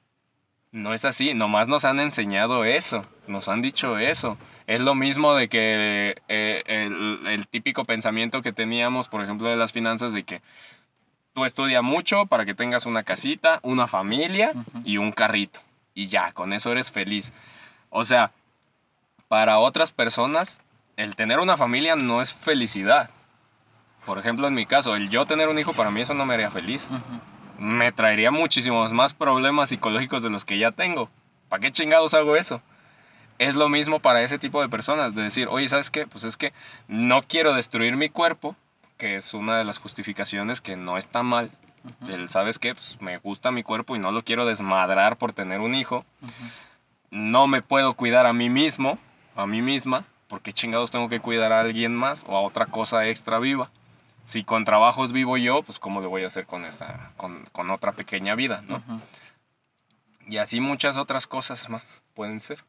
[0.71, 1.33] No es así.
[1.33, 3.05] Nomás nos han enseñado eso.
[3.27, 4.37] Nos han dicho eso.
[4.69, 9.55] Es lo mismo de que eh, el, el típico pensamiento que teníamos, por ejemplo, de
[9.55, 10.43] las finanzas, de que
[11.33, 14.53] tú estudia mucho para que tengas una casita, una familia
[14.85, 15.59] y un carrito.
[15.95, 17.33] Y ya, con eso eres feliz.
[17.89, 18.29] O sea,
[19.27, 20.61] para otras personas,
[20.97, 23.09] el tener una familia no es felicidad.
[24.05, 26.35] Por ejemplo, en mi caso, el yo tener un hijo para mí eso no me
[26.35, 26.87] haría feliz.
[27.57, 31.09] Me traería muchísimos más problemas psicológicos de los que ya tengo.
[31.47, 32.61] ¿Para qué chingados hago eso?
[33.39, 36.05] Es lo mismo para ese tipo de personas, de decir, oye, ¿sabes qué?
[36.05, 36.53] Pues es que
[36.87, 38.55] no quiero destruir mi cuerpo,
[38.97, 41.49] que es una de las justificaciones que no está mal.
[42.07, 42.75] El, ¿sabes qué?
[42.75, 46.05] Pues me gusta mi cuerpo y no lo quiero desmadrar por tener un hijo.
[47.09, 48.99] No me puedo cuidar a mí mismo,
[49.35, 53.07] a mí misma, porque chingados tengo que cuidar a alguien más o a otra cosa
[53.07, 53.71] extra viva.
[54.25, 57.71] Si con trabajos vivo yo, pues cómo le voy a hacer con esta, con, con
[57.71, 58.83] otra pequeña vida, ¿no?
[60.27, 62.63] Y así muchas otras cosas más pueden ser.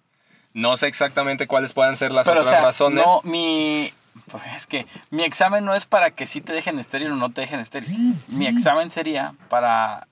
[0.55, 3.05] No sé exactamente cuáles puedan ser las Pero, o otras sea, razones.
[3.05, 3.93] no, mi...
[4.31, 7.31] pues, es que mi examen no es para que sí te dejen estéril o no
[7.31, 8.15] te dejen estéril.
[8.29, 10.07] Mi examen sería para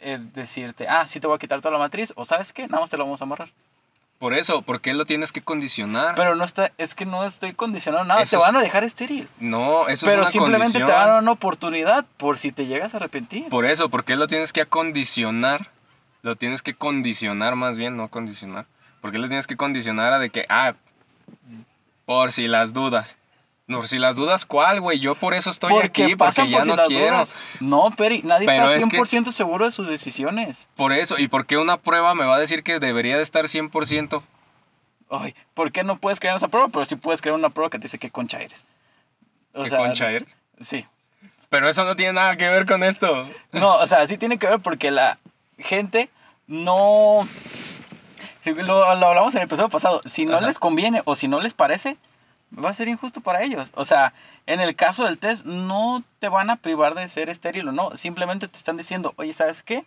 [0.00, 2.66] eh, decirte, ah, sí te voy a quitar toda la matriz, o ¿sabes qué?
[2.66, 3.48] Nada más te lo vamos a amarrar.
[4.18, 6.14] Por eso, ¿por qué lo tienes que condicionar?
[6.14, 9.28] Pero no está, es que no estoy condicionado nada, Eso te van a dejar estéril.
[9.38, 10.86] no, eso Pero es una simplemente condición.
[10.86, 13.48] te van a dar una oportunidad por si te llegas a arrepentir.
[13.50, 15.68] Por eso, ¿por qué lo tienes que acondicionar?
[16.22, 18.64] Lo tienes que condicionar más bien, no condicionar.
[19.00, 20.74] ¿Por qué lo tienes que condicionar a de que, ah,
[22.04, 23.18] por si las dudas?
[23.68, 25.00] No, por si las dudas, ¿cuál, güey?
[25.00, 27.16] Yo por eso estoy porque aquí, porque ya por si no quiero.
[27.16, 27.34] dudas.
[27.60, 30.68] No, Peri, nadie Pero es está que- 100% seguro de sus decisiones.
[30.76, 33.48] Por eso, ¿y por qué una prueba me va a decir que debería de estar
[33.48, 34.22] 100%?
[35.10, 36.68] Ay, ¿por qué no puedes crear esa prueba?
[36.68, 38.64] Pero sí puedes crear una prueba que te dice qué concha eres.
[39.52, 40.36] O ¿Qué sea, concha eres?
[40.60, 40.86] Sí.
[41.48, 43.28] Pero eso no tiene nada que ver con esto.
[43.52, 45.18] No, o sea, sí tiene que ver porque la
[45.58, 46.08] gente
[46.46, 47.26] no...
[48.56, 50.02] Lo, lo hablamos en el episodio pasado.
[50.04, 50.46] Si no Ajá.
[50.46, 51.96] les conviene o si no les parece,
[52.56, 53.70] va a ser injusto para ellos.
[53.74, 54.12] O sea,
[54.46, 57.96] en el caso del test, no te van a privar de ser estéril o no.
[57.96, 59.84] Simplemente te están diciendo, oye, ¿sabes qué?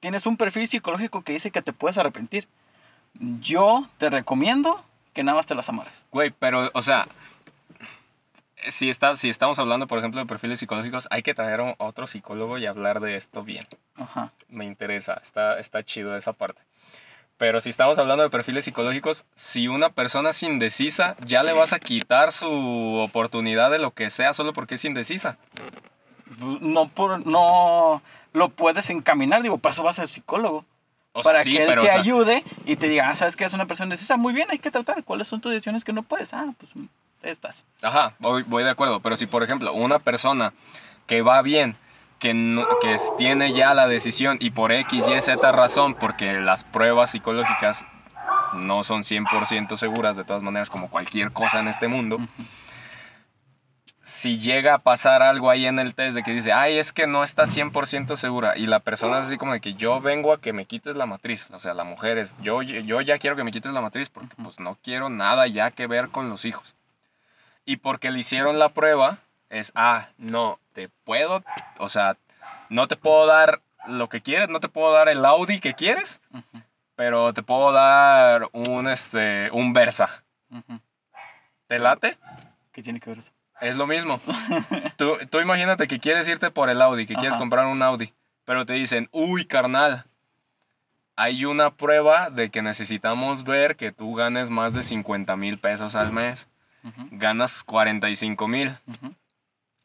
[0.00, 2.48] Tienes un perfil psicológico que dice que te puedes arrepentir.
[3.14, 4.82] Yo te recomiendo
[5.12, 6.02] que nada más te las amarres.
[6.10, 7.06] Güey, pero, o sea,
[8.68, 12.06] si, está, si estamos hablando, por ejemplo, de perfiles psicológicos, hay que traer a otro
[12.06, 13.66] psicólogo y hablar de esto bien.
[13.96, 14.32] Ajá.
[14.48, 16.60] Me interesa, está, está chido esa parte.
[17.40, 21.72] Pero si estamos hablando de perfiles psicológicos, si una persona es indecisa, ya le vas
[21.72, 25.38] a quitar su oportunidad de lo que sea solo porque es indecisa.
[26.60, 28.02] No, por, no
[28.34, 29.42] lo puedes encaminar.
[29.42, 30.66] Digo, para eso vas al psicólogo.
[31.12, 33.16] O sea, para sí, que él pero, te o sea, ayude y te diga, ah,
[33.16, 35.02] sabes que es una persona indecisa, muy bien, hay que tratar.
[35.02, 36.34] ¿Cuáles son tus decisiones que no puedes?
[36.34, 36.72] Ah, pues
[37.22, 37.64] estas.
[37.80, 39.00] Ajá, voy, voy de acuerdo.
[39.00, 40.52] Pero si, por ejemplo, una persona
[41.06, 41.74] que va bien,
[42.20, 46.62] que, no- que tiene ya la decisión y por X, Y, Z razón, porque las
[46.62, 47.84] pruebas psicológicas
[48.54, 52.18] no son 100% seguras, de todas maneras, como cualquier cosa en este mundo.
[54.02, 57.06] Si llega a pasar algo ahí en el test de que dice, ay, es que
[57.06, 60.40] no está 100% segura, y la persona es así como de que yo vengo a
[60.40, 63.44] que me quites la matriz, o sea, la mujer es, yo, yo ya quiero que
[63.44, 66.74] me quites la matriz porque pues no quiero nada ya que ver con los hijos.
[67.64, 69.18] Y porque le hicieron la prueba,
[69.50, 71.42] es, ah, no, te puedo,
[71.78, 72.16] o sea,
[72.68, 76.20] no te puedo dar lo que quieres, no te puedo dar el Audi que quieres,
[76.94, 80.24] pero te puedo dar un, este, un Versa.
[81.66, 82.16] ¿Te late?
[82.72, 83.32] ¿Qué tiene que ver eso?
[83.60, 84.20] Es lo mismo.
[84.96, 88.64] tú, tú imagínate que quieres irte por el Audi, que quieres comprar un Audi, pero
[88.64, 90.04] te dicen, uy, carnal,
[91.16, 95.94] hay una prueba de que necesitamos ver que tú ganes más de 50 mil pesos
[95.94, 96.48] al mes,
[96.82, 98.74] Ujú, ganas 45 mil.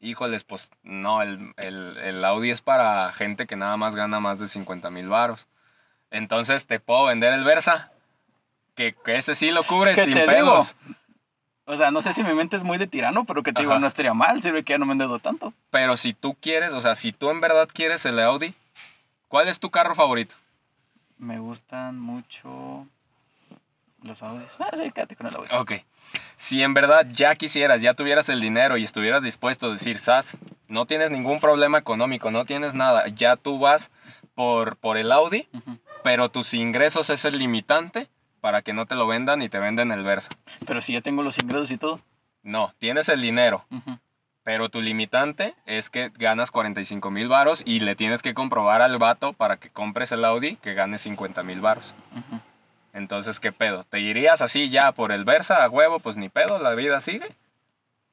[0.06, 4.38] Híjoles, pues no, el, el- el Audi es para gente que nada más gana más
[4.38, 5.48] de 50 mil varos.
[6.10, 7.90] Entonces te puedo vender el Versa,
[8.76, 10.76] que, que ese sí lo cubre ¿Qué sin pedos.
[11.64, 13.76] O sea, no sé si mi mente es muy de tirano, pero que te digo,
[13.80, 15.52] no estaría mal, sirve que ya no me endeudo tanto.
[15.70, 18.54] Pero si tú quieres, o sea, si tú en verdad quieres el Audi,
[19.26, 20.36] ¿cuál es tu carro favorito?
[21.18, 22.86] Me gustan mucho
[24.02, 24.50] los audios.
[24.60, 25.60] Ah, sí, quédate con el audio.
[25.60, 25.72] Ok.
[26.36, 30.38] Si en verdad ya quisieras, ya tuvieras el dinero y estuvieras dispuesto a decir, Sas,
[30.68, 33.90] no tienes ningún problema económico, no tienes nada, ya tú vas
[34.34, 35.48] por, por el Audi,
[36.04, 38.08] pero tus ingresos es el limitante
[38.40, 40.30] para que no te lo vendan y te venden el Versa.
[40.66, 42.00] Pero si ya tengo los ingresos y todo.
[42.42, 43.66] No, tienes el dinero,
[44.44, 48.98] pero tu limitante es que ganas 45 mil varos y le tienes que comprobar al
[48.98, 51.96] vato para que compres el Audi que gane 50 mil varos.
[52.96, 53.84] Entonces, ¿qué pedo?
[53.84, 56.00] ¿Te irías así ya por el Versa a huevo?
[56.00, 57.28] Pues ni pedo, la vida sigue.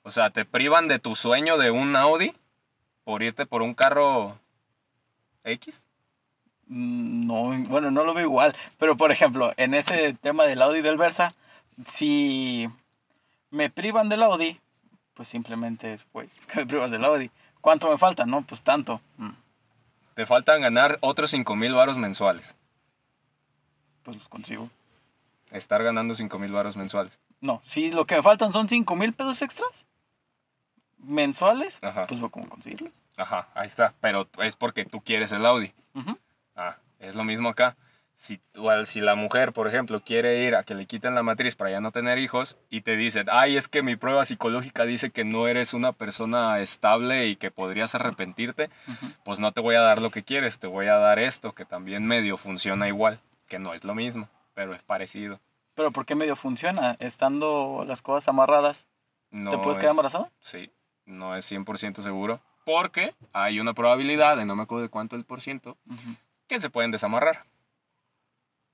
[0.01, 2.33] O sea, te privan de tu sueño de un Audi
[3.05, 4.37] por irte por un carro
[5.45, 5.87] X.
[6.67, 8.53] Mm, No, bueno, no lo veo igual.
[8.77, 11.33] Pero por ejemplo, en ese tema del Audi y del Versa,
[11.87, 12.69] si
[13.51, 14.59] me privan del Audi,
[15.13, 17.31] pues simplemente es, güey, que me privas del Audi.
[17.61, 18.25] ¿Cuánto me falta?
[18.25, 18.99] No, pues tanto.
[19.15, 19.29] Mm,
[20.15, 22.53] Te faltan ganar otros 5 mil varos mensuales.
[24.03, 24.69] Pues los consigo.
[25.51, 27.17] Estar ganando 5 mil varos mensuales.
[27.41, 29.85] No, si lo que me faltan son 5 mil pesos extras
[30.97, 32.07] mensuales, Ajá.
[32.07, 32.93] pues cómo conseguirlos.
[33.17, 33.93] Ajá, ahí está.
[34.01, 35.73] Pero es porque tú quieres el Audi.
[35.93, 36.17] Ujú.
[36.55, 37.75] Ah, es lo mismo acá.
[38.15, 38.39] Si,
[38.85, 41.81] si la mujer, por ejemplo, quiere ir a que le quiten la matriz para ya
[41.81, 45.47] no tener hijos y te dicen, ay, es que mi prueba psicológica dice que no
[45.47, 49.07] eres una persona estable y que podrías arrepentirte, Ujú.
[49.25, 51.65] pues no te voy a dar lo que quieres, te voy a dar esto que
[51.65, 55.39] también medio funciona igual, que no es lo mismo, pero es parecido.
[55.75, 56.95] Pero ¿por qué medio funciona?
[56.99, 58.85] Estando las cosas amarradas,
[59.31, 60.29] No ¿te puedes quedar embarazada?
[60.41, 60.71] Sí,
[61.05, 65.25] no es 100% seguro, porque hay una probabilidad, de no me acuerdo de cuánto el
[65.25, 66.15] por ciento, Ujú.
[66.47, 67.45] que se pueden desamarrar.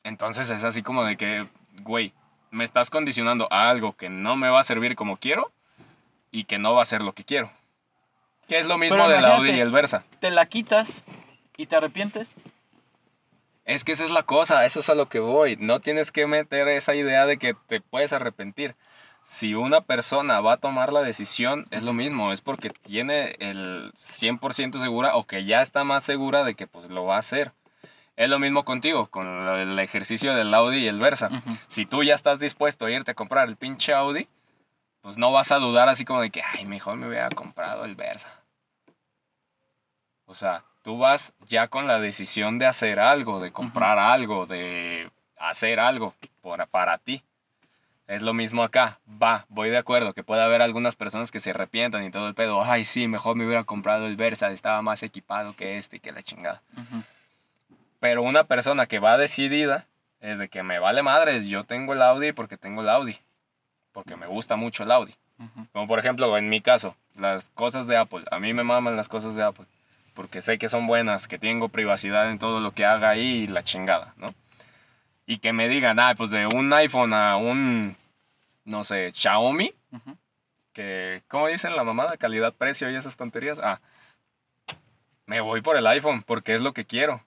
[0.03, 1.47] Entonces es así como de que,
[1.81, 2.13] güey,
[2.51, 5.51] me estás condicionando a algo que no me va a servir como quiero
[6.31, 7.51] y que no va a ser lo que quiero.
[8.47, 10.03] Que es lo mismo Pero del Audi y el Versa.
[10.19, 11.03] Te la quitas
[11.57, 12.33] y te arrepientes.
[13.69, 15.55] Es que esa es la cosa, eso es a lo que voy.
[15.57, 18.75] No tienes que meter esa idea de que te puedes arrepentir.
[19.23, 23.91] Si una persona va a tomar la decisión, es lo mismo, es porque tiene el
[23.93, 27.51] 100% segura o que ya está más segura de que pues lo va a hacer.
[28.15, 31.29] Es lo mismo contigo, con el ejercicio del Audi y el Versa.
[31.67, 34.27] Si tú ya estás dispuesto a irte a comprar el pinche Audi,
[35.01, 37.93] pues no vas a dudar así como de que, ay, mejor me hubiera comprado el
[37.93, 38.33] Versa.
[40.25, 45.09] O sea, tú vas ya con la decisión de hacer algo, de comprar algo, de
[45.37, 47.23] hacer algo por- para ti.
[48.07, 48.99] Es lo mismo acá.
[49.21, 52.33] Va, voy de acuerdo que puede haber algunas personas que se arrepientan y todo el
[52.33, 52.63] pedo.
[52.63, 56.11] Ay, sí, mejor me hubiera comprado el Versa, estaba más equipado que este y que
[56.11, 56.61] la chingada.
[57.99, 59.85] Pero una persona que va decidida
[60.21, 63.17] es de que me vale madres, yo tengo el Audi porque tengo el Audi.
[63.91, 65.13] Porque me gusta mucho el Audi.
[65.71, 68.23] Como por ejemplo, en mi caso, las cosas de Apple.
[68.31, 69.65] A mí me maman las cosas de Apple.
[70.19, 73.47] Porque sé que son buenas, que tengo privacidad en todo lo que haga ahí y
[73.47, 74.33] la chingada, ¿no?
[75.25, 77.95] Y que me digan, ah, pues de un iPhone a un,
[78.65, 80.17] no sé, Xiaomi, Ujú.
[80.73, 82.17] que, ¿cómo dicen la mamada?
[82.17, 83.59] Calidad-precio y esas tonterías.
[83.63, 83.79] Ah,
[85.25, 87.23] me voy por el iPhone porque es lo que quiero.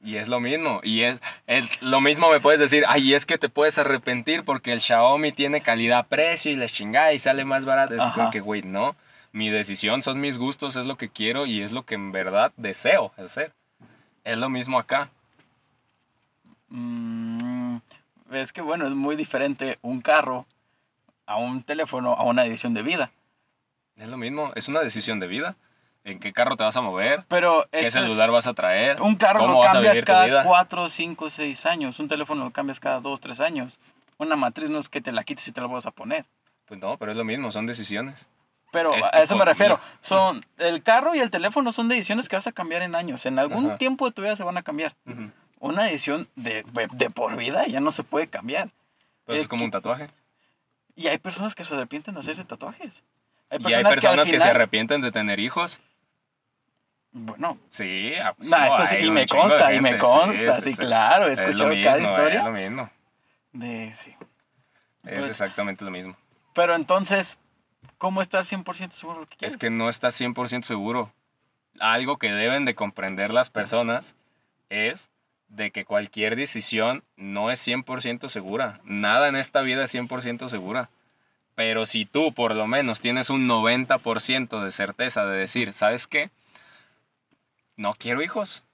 [0.00, 0.80] Y es lo mismo.
[0.82, 4.72] Y es, es lo mismo me puedes decir, ay, es que te puedes arrepentir porque
[4.72, 7.96] el Xiaomi tiene calidad-precio y la chingada y sale más barato.
[7.96, 8.96] Es como que, güey, no.
[9.38, 12.52] Mi decisión son mis gustos, es lo que quiero y es lo que en verdad
[12.56, 13.52] deseo hacer.
[14.24, 15.10] Es lo mismo acá.
[16.70, 17.76] Mm,
[18.32, 20.44] es que bueno, es muy diferente un carro
[21.24, 23.12] a un teléfono a una edición de vida.
[23.94, 24.50] Es lo mismo.
[24.56, 25.54] Es una decisión de vida.
[26.02, 27.24] ¿En qué carro te vas a mover?
[27.28, 29.00] Pero ¿Qué ese es- celular vas a traer?
[29.00, 30.42] un carro ¿Cómo lo cambias cada vida?
[30.42, 32.00] 4, 5, 6 años.
[32.00, 33.78] Un teléfono lo cambias cada 2, 3 años.
[34.16, 36.24] Una matriz no es que te la quites y te la vas a poner.
[36.66, 38.26] Pues no, pero es lo mismo, son decisiones.
[38.70, 39.80] Pero Es a eso me de refiero.
[40.02, 43.24] Son el carro y el teléfono son decisiones que vas a cambiar en años.
[43.26, 43.78] En algún Ajá.
[43.78, 44.94] tiempo de tu vida se van a cambiar.
[45.60, 48.68] Una decisión de, de por vida ya no se puede cambiar.
[49.24, 50.10] Pues Eh, es como un tatuaje.
[50.94, 53.02] Y hay personas que se arrepienten de hacerse tatuajes.
[53.50, 55.80] Hay y hay personas que, se arrepienten de tener hijos.
[57.10, 61.28] Bueno, Sí, a- nah, eso sí, y me de consta, y me consta, sí, claro,
[61.28, 62.90] he Es escuchado mismo, cada Es historia lo mismo.
[63.52, 64.14] de sí.
[65.04, 66.14] Es Pues- exactamente lo mismo.
[66.54, 67.38] Pero entonces,
[67.98, 69.54] ¿cómo estar 100% seguro de lo que quieres?
[69.54, 71.12] Es que no estás 100% seguro.
[71.80, 74.14] Algo que deben de comprender las personas
[74.68, 75.10] es
[75.48, 78.80] de que cualquier decisión no es 100% segura.
[78.84, 80.90] Nada en esta vida es 100% segura.
[81.54, 86.30] Pero si tú por lo menos tienes un 90% de certeza de decir, ¿sabes qué?
[87.76, 88.64] No quiero hijos.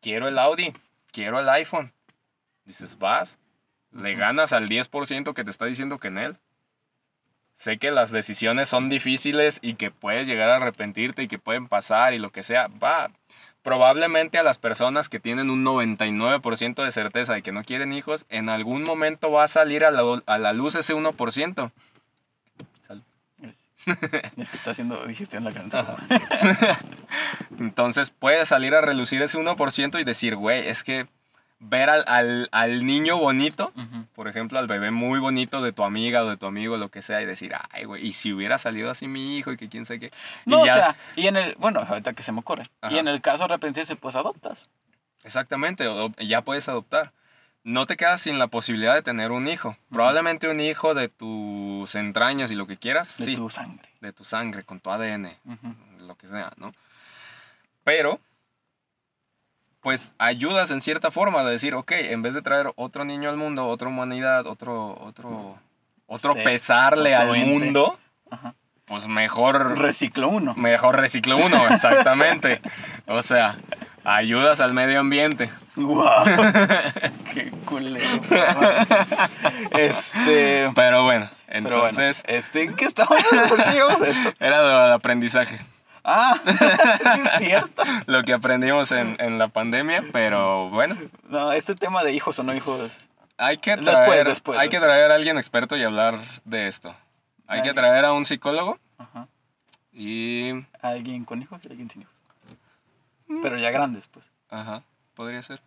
[0.00, 0.74] Quiero el Audi.
[1.12, 1.92] Quiero el iPhone.
[2.64, 3.38] Dices, vas.
[3.92, 6.36] Le ganas al 10% que te está diciendo que en él.
[7.58, 11.66] Sé que las decisiones son difíciles y que puedes llegar a arrepentirte y que pueden
[11.66, 12.68] pasar y lo que sea.
[12.68, 13.10] Va.
[13.64, 18.26] Probablemente a las personas que tienen un 99% de certeza de que no quieren hijos,
[18.28, 21.72] en algún momento va a salir a la, a la luz ese 1%.
[22.86, 23.02] Salud.
[24.36, 25.84] Es que está haciendo digestión la canción.
[27.58, 31.08] Entonces puede salir a relucir ese 1% y decir, güey, es que
[31.60, 33.72] ver al, al, al niño bonito,
[34.14, 37.02] por ejemplo, al bebé muy bonito de tu amiga o de tu amigo, lo que
[37.02, 39.84] sea, y decir, ay, güey, y si hubiera salido así mi hijo y que quién
[39.84, 40.06] sabe qué.
[40.46, 42.64] Y No, o ya- sea, y en el, bueno, ahorita que se me ocurre.
[42.80, 42.94] Ajá.
[42.94, 44.68] Y en el caso de arrepentirse, pues adoptas.
[45.24, 47.12] Exactamente, o- ya puedes adoptar.
[47.64, 49.76] No te quedas sin la posibilidad de tener un hijo.
[49.90, 53.88] Probablemente un hijo de tus entrañas y lo que quieras, De sí, tu sangre.
[54.00, 55.36] de tu sangre, con tu ADN,
[55.98, 56.72] lo que sea, ¿no?
[57.84, 58.20] Pero,
[59.80, 63.36] pues ayudas en cierta forma de decir, ok, en vez de traer otro niño al
[63.36, 65.56] mundo, otra humanidad, otro, otro,
[66.06, 67.50] otro Sí, pesarle otro al ente.
[67.50, 67.98] mundo,
[68.30, 68.54] Ajá.
[68.86, 70.54] pues mejor, Reciclo uno.
[70.56, 72.60] mejor reciclo uno, exactamente.
[73.06, 73.56] o sea,
[74.04, 75.50] ayudas al medio ambiente.
[75.76, 76.24] ¡Guau!
[77.32, 78.20] ¡Qué culero!
[79.72, 80.70] Este.
[80.74, 83.22] Pero bueno, Pero bueno, entonces este, ¿en ¿qué estamos?
[83.48, 84.32] ¿Por qué llegamos a esto?
[84.40, 85.60] era del aprendizaje.
[86.04, 86.40] Ah,
[87.24, 87.82] es cierto.
[88.06, 92.42] Lo que aprendimos en, en la pandemia, pero bueno, No, este tema de hijos o
[92.42, 92.92] no hijos.
[93.36, 96.94] hay que traer, Después, después, hay que traer a alguien experto y hablar de esto.
[97.46, 99.26] Hay que traer a un psicólogo Ajá.
[99.92, 100.50] y...
[100.82, 102.14] Alguien con hijos y alguien sin hijos.
[103.26, 103.42] Mm.
[103.42, 104.30] Pero ya grandes, pues.
[104.50, 104.82] Ajá,
[105.14, 105.60] podría ser.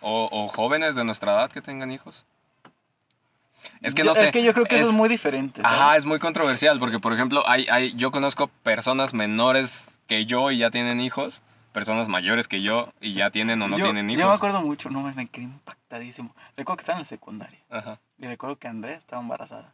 [0.00, 2.24] O, o jóvenes de nuestra edad que tengan hijos.
[3.82, 4.26] Es que Yo- no sé.
[4.26, 5.62] Es que yo creo que eso es muy diferente.
[5.62, 5.78] ¿sabes?
[5.78, 10.50] Ajá, es muy controversial porque, por ejemplo, hay, hay, yo conozco personas menores que yo
[10.50, 11.42] y ya tienen hijos,
[11.72, 14.20] personas mayores que yo y ya tienen o no yo, tienen hijos.
[14.20, 16.34] Yo me acuerdo mucho, no me quedé impactadísimo.
[16.56, 17.98] Recuerdo que estaba en la secundaria Ajá.
[18.18, 19.72] y recuerdo que Andrea estaba embarazada.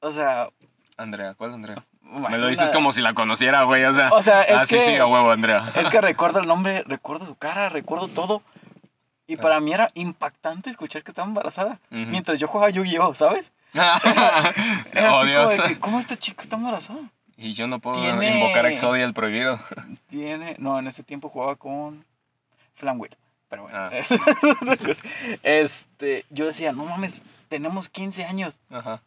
[0.00, 0.48] O sea,
[0.96, 1.84] Andrea, ¿cuál Andrea?
[2.02, 4.10] Me lo dices como si la conociera, güey, o sea.
[4.10, 5.72] O sea, es ah, sí, que- sí, a huevo, Andrea.
[5.74, 8.42] Es que recuerdo el nombre, recuerdo su cara, recuerdo todo.
[9.26, 11.78] Y para mí era impactante escuchar que estaba embarazada.
[11.90, 13.52] Mientras yo jugaba Yu-Gi-Oh, ¿sabes?
[13.74, 15.56] Era oh, así como Dios.
[15.56, 17.00] de que, ¿cómo esta chica está embarazada?
[17.36, 19.58] Y yo no puedo Tiene- invocar a Exodia el prohibido.
[20.08, 20.56] Tiene...
[20.58, 22.04] No, en ese tiempo jugaba con
[22.76, 23.16] Flamwheel.
[23.48, 23.78] Pero bueno.
[23.78, 23.90] Ah.
[25.42, 28.58] este, yo decía, no mames, tenemos 15 años.
[28.70, 29.02] Ajá.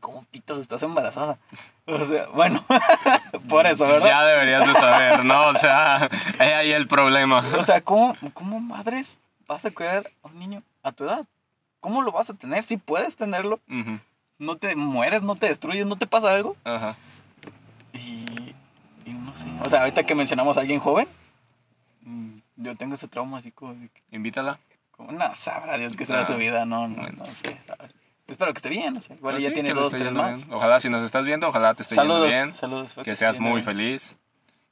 [0.00, 1.38] ¿Cómo pitas estás embarazada?
[1.86, 2.64] O sea, bueno,
[3.48, 4.06] por eso, ¿verdad?
[4.06, 5.48] Ya deberías de saber, ¿no?
[5.48, 6.08] O sea,
[6.38, 7.44] ahí hay el problema.
[7.58, 9.18] O sea, ¿cómo, ¿cómo madres
[9.54, 11.26] vas a cuidar a un niño a tu edad?
[11.80, 12.62] ¿Cómo lo vas a tener?
[12.64, 13.58] Si puedes tenerlo,
[14.38, 16.56] no te mueres, no te destruyes, no te pasa algo.
[16.64, 16.96] Ajá.
[17.92, 18.54] Y,
[19.06, 19.46] y no sé.
[19.64, 21.08] O sea, ahorita que mencionamos a alguien joven,
[22.02, 24.58] mm, yo tengo ese trauma así como de que, Invítala.
[24.92, 27.24] como, no, sabrá Dios que será Ah, su vida, no, no, bueno.
[27.26, 27.58] no sé.
[27.66, 27.92] ¿sabes?
[28.28, 29.14] Espero que esté bien, no sé.
[29.14, 30.46] Igual Pues ya sí, tiene que dos, tres más.
[30.46, 30.54] bien.
[30.56, 32.54] Ojalá, si nos estás viendo, ojalá te esté Saludos, yendo bien.
[32.54, 32.94] saludos.
[32.94, 33.64] Que te seas muy bien.
[33.64, 34.14] feliz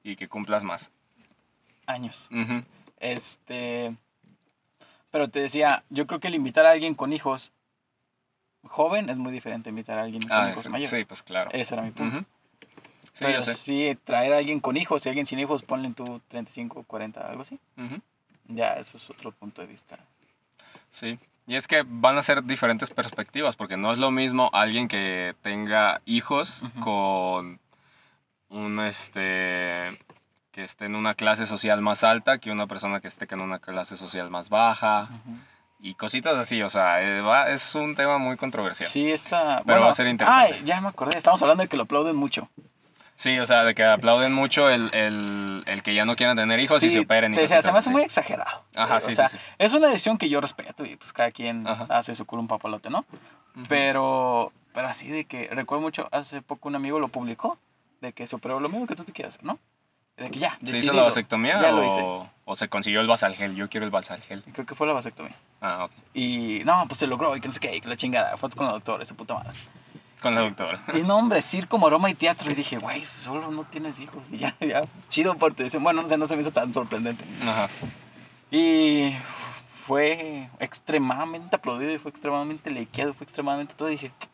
[0.05, 0.91] y que cumplas más.
[1.87, 2.29] Años.
[3.01, 3.97] Este.
[5.11, 7.53] Pero te decía, yo creo que el invitar a alguien con hijos
[8.65, 10.91] joven es muy diferente a invitar a alguien con Ah, hijos sí, mayores.
[10.91, 11.51] sí, pues claro.
[11.53, 12.21] Ese era mi punto.
[13.15, 13.43] Sí, Pero
[14.05, 17.59] traer a alguien con hijos y alguien sin hijos, ponle tú 35, 40, algo así.
[18.47, 19.99] Ya, eso es otro punto de vista.
[20.93, 21.19] Sí.
[21.47, 25.35] Y es que van a ser diferentes perspectivas, porque no es lo mismo alguien que
[25.43, 27.59] tenga hijos con
[28.51, 29.99] un este
[30.59, 33.61] que esté en una clase social más alta que una persona que esté en una
[33.61, 35.37] clase social más baja Ujú.
[35.79, 38.89] y cositas así, o sea, eh, es un tema muy controversial.
[38.89, 39.05] Sí.
[39.05, 39.63] Sí, está.
[39.65, 40.57] Pero va a ser interesante.
[40.57, 41.17] Ah, ya me acordé.
[41.17, 42.49] Estamos hablando de que lo aplauden mucho.
[43.41, 46.83] o sea, de que aplauden mucho el, el- el que ya no quieran tener hijos
[46.83, 48.65] y Sí, se operen y decía, cositas se me hace muy exagerado.
[48.75, 49.45] Ajá, sí, o sea, sí, sí.
[49.59, 51.87] es una decisión que yo respeto y pues cada quien Ajá.
[51.89, 53.05] hace su culo un papalote, ¿no?
[53.55, 53.65] Ujú.
[53.69, 57.59] Pero, pero así de que, recuerdo mucho, hace poco un amigo lo publicó,
[58.01, 59.61] de que superó lo mismo que tú te quieres hacer, ¿no?
[60.19, 62.01] De que ya, ¿Se hizo la vasectomía ya lo hice.
[62.03, 63.55] o, o se consiguió el basalgel?
[63.55, 64.43] Yo quiero el basalgel.
[64.53, 65.37] Creo que fue la vasectomía.
[65.61, 65.93] Ah, ok.
[66.15, 68.51] Y no, pues se logró y que no sé qué, y que la chingada, fue
[68.51, 69.53] con la doctora, esa puta madre.
[70.21, 70.83] Con la doctora.
[70.95, 72.51] Y no, hombre, circo, maroma y teatro.
[72.51, 74.29] Y dije, güey, solo no tienes hijos.
[74.31, 76.75] Y ya, ya, chido por te dicen, bueno, no sé, no se me hizo tan
[76.75, 77.25] sorprendente.
[77.43, 77.69] Ajá.
[78.51, 79.15] Y
[79.87, 83.89] fue extremadamente aplaudido y fue extremadamente lequeado, fue extremadamente todo.
[83.89, 84.27] Y dije, ¿qué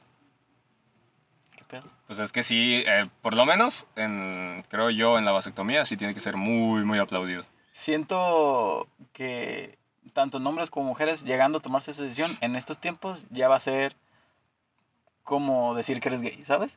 [1.80, 1.90] pedo?
[2.06, 5.96] Pues es que sí, eh, por lo menos, en, creo yo, en la vasectomía sí
[5.96, 7.44] tiene que ser muy, muy aplaudido.
[7.72, 9.76] Siento que
[10.12, 13.60] tanto hombres como mujeres llegando a tomarse esa decisión en estos tiempos ya va a
[13.60, 13.96] ser
[15.24, 16.76] como decir que eres gay, ¿sabes?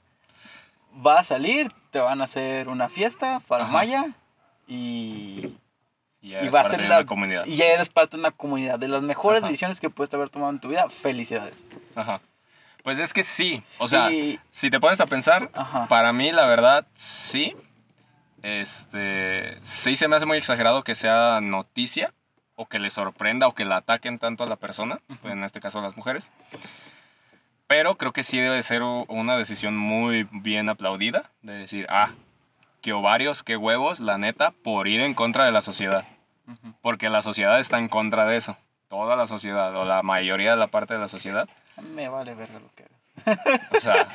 [1.06, 3.74] Va a salir, te van a hacer una fiesta para Ajá.
[3.74, 4.06] Maya
[4.68, 5.54] y,
[6.22, 7.46] Y, y va a ser la comunidad.
[7.46, 9.50] y ya eres parte de una comunidad de las mejores Ajá.
[9.50, 10.90] decisiones que puedes haber tomado en tu vida.
[10.90, 11.64] Felicidades.
[11.96, 12.22] Ajá.
[12.88, 15.88] Pues es que sí, o sea, Y- si te pones a pensar, Ajá.
[15.90, 17.54] para mí la verdad sí.
[18.42, 22.14] Este, sí se me hace muy exagerado que sea noticia
[22.56, 25.28] o que le sorprenda o que la ataquen tanto a la persona, Ujú.
[25.28, 26.32] en este caso a las mujeres.
[27.68, 32.12] Pero creo que sí debe ser una decisión muy bien aplaudida, de decir, ah,
[32.82, 36.06] qué ovarios, qué huevos, la neta, por ir en contra de la sociedad.
[36.82, 38.56] Porque la sociedad está en contra de eso.
[38.88, 41.50] Toda la sociedad, o la mayoría de la parte de la sociedad.
[41.82, 42.98] Me vale verga lo que hagas.
[43.72, 44.08] O sea,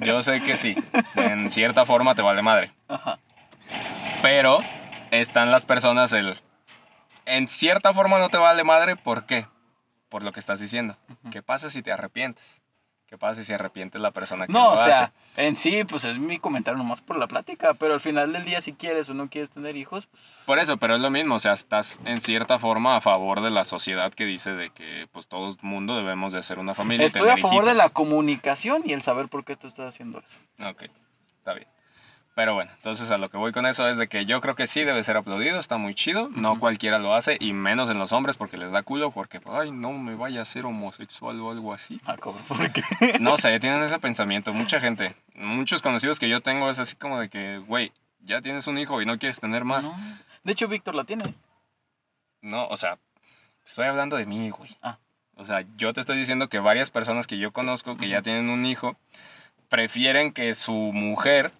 [0.00, 0.74] yo sé que sí.
[1.16, 2.72] En cierta forma te vale madre.
[2.88, 3.18] Ajá.
[4.22, 4.58] Pero
[5.10, 6.40] están las personas el...
[7.24, 9.46] En cierta forma no te vale madre, ¿por qué?
[10.08, 10.96] Por lo que estás diciendo.
[11.30, 12.61] ¿Qué pasa si te arrepientes?
[13.12, 15.46] ¿Qué pasa si se arrepiente la persona que No, lo o sea, hace?
[15.46, 18.62] en sí, pues es mi comentario nomás por la plática, pero al final del día
[18.62, 21.38] si quieres o no quieres tener hijos, pues, Por eso, pero es lo mismo, o
[21.38, 25.26] sea, estás en cierta forma a favor de la sociedad que dice de que pues
[25.26, 27.04] todo el mundo debemos de hacer una familia.
[27.04, 30.18] y estoy a favor de la comunicación y el saber por qué tú estás haciendo
[30.20, 30.38] eso.
[30.70, 30.84] Ok,
[31.36, 31.68] está bien.
[32.34, 34.66] Pero bueno, entonces a lo que voy con eso es de que yo creo que
[34.66, 36.30] sí debe ser aplaudido, está muy chido.
[36.30, 39.70] No cualquiera lo hace y menos en los hombres porque les da culo porque, ay,
[39.70, 42.00] no me vaya a ser homosexual o algo así.
[42.06, 42.82] Ah, ¿por qué?
[43.20, 44.54] No sé, tienen ese pensamiento.
[44.54, 48.66] Mucha gente, muchos conocidos que yo tengo es así como de que, güey, ya tienes
[48.66, 49.84] un hijo y no quieres tener más.
[49.84, 49.94] No.
[50.42, 51.34] De hecho, Víctor la tiene.
[52.40, 52.98] No, o sea,
[53.66, 54.76] estoy hablando de mí, güey.
[54.80, 54.98] Ah.
[55.34, 58.48] O sea, yo te estoy diciendo que varias personas que yo conozco que ya tienen
[58.48, 58.96] un hijo
[59.68, 61.52] prefieren que su mujer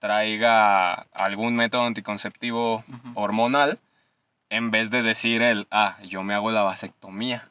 [0.00, 2.84] traiga algún método anticonceptivo
[3.14, 3.78] hormonal
[4.50, 7.48] en vez de decir él, ah, yo me hago la vasectomía.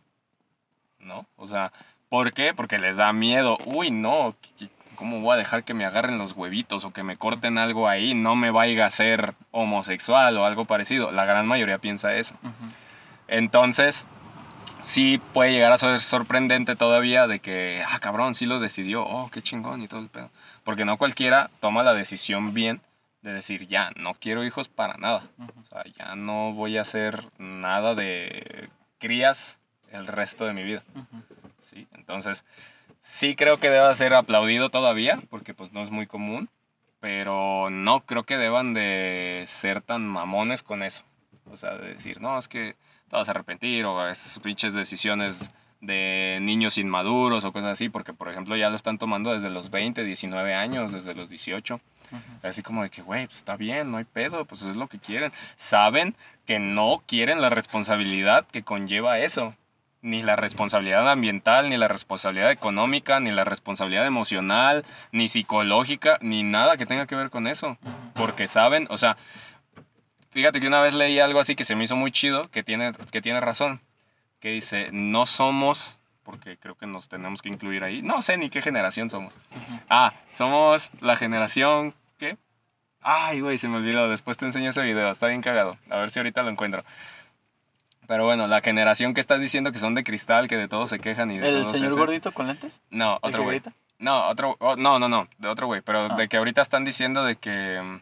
[0.99, 1.25] ¿No?
[1.37, 1.71] O sea,
[2.09, 2.53] ¿por qué?
[2.53, 3.57] Porque les da miedo.
[3.65, 4.35] Uy, no,
[4.95, 8.13] ¿cómo voy a dejar que me agarren los huevitos o que me corten algo ahí?
[8.13, 11.11] No me vaya a ser homosexual o algo parecido.
[11.11, 12.35] La gran mayoría piensa eso.
[13.29, 14.05] Entonces,
[14.81, 19.29] sí puede llegar a ser sorprendente todavía de que, ah, cabrón, sí lo decidió, oh,
[19.31, 20.29] qué chingón y todo el pedo.
[20.70, 22.80] Porque no cualquiera toma la decisión bien
[23.24, 25.24] de decir, ya, no quiero hijos para nada.
[25.59, 29.57] O sea, ya no voy a hacer nada de crías
[29.89, 30.84] el resto de mi vida.
[31.63, 31.88] ¿sí?
[31.95, 32.45] Entonces,
[33.01, 36.49] sí creo que deba ser aplaudido todavía, porque pues no es muy común,
[36.99, 41.03] pero no creo que deban de ser tan mamones con eso.
[41.49, 42.76] O sea, de decir, no, es que
[43.09, 45.49] te vas a arrepentir, o esas pinches decisiones
[45.82, 49.69] de niños inmaduros o cosas así, porque por ejemplo ya lo están tomando desde los
[49.69, 51.75] 20, 19 años, desde los 18.
[51.75, 52.21] Ujú.
[52.43, 54.99] Así como de que, güey, pues está bien, no hay pedo, pues es lo que
[54.99, 55.32] quieren.
[55.55, 56.15] Saben
[56.45, 59.55] que no quieren la responsabilidad que conlleva eso.
[60.01, 66.41] Ni la responsabilidad ambiental, ni la responsabilidad económica, ni la responsabilidad emocional, ni psicológica, ni
[66.41, 67.77] nada que tenga que ver con eso.
[68.15, 69.17] Porque saben, o sea,
[70.32, 72.93] fíjate que una vez leí algo así que se me hizo muy chido, que tiene,
[73.11, 73.82] que tiene razón.
[74.39, 78.49] Que dice, no somos, porque creo que nos tenemos que incluir ahí, no sé ni
[78.49, 79.35] qué generación somos.
[79.35, 79.79] Ujú.
[79.89, 81.93] Ah, somos la generación.
[82.17, 82.37] ¿Qué?
[83.01, 84.09] Ay, güey, se me olvidó.
[84.09, 85.09] Después te enseño ese video.
[85.11, 85.77] Está bien cagado.
[85.89, 86.83] A ver si ahorita lo encuentro.
[88.07, 90.99] Pero bueno, la generación que estás diciendo que son de cristal, que de todo se
[90.99, 92.81] quejan y de ¿El señor hace- gordito con lentes?
[92.89, 93.61] No, ¿El otro que güey.
[93.99, 94.55] No, otro.
[94.59, 95.27] oh, no, no, no.
[95.37, 95.81] De otro güey.
[95.81, 96.15] Pero Ah.
[96.15, 97.99] de que ahorita están diciendo de que.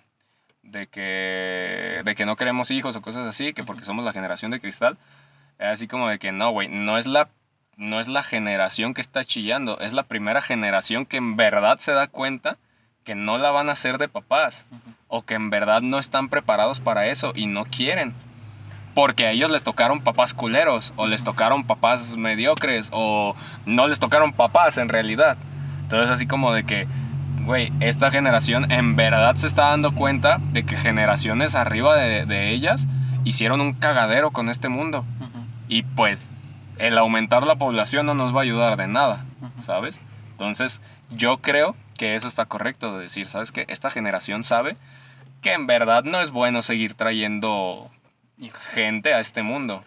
[0.63, 2.01] De que.
[2.05, 4.97] De que no queremos hijos o cosas así, que porque somos la generación de cristal.
[5.59, 6.67] Es así como de que no, güey.
[6.67, 7.29] No es la.
[7.77, 9.79] No es la generación que está chillando.
[9.79, 12.57] Es la primera generación que en verdad se da cuenta
[13.03, 14.65] que no la van a hacer de papás.
[14.71, 14.93] Ujú.
[15.07, 18.13] O que en verdad no están preparados para eso y no quieren.
[18.95, 23.35] Porque a ellos les tocaron papás culeros, o les tocaron papás mediocres, o
[23.67, 25.37] no les tocaron papás en realidad.
[25.83, 26.87] Entonces así como de que,
[27.45, 32.49] güey, esta generación en verdad se está dando cuenta de que generaciones arriba de, de
[32.49, 32.87] ellas
[33.23, 35.05] hicieron un cagadero con este mundo.
[35.67, 36.29] Y pues
[36.77, 39.25] el aumentar la población no nos va a ayudar de nada.
[39.61, 39.99] ¿sabes?
[40.31, 43.65] Entonces yo creo que eso está correcto de decir, ¿sabes qué?
[43.67, 44.77] Esta generación sabe
[45.41, 47.89] que en verdad no es bueno seguir trayendo
[48.73, 49.83] gente a este mundo.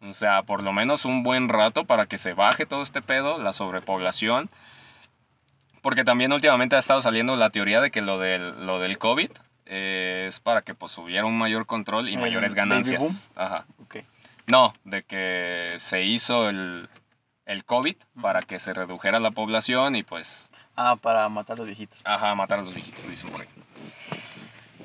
[0.00, 3.38] O sea, por lo menos un buen rato para que se baje todo este pedo,
[3.38, 4.48] la sobrepoblación.
[5.82, 9.30] Porque también últimamente ha estado saliendo la teoría de que lo del, lo del COVID
[9.66, 13.30] eh, es para que pues hubiera un mayor control y ¿El mayores ganancias.
[13.36, 13.66] Ajá.
[14.46, 16.88] No, de que se hizo el,
[17.46, 21.66] el COVID para que se redujera la población y pues, Ah, para matar a los
[21.66, 22.00] viejitos.
[22.04, 23.48] ajá, matar a los viejitos, dicen por ahí.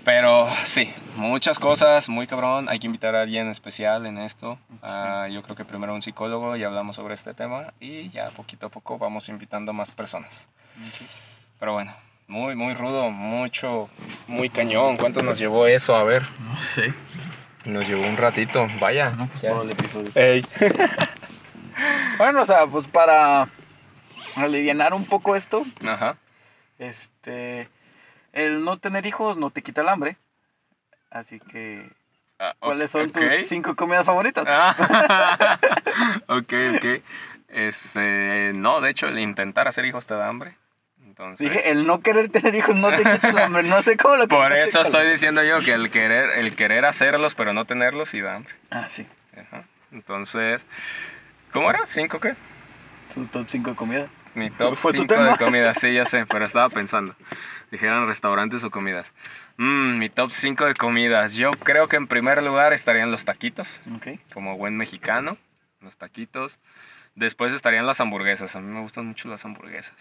[0.03, 2.70] Pero sí, muchas cosas, muy cabrón.
[2.70, 4.57] Hay que invitar a alguien especial en esto.
[4.82, 8.66] Ah, yo creo que primero un psicólogo y hablamos sobre este tema y ya poquito
[8.68, 10.47] a poco vamos invitando más personas.
[10.91, 11.05] Sí.
[11.59, 11.93] Pero bueno,
[12.28, 13.89] muy, muy rudo, mucho,
[14.28, 14.97] muy cañón.
[14.97, 15.95] ¿Cuánto nos llevó eso?
[15.95, 16.91] A ver, No sé.
[17.66, 19.12] Nos llevó un ratito, vaya.
[19.12, 19.49] No, pues ya.
[19.51, 20.12] todo el episodio.
[20.16, 20.45] Ey.
[22.18, 23.47] Bueno, o sea, pues para
[24.36, 26.18] aliviar un poco esto, Ajá.
[26.78, 27.70] este,
[28.34, 30.18] el no tener hijos no te quita el hambre.
[31.09, 31.89] Así que,
[32.38, 34.47] Ah, ¿cuáles son tus cinco comidas favoritas?
[34.49, 35.57] Ah,
[36.28, 37.01] ok, ok.
[37.49, 40.55] Este, no, de hecho, el intentar hacer hijos te da hambre.
[41.12, 43.64] Entonces, Dije, el no querer tener hijos no te quita el hambre.
[43.64, 47.36] No sé cómo lo por eso estoy diciendo yo que el querer, el querer hacerlos,
[47.36, 48.53] pero no tenerlos, sí da hambre.
[48.70, 49.05] Ah, sí.
[49.38, 49.66] Ajá.
[49.91, 50.66] Entonces,
[51.51, 51.86] ¿cómo era?
[51.86, 52.36] ¿Cinco qué?
[53.14, 54.07] Tu top 5 de comida.
[54.36, 55.30] Mi top Fue tu 5 tema.
[55.32, 57.14] de comidas, sí, ya sé, pero estaba pensando.
[57.72, 59.12] Dijeran restaurantes o comidas.
[59.57, 61.34] Mm, mi top 5 de comidas.
[61.34, 64.18] Yo creo que en primer lugar estarían los taquitos, Ok.
[64.34, 65.38] como buen mexicano.
[65.82, 66.57] Los taquitos.
[67.16, 68.55] Después estarían las hamburguesas.
[68.55, 69.93] A mí me gustan mucho las hamburguesas.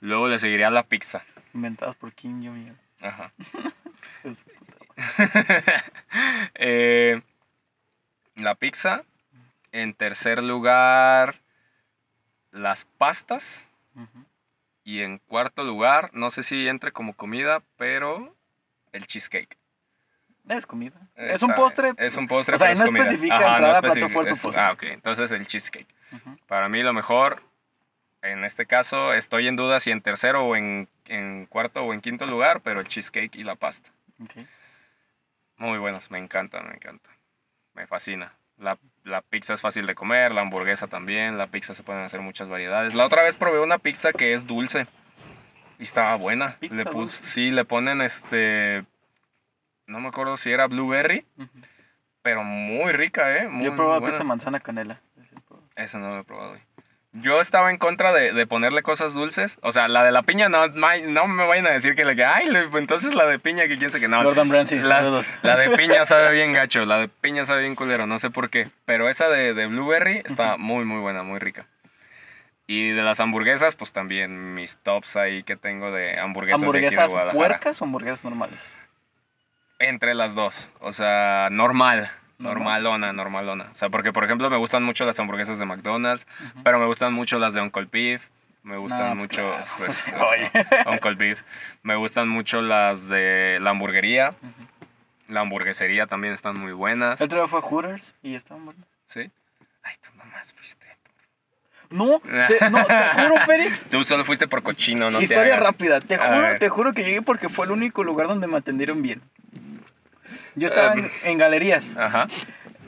[0.00, 1.24] Luego le seguiría la pizza.
[1.54, 2.76] Inventados por Kim Jong-il.
[3.00, 3.32] Ajá.
[4.24, 4.44] Es.
[6.54, 7.20] Eh,
[8.36, 9.04] la pizza.
[9.72, 11.36] En tercer lugar,
[12.50, 13.62] las pastas.
[14.84, 18.34] Y en cuarto lugar, no sé si entre como comida, pero
[18.92, 19.58] el cheesecake.
[20.48, 20.94] Es comida.
[21.16, 21.92] Está- es un postre.
[21.98, 23.02] Es un postre, O sea, pero no es comida.
[23.04, 24.62] especifica Ajá, entrada, especifica- fuerte es- postre.
[24.62, 24.82] Ah, ok.
[24.84, 25.88] Entonces el cheesecake.
[26.46, 27.42] Para mí lo mejor,
[28.26, 32.00] en este caso, estoy en duda si en tercero o en, en cuarto o en
[32.00, 33.90] quinto lugar, pero el cheesecake y la pasta.
[35.56, 37.12] Muy buenos, me encantan, me encantan.
[37.74, 38.32] Me fascina.
[38.58, 42.20] La, la pizza es fácil de comer, la hamburguesa también, la pizza se pueden hacer
[42.20, 42.94] muchas variedades.
[42.94, 44.86] La otra vez probé una pizza que es dulce
[45.78, 46.56] y estaba buena.
[46.58, 48.84] ¿Pizza Le pus- sí, le ponen este,
[49.86, 51.50] no me acuerdo si era blueberry, Ujú.
[52.22, 53.46] pero muy rica, ¿eh?
[53.48, 54.14] Muy, Yo he probado muy buena.
[54.14, 55.00] pizza manzana canela.
[55.74, 56.60] Esa no lo he probado hoy.
[57.22, 59.58] Yo estaba en contra de, de ponerle cosas dulces.
[59.62, 62.24] O sea, la de la piña no, no me vayan a decir que le que,
[62.24, 64.22] ay, le- entonces la de piña que quién sabe que no.
[64.22, 65.26] Gordon Ramsay, la, saludos.
[65.42, 68.50] la de piña sabe bien gacho, la de piña sabe bien culero, no sé por
[68.50, 68.68] qué.
[68.84, 71.66] Pero esa de, de blueberry está muy, muy buena, muy rica.
[72.66, 76.78] Y de las hamburguesas, pues también mis tops ahí que tengo de hamburguesas, de aquí
[76.80, 78.76] de ¿Hamburguesas puercas o hamburguesas normales?
[79.78, 80.68] Entre las dos.
[80.80, 82.10] O sea, normal.
[82.38, 82.82] Normal.
[82.82, 83.68] Normalona, normalona.
[83.72, 86.26] O sea, porque por ejemplo me gustan mucho las hamburguesas de McDonald's,
[86.64, 88.22] pero me gustan mucho las de Uncle Beef.
[88.62, 89.42] Me gustan No, pues mucho.
[89.42, 89.64] claro.
[89.78, 90.04] pues.
[90.86, 91.42] Uncle Beef.
[91.82, 94.30] Me gustan mucho las de la hamburguería.
[95.28, 97.20] La hamburguesería también están muy buenas.
[97.20, 98.84] El otro fue Hooters y estaban buenas.
[99.06, 99.30] ¿Sí?
[99.82, 100.86] Ay, tú nomás fuiste.
[101.90, 103.68] No, te, no, te juro, Peri.
[103.88, 106.00] Tú solo fuiste por cochino, no Historia rápida.
[106.00, 106.58] Te A juro, ver.
[106.58, 109.22] te juro que llegué porque fue el único lugar donde me atendieron bien.
[110.56, 111.10] Yo estaba en, Em.
[111.24, 112.26] en galerías Ajá.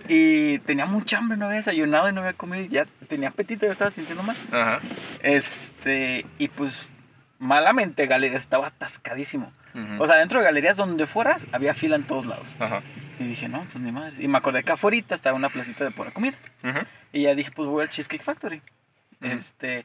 [0.08, 3.66] y tenía mucha hambre, no había desayunado y no había comido y ya tenía apetito,
[3.66, 4.36] ya estaba sintiendo mal.
[4.50, 4.80] Ajá.
[5.22, 6.86] Este, y pues
[7.38, 9.52] malamente galerías estaba atascadísimo.
[10.00, 12.48] O sea, dentro de galerías donde fueras había fila en todos lados.
[12.58, 12.82] Ajá.
[13.20, 14.16] Y dije, no, pues ni madre.
[14.18, 16.34] Y me acordé que afuera estaba una placita de pura comida.
[16.64, 16.80] Ujú.
[17.12, 18.60] Y ya dije, pues voy al Cheesecake Factory.
[19.20, 19.84] Este,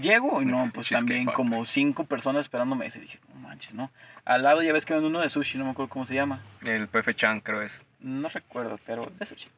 [0.00, 2.86] llego y no, pues también como cinco personas esperándome.
[2.86, 3.90] Y dije, no manches, no.
[4.24, 6.42] Al lado ya ves que venden uno de sushi, no me acuerdo cómo se llama.
[6.66, 7.84] El PF Chan, creo es.
[8.00, 9.48] No recuerdo, pero de sushi.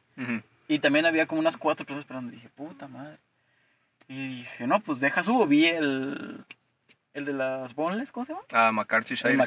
[0.67, 2.31] Y también había como unas cuatro personas esperando.
[2.31, 3.17] Y dije, puta madre.
[4.07, 5.47] Y dije, no, pues deja subo.
[5.47, 6.45] Vi el,
[7.13, 8.45] el de las boneless, ¿cómo se llama?
[8.51, 9.15] Ah, McCarthy.
[9.23, 9.37] ¿El.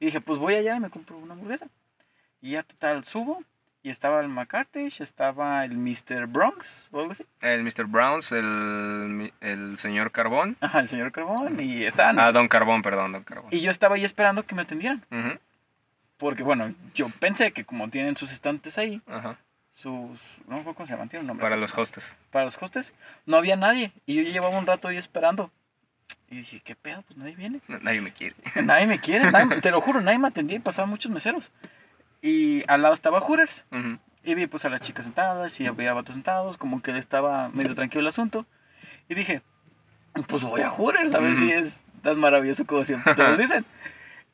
[0.00, 1.66] Y dije, pues voy allá y me compro una hamburguesa.
[2.40, 3.42] Y ya total subo.
[3.88, 6.26] Y estaba el McCarthy's, estaba el Mr.
[6.26, 7.24] Bronx o algo así.
[7.40, 7.86] El Mr.
[7.86, 10.58] Browns, el, el señor Carbón.
[10.60, 11.58] Ajá, el señor Carbón.
[11.58, 12.18] Y estaban.
[12.18, 13.48] Ah, Don Carbón, perdón, Don Carbón.
[13.50, 15.06] Y yo estaba ahí esperando que me atendieran.
[15.10, 15.38] Ujú,
[16.18, 19.38] Porque, bueno, yo pensé que como tienen sus estantes ahí, Ajá.
[19.72, 20.20] sus...
[20.46, 21.44] No cómo se llaman, tienen un nombre.
[21.44, 22.14] Para los hostes.
[22.30, 22.92] Para los hostes.
[23.24, 23.92] No había nadie.
[24.04, 25.50] Y yo ya llevaba un rato ahí esperando.
[26.28, 27.00] Y dije, ¿qué pedo?
[27.08, 27.62] Pues nadie viene.
[27.68, 28.34] Nadie me quiere.
[28.62, 29.30] nadie me quiere.
[29.32, 31.50] nadie te lo juro, nadie me atendía y pasaban muchos meseros.
[32.22, 33.64] Y al lado estaba Hooters.
[33.70, 33.98] Ujú.
[34.24, 36.56] Y vi pues a las chicas sentadas y había vatos sentados.
[36.56, 38.46] Como que estaba medio tranquilo el asunto.
[39.08, 39.42] Y dije,
[40.26, 43.64] pues voy a Hooters a ver si es tan maravilloso como siempre todos dicen.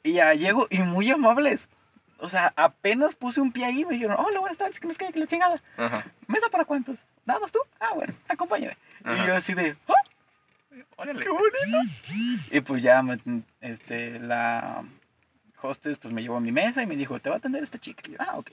[0.03, 1.69] Y ya llego y muy amables.
[2.19, 5.13] O sea, apenas puse un pie ahí me dijeron, hola, buenas tardes, que nos cae
[5.13, 5.61] que la chingada.
[6.27, 7.05] ¿Mesa para cuántos?
[7.27, 7.59] ¿Nada más tú?
[7.81, 8.77] Ah, bueno, acompáñame.
[9.05, 9.95] Y yo así de, ¡oh,
[10.97, 11.23] Órale.
[11.23, 11.79] qué bonito!
[12.51, 13.03] Y pues ya,
[13.61, 14.85] este, la
[15.65, 17.79] hostess pues me llevó a mi mesa y me dijo, te va a atender esta
[17.79, 18.03] chica.
[18.07, 18.51] Y yo, ah, ok.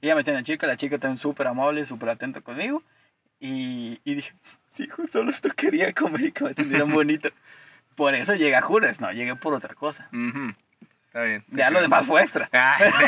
[0.00, 2.82] Y ya me atiende la chica, la chica también súper amable, súper atenta conmigo.
[3.38, 4.32] Y, y dije,
[4.70, 7.28] sí, hijo, solo esto quería comer y que me atendieran bonito.
[7.94, 10.08] Por eso llegué a Juras, no, llegué por otra cosa.
[10.12, 10.52] Ujú.
[11.06, 11.44] Está bien.
[11.48, 12.48] Ya lo demás fue extra.
[12.52, 13.04] Ah, sí.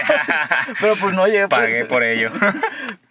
[0.81, 1.89] Pero pues no llegué por Pagué eso.
[1.89, 2.31] por ello.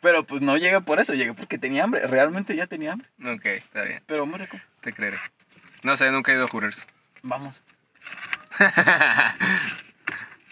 [0.02, 2.06] Pero pues no llegué por eso, llegué porque tenía hambre.
[2.06, 3.08] Realmente ya tenía hambre.
[3.26, 4.04] ok, está bien.
[4.06, 4.58] Pero muy rico.
[4.82, 5.18] Te creeré.
[5.82, 6.86] No sé, nunca he ido a Hooters.
[7.24, 7.64] Vamos.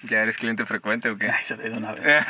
[0.04, 1.30] ¿Ya eres cliente frecuente o qué?
[1.30, 2.02] Ay, se lo he una vez.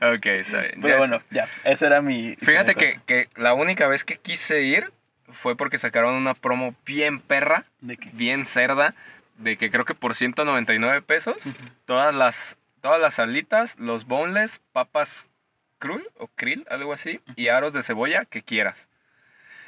[0.00, 0.74] ok, está bien.
[0.80, 2.36] Pero Ya bueno, ya, esa era mi...
[2.36, 4.90] Fíjate que, que la única vez que quise ir
[5.28, 8.08] fue porque sacaron una promo bien perra, ¿De qué?
[8.12, 8.94] bien cerda,
[9.38, 11.50] de que creo que por 199 pesos,
[11.84, 15.28] todas las, todas las alitas, los boneless, papas
[15.78, 18.88] cruel o krill, algo así, y aros de cebolla que quieras.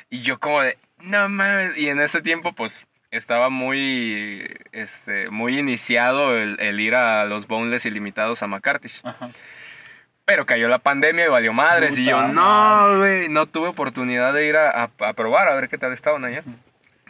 [0.08, 5.58] Y yo como de, no mames, y en ese tiempo pues estaba muy, este, muy
[5.58, 9.00] iniciado el, el ir a los boneless ilimitados a McCarthy's.
[9.04, 9.30] Ajá.
[10.24, 11.96] Pero cayó la pandemia y valió madres.
[11.98, 15.54] y yo, Puta no, güey, no tuve oportunidad de ir a, a- a probar, a
[15.54, 16.42] ver qué tal estaban allá.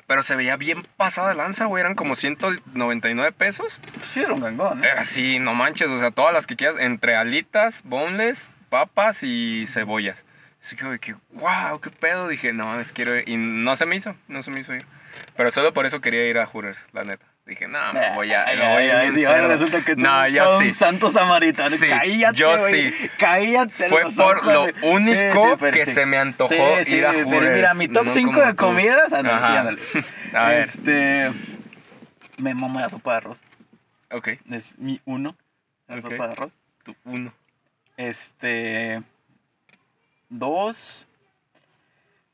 [0.07, 1.80] Pero se veía bien pasada de lanza, güey.
[1.82, 3.80] Eran como 199 pesos.
[4.07, 4.88] Sí, era un gangón, ¿eh?
[4.90, 5.88] Era así, no manches.
[5.88, 10.24] O sea, todas las que quieras, entre alitas, boneless, papas y cebollas.
[10.62, 12.28] Así que, que, wow, qué pedo.
[12.28, 13.28] Dije, no, mames, quiero ir.
[13.28, 14.86] Y no se me hizo, no se me hizo ir.
[15.36, 17.24] Pero solo por eso quería ir a Hooters, la neta.
[17.46, 18.44] Dije, no, me voy a.
[18.44, 19.48] Me voy a sí, ahora serio".
[19.48, 20.64] resulta que tú No, yo todo sí.
[20.66, 21.70] un santo samaritano.
[21.70, 23.11] Sí, cállate, yo güey, sí.
[23.18, 23.88] Cállate.
[23.88, 25.92] Fue por lo de- único pero que sí.
[25.92, 27.54] se me antojó Sí, sí, ir a pero Hooters.
[27.54, 28.56] Mira, mi top no 5 como de tú.
[28.56, 29.12] comidas.
[29.14, 29.80] Ah, no, sí, ándale.
[30.34, 30.62] A ver.
[30.62, 31.32] Este.
[32.36, 33.38] Me mamo la sopa de arroz.
[34.11, 35.34] Ok, Es mi uno.
[35.86, 36.02] La Ok.
[36.02, 36.52] sopa de arroz.
[36.84, 37.32] tú, uno.
[37.96, 39.02] Este.
[40.28, 41.06] Dos.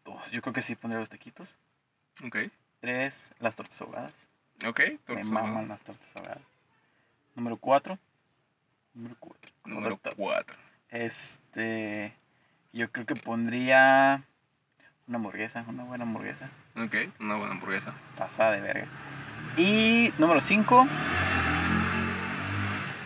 [0.05, 0.31] Dos.
[0.33, 1.55] Yo creo que sí pondría los taquitos.
[2.27, 2.37] Ok,
[2.85, 3.33] Tres.
[3.41, 4.13] Las tortas ahogadas.
[4.67, 4.79] ok.
[4.79, 5.69] Me tortas maman ahogadas.
[5.69, 6.43] las tortas ahogadas.
[7.35, 7.99] Número cuatro.
[8.93, 9.51] Número cuatro.
[9.65, 10.15] Número correctas.
[10.19, 10.57] 4.
[10.91, 12.15] Este.
[12.75, 14.23] Yo creo que pondría.
[15.07, 16.51] Una hamburguesa, una buena hamburguesa.
[16.77, 17.95] Ok, una buena hamburguesa.
[18.19, 18.87] Pasada de verga.
[19.57, 20.87] Y número 5.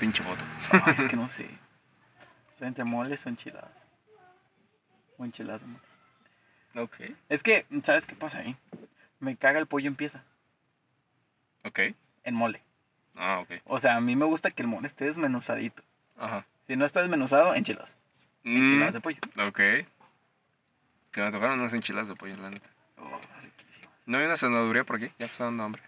[0.01, 0.43] Pinche voto.
[0.91, 1.49] es que no sé.
[2.51, 3.71] Estoy entre moles o enchiladas.
[5.19, 5.79] O enchiladas mole.
[6.75, 6.97] Ok,
[7.29, 8.57] Es que, ¿sabes qué pasa ahí?
[9.21, 10.23] Me caga el pollo en pieza.
[11.65, 11.81] ok.
[12.25, 12.63] En mole.
[13.17, 13.51] Ah, ok.
[13.65, 15.83] O sea, a mí me gusta que el mole esté desmenuzadito.
[16.19, 16.45] Ajá.
[16.67, 17.97] Si no está desmenuzado, enchiladas.
[18.45, 19.19] Enchiladas de Mm, pollo.
[19.49, 19.57] ok.
[21.11, 22.69] Que me tocaron unas enchiladas de pollo, la neta.
[22.99, 23.91] Oh, riquísimo.
[24.07, 25.11] ¿No hay una cenaduría por aquí?
[25.19, 25.83] Ya está dando hambre.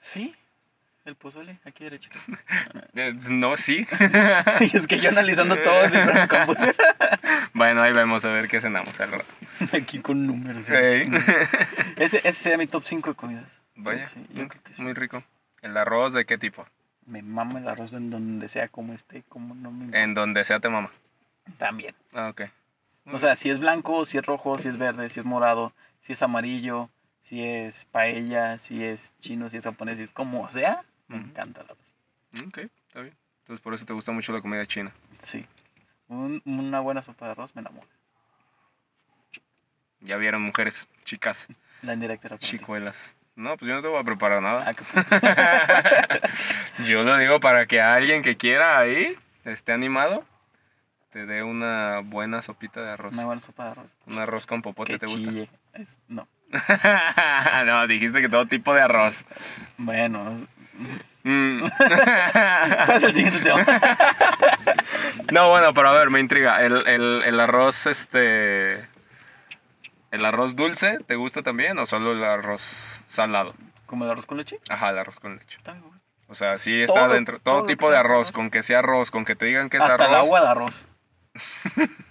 [0.00, 0.34] Sí,
[1.04, 2.10] el pozole, aquí derecho.
[2.94, 3.86] Eh, No, sí.
[4.60, 6.74] y es que yo analizando todo siempre me compuse
[7.54, 9.34] bueno, ahí vemos a ver qué cenamos al rato.
[9.72, 10.68] aquí con números.
[11.96, 13.60] Ese, ese sería mi top 5 de comidas.
[13.76, 14.82] Vaya, Sí, yo creo que sí.
[14.82, 15.22] muy rico.
[15.62, 16.66] ¿El arroz de qué tipo?
[17.06, 20.00] Me mama el arroz en donde sea, como esté, como no me.
[20.02, 20.90] En donde sea te mama.
[21.58, 21.94] También.
[22.12, 22.42] Ah, ok.
[23.12, 26.12] O sea, si es blanco, si es rojo, si es verde, si es morado, si
[26.12, 26.88] es amarillo,
[27.20, 31.62] si es paella, si es chino, si es japonés, si es como sea, me encanta
[31.62, 32.46] el arroz.
[32.46, 33.16] Ok, está bien.
[33.40, 34.92] Entonces por eso te gusta mucho la comida china.
[35.18, 35.44] Sí.
[36.10, 37.86] Un- una buena sopa de arroz me enamora.
[40.00, 41.48] Ya vieron mujeres, chicas,
[41.82, 43.16] La indirecta era chicuelas.
[43.36, 44.64] No, pues yo no te voy a preparar nada.
[44.66, 46.18] Ah,
[46.84, 50.24] Yo lo digo para que alguien que quiera ahí esté animado,
[51.10, 53.12] te dé una buena sopita de arroz.
[53.12, 53.96] Una buena sopa de arroz.
[54.06, 55.30] Un arroz con popote, Que ¿te gusta?
[55.74, 56.26] Es- no.
[57.66, 59.24] no, dijiste que todo tipo de arroz.
[59.78, 60.46] Bueno.
[61.22, 61.60] Mm.
[62.86, 63.64] ¿Cuál es el siguiente tema?
[65.32, 66.62] no, bueno, pero a ver, me intriga.
[66.62, 68.88] El, el, el arroz, este...
[70.10, 73.54] ¿El arroz dulce te gusta también o solo el arroz salado?
[73.86, 74.58] ¿Como el arroz con leche?
[74.68, 75.58] Aja, el arroz con leche.
[75.62, 76.06] También me gusta.
[76.28, 77.38] O sea, sí está Todo- dentro.
[77.40, 78.32] todo tipo de arroz, arroz.
[78.32, 80.26] con que sea arroz, con que te digan que es Hasta el arroz.
[80.26, 80.86] agua de arroz.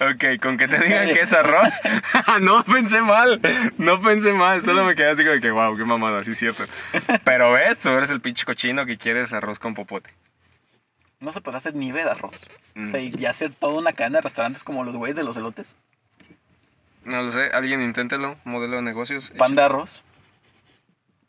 [0.00, 1.80] Ok, con que te digan que es arroz.
[2.40, 3.40] no pensé mal.
[3.78, 4.62] No pensé mal.
[4.64, 6.64] Solo me quedé así como que, wow, qué mamada, sí es cierto.
[7.24, 10.10] Pero ves, tú eres el pinche cochino que quieres arroz con popote.
[11.20, 12.34] No se puede hacer nieve de arroz.
[12.76, 12.90] O Mm.
[12.90, 15.76] sea, y hacer toda una cadena de restaurantes como los güeyes de los elotes.
[17.04, 19.30] No lo sé, alguien inténtelo, modelo de negocios.
[19.38, 20.02] Pan de arroz.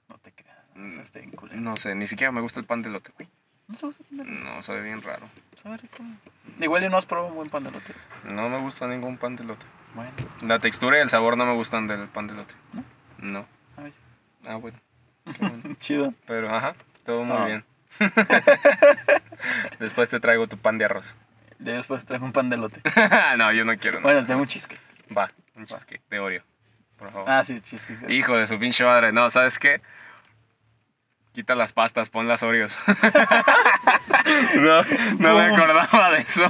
[0.09, 0.57] No te creas.
[0.73, 0.95] Mm.
[0.95, 1.59] No, está bien culero.
[1.61, 3.29] No sé, ni siquiera me gusta el pan de lote, güey.
[3.67, 4.43] No se usa pan de elote.
[4.43, 5.27] No, sabe bien raro.
[5.61, 6.03] Sabe rico.
[6.59, 7.93] Igual y no has probado un buen pan de elote.
[8.25, 9.65] No me gusta ningún pan de lote.
[9.93, 12.53] Bueno, La textura y el sabor no me gustan del pan de lote.
[12.73, 12.83] ¿No?
[13.19, 13.45] No.
[13.77, 13.93] a ver
[14.47, 14.77] Ah, bueno.
[15.79, 16.13] Chido.
[16.27, 17.45] Pero, ajá, todo muy Ah.
[17.45, 17.65] bien.
[19.79, 21.15] Después te traigo tu pan de arroz.
[21.59, 22.81] Después traigo un pan de elote.
[23.37, 23.99] no, yo no quiero.
[23.99, 24.03] no.
[24.03, 24.79] Bueno, tengo un cheesecake.
[25.17, 26.43] Va, un cheesecake de Oreo.
[26.97, 27.29] Por favor.
[27.29, 28.09] Ah, sí, cheesecake.
[28.09, 29.11] Hijo de su pinche madre.
[29.13, 29.81] No, ¿sabes qué?
[31.35, 32.77] Quita las pastas, pon las Oreos.
[34.55, 34.83] no,
[35.19, 36.49] no me acordaba de eso.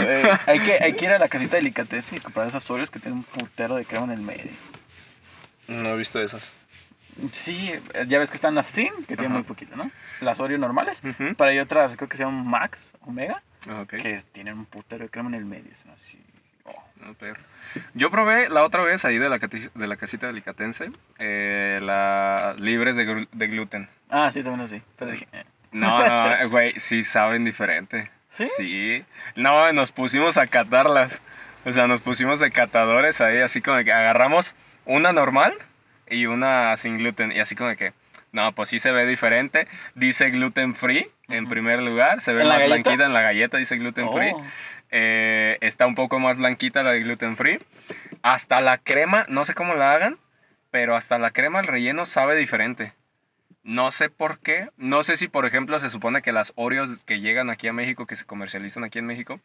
[0.00, 2.90] Eh, hay, que, hay que ir a la casita de delicatessen y comprar esas Oreos
[2.90, 4.50] que tienen un putero de crema en el medio.
[5.68, 6.42] no he visto esos.
[7.32, 9.34] Sí, eh, ya ves que están las Thin, que tienen Ajá.
[9.34, 9.90] muy poquito, ¿no?
[10.22, 11.02] Las Oreo normales.
[11.04, 11.34] Ujú.
[11.36, 13.42] Pero hay otras, creo que se llaman Max, Omega,
[13.82, 13.90] Ok.
[13.90, 15.70] que tienen un putero de crema en el medio.
[15.76, 16.18] son así,
[17.08, 17.80] oh.
[17.94, 22.96] Yo probé la otra vez ahí de la, de la casita delicatense eh, las libres
[22.96, 23.88] de, de gluten.
[24.10, 24.82] Ah, sí, también así.
[24.98, 28.10] Pero dije, eh, No, no, güey, sí saben diferente.
[28.28, 28.48] ¿Sí?
[28.56, 29.04] Sí.
[29.36, 31.22] No, nos pusimos a catarlas.
[31.64, 34.54] O sea, nos pusimos de catadores ahí, así como que agarramos
[34.84, 35.54] una normal
[36.08, 37.32] y una sin gluten.
[37.32, 37.92] Y así como que,
[38.32, 39.68] no, pues sí se ve diferente.
[39.94, 42.20] Dice gluten free en primer lugar.
[42.20, 42.82] Se ve ¿En la más galleta?
[42.82, 44.32] blanquita en la galleta, dice gluten free.
[44.94, 47.58] Eh, está un poco más blanquita la de gluten free.
[48.22, 50.18] Hasta la crema, no sé cómo la hagan,
[50.70, 52.92] pero hasta la crema, el relleno sabe diferente.
[53.64, 54.68] No sé por qué.
[54.76, 58.06] No sé si, por ejemplo, se supone que las Oreos que llegan aquí a México,
[58.06, 59.40] que se comercializan aquí en México,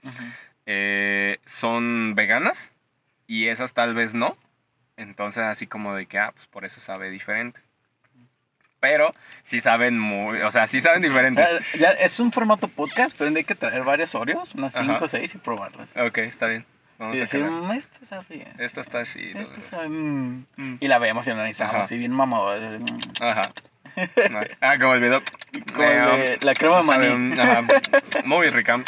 [0.66, 2.72] eh, son veganas
[3.26, 4.38] y esas tal vez no.
[4.98, 7.62] Entonces, así como de que, ah, pues por eso sabe diferente.
[8.80, 9.14] Pero
[9.44, 11.50] sí saben muy, o sea, sí saben diferentes.
[11.74, 15.08] Ya, ya es un formato podcast, pero hay que traer varios Oreos, unas 5 o
[15.08, 15.90] 6 y probarlas.
[15.98, 16.66] Ok, está bien.
[17.00, 17.62] Vamos y a decir, calar.
[17.62, 18.48] "Mm, esta sabe.
[18.58, 19.32] Esta está así.
[19.36, 19.62] Esta ¿no?
[19.62, 20.46] sabe, mm".
[20.56, 20.78] Mm.
[20.80, 22.22] Y la vemos y analizamos, así bien mm.
[23.22, 23.42] Ajá.
[24.62, 25.24] Ah, como el video.
[25.74, 27.36] Como el de la crema sabe, maní.
[27.36, 27.64] mm, ajá,
[28.26, 28.84] Muy rica.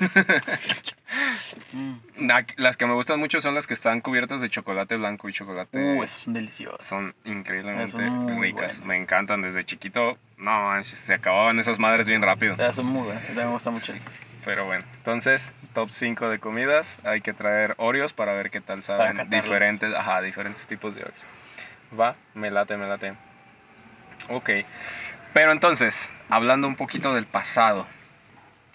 [1.72, 2.26] Mm.
[2.26, 5.32] La- Las que me gustan mucho son las que están cubiertas de chocolate blanco y
[5.32, 5.78] chocolate.
[5.96, 6.84] Uh, esos son deliciosos.
[6.86, 8.60] Son increíblemente Son ricas.
[8.78, 8.84] buenas.
[8.86, 10.18] Me encantan desde chiquito.
[10.38, 12.56] No, manches, se acababan esas madres bien rápido.
[12.56, 13.22] Ya, son muy buenas.
[13.30, 13.92] Me gustan mucho.
[14.44, 16.96] Pero bueno, entonces, top 5 de comidas.
[17.04, 19.28] Hay que traer Oreos para ver qué tal saben.
[19.28, 21.20] Diferentes, ajá, diferentes tipos de Oreos.
[21.98, 23.14] Va, me late, me late.
[24.28, 24.50] Ok.
[25.34, 27.86] Pero entonces, hablando un poquito del pasado,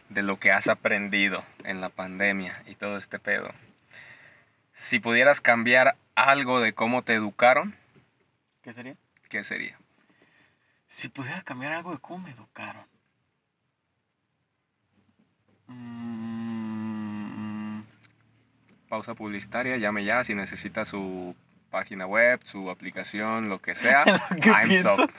[0.09, 3.51] de lo que has aprendido en la pandemia y todo este pedo.
[4.73, 7.75] Si pudieras cambiar algo de cómo te educaron,
[8.61, 8.95] ¿Qué sería?
[9.29, 9.77] ¿qué sería?
[10.87, 12.85] Si pudiera cambiar algo de cómo me educaron.
[15.67, 16.55] Mm,
[18.89, 21.35] Pausa publicitaria, llame ya si necesita su
[21.75, 24.05] página web, su aplicación, lo que sea.
[24.41, 24.89] ¿Qué I'm pienso?
[24.91, 25.09] so-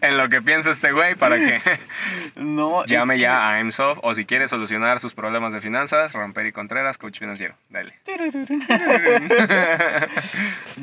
[0.00, 1.60] en lo que piensa este güey para que
[2.36, 6.12] No, es llame que- ya a IMSoft o si quiere solucionar sus problemas de finanzas,
[6.12, 7.56] Romper y Contreras, coach financiero.
[7.70, 7.94] Dale.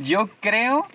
[0.02, 0.88] Yo creo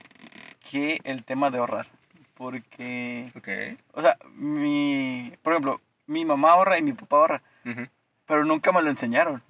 [0.70, 1.86] que el tema de ahorrar.
[2.34, 3.48] Porque, Ok.
[3.94, 7.42] o sea, mi, por ejemplo, mi mamá ahorra y mi papá ahorra,
[8.26, 9.42] pero nunca me lo enseñaron.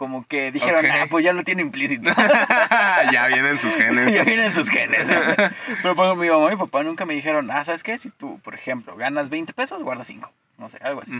[0.00, 2.10] Como que dijeron, ah, pues ya lo tiene implícito.
[3.12, 4.14] ya vienen sus genes.
[4.14, 5.06] ya vienen sus genes.
[5.82, 7.98] pero por ejemplo, mi mamá y mi papá nunca me dijeron, ah, ¿sabes qué?
[7.98, 10.32] Si tú, por ejemplo, ganas 20 pesos, guarda 5.
[10.56, 11.12] No sé, algo así.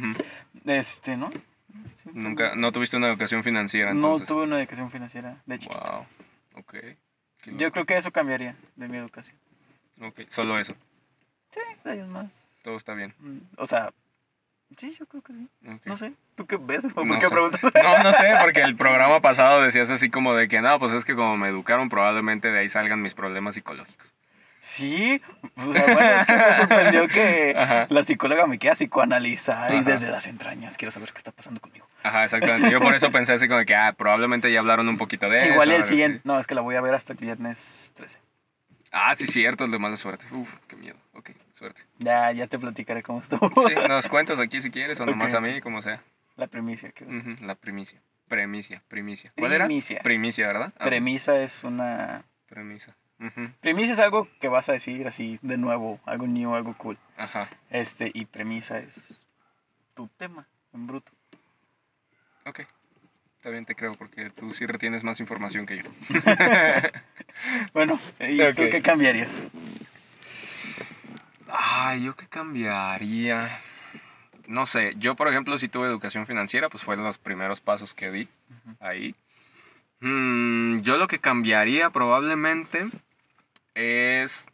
[0.64, 1.30] Este, ¿no?
[1.30, 4.28] Sí, Nunca, no tuviste una educación financiera No entonces.
[4.28, 5.78] tuve una educación financiera de chiquito.
[5.78, 6.06] Wow.
[6.62, 6.74] Ok.
[7.58, 9.36] Yo creo que eso cambiaría de mi educación.
[10.00, 10.74] Ok, Solo eso.
[11.50, 12.48] Sí, de más.
[12.64, 13.12] Todo está bien.
[13.18, 13.92] mm, O sea,
[14.76, 15.48] sí, yo creo que sí.
[15.68, 15.80] Ok.
[15.86, 16.12] No sé.
[16.34, 16.84] ¿Tú qué ves?
[16.86, 17.30] ¿O por No qué sé.
[17.30, 17.60] preguntas?
[17.82, 21.04] No, no sé, porque el programa pasado decías así como de que no, pues es
[21.04, 24.06] que como me educaron, probablemente de ahí salgan mis problemas psicológicos.
[24.62, 25.22] Sí,
[25.56, 27.86] sea, bueno, es que me sorprendió que Ajá.
[27.88, 29.90] la psicóloga me quiera psicoanalizar y Ajá.
[29.92, 31.86] desde las entrañas quiero saber qué está pasando conmigo.
[32.02, 32.70] Ajá, exactamente.
[32.70, 35.44] Yo por eso pensé así como de que, ah, probablemente ya hablaron un poquito de
[35.44, 35.52] eso.
[35.54, 35.92] Igual el algo así.
[35.94, 38.18] siguiente, no, es que la voy a ver hasta el viernes 13.
[38.92, 40.26] Ah, sí, cierto, el de mala suerte.
[40.30, 40.96] Uf, qué miedo.
[41.14, 41.30] Ok,
[41.60, 41.82] suerte.
[41.98, 43.50] Ya, ya te platicaré cómo estuvo.
[43.68, 46.02] Sí, nos cuentas aquí si quieres o nomás a mí, como sea.
[46.36, 46.90] La primicia.
[46.90, 47.04] que
[47.42, 48.00] La primicia.
[48.28, 49.32] Premicia, primicia.
[49.36, 49.66] ¿Cuál era?
[49.66, 50.00] Primicia.
[50.02, 50.72] Primicia, ¿verdad?
[50.78, 52.24] Ah, Premisa es una...
[52.48, 52.96] Premisa.
[53.18, 56.96] Ujú, Primicia es algo que vas a decir así de nuevo, algo new, algo cool.
[57.18, 57.50] Ajá.
[57.68, 59.26] Este, y premisa es
[59.94, 61.12] tu tema, en bruto.
[62.46, 62.60] Ok.
[63.44, 65.84] Bien, te creo, porque tú sí retienes más información que yo.
[67.72, 69.38] Bueno, ¿y tú qué cambiarías?
[71.82, 73.58] Ay, ¿yo qué cambiaría?
[74.46, 78.10] No sé, yo por ejemplo si tuve educación financiera, pues fueron los primeros pasos que
[78.10, 78.28] di
[78.80, 79.14] ahí.
[80.00, 82.86] Mm, yo lo que cambiaría probablemente
[83.74, 84.46] es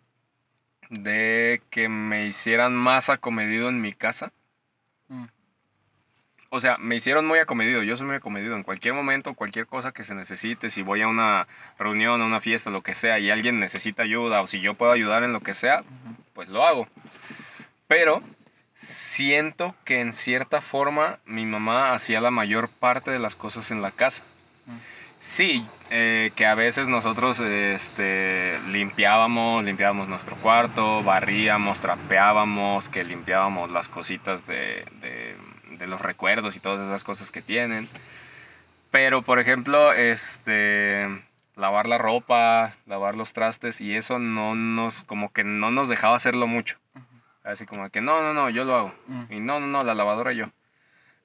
[0.88, 4.30] de que me hicieran más acomedido en mi casa.
[6.48, 9.92] O sea, me hicieron muy acomedido, yo soy muy acomedido en cualquier momento, cualquier cosa
[9.92, 11.46] que se necesite, si voy a una
[11.78, 14.92] reunión, a una fiesta, lo que sea, y alguien necesita ayuda o si yo puedo
[14.92, 15.82] ayudar en lo que sea,
[16.34, 16.86] pues lo hago.
[17.88, 18.22] Pero
[18.76, 23.82] siento que en cierta forma mi mamá hacía la mayor parte de las cosas en
[23.82, 24.22] la casa.
[25.18, 33.72] Sí, eh, que a veces nosotros este, limpiábamos, limpiábamos nuestro cuarto, barríamos, trapeábamos, que limpiábamos
[33.72, 34.84] las cositas de-
[35.78, 37.88] de los recuerdos y todas esas cosas que tienen.
[38.90, 41.06] Pero, por ejemplo, este,
[41.56, 46.16] lavar la ropa, lavar los trastes y eso no nos, como que no nos dejaba
[46.16, 46.78] hacerlo mucho.
[47.42, 48.94] Así como que no, no, no, yo lo hago.
[49.06, 49.24] Mm.
[49.30, 50.50] Y no, no, no, la lavadora yo.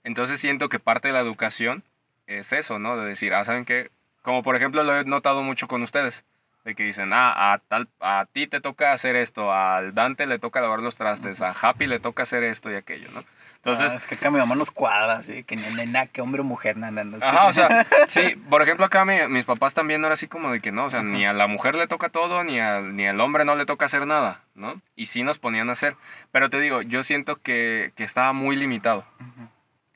[0.04, 1.84] Entonces siento que parte de la educación
[2.28, 2.98] es eso, ¿no?
[2.98, 3.92] De decir, ah, ¿saben qué?
[4.22, 6.26] Como por ejemplo lo he notado mucho con ustedes.
[6.64, 10.38] De que dicen, ah, a, tal, a ti te toca hacer esto, al Dante le
[10.38, 13.24] toca lavar los trastes, a Happy le toca hacer esto y aquello, ¿no?
[13.64, 16.44] Entonces, Ah, es que acá mi mamá nos cuadra, así, que nena, que hombre o
[16.44, 17.04] mujer, nana.
[17.04, 17.18] no.
[17.24, 20.62] Ajá, o sea, sí, por ejemplo, acá mi- mis papás también era así como de
[20.62, 23.22] que no, o sea, ni a la mujer le toca todo, ni, al ni al
[23.22, 24.82] hombre no le toca hacer nada, ¿no?
[24.96, 25.96] Y sí nos ponían a hacer.
[26.32, 29.06] Pero te digo, yo siento que, que estaba muy limitado.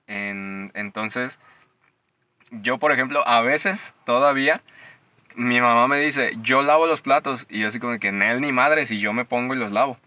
[0.07, 1.39] En- entonces,
[2.51, 4.61] yo, por ejemplo, a veces todavía
[5.35, 7.47] mi mamá me dice, yo lavo los platos.
[7.49, 9.71] Y yo así como de que, él ni madre, si yo me pongo y los
[9.71, 9.97] lavo.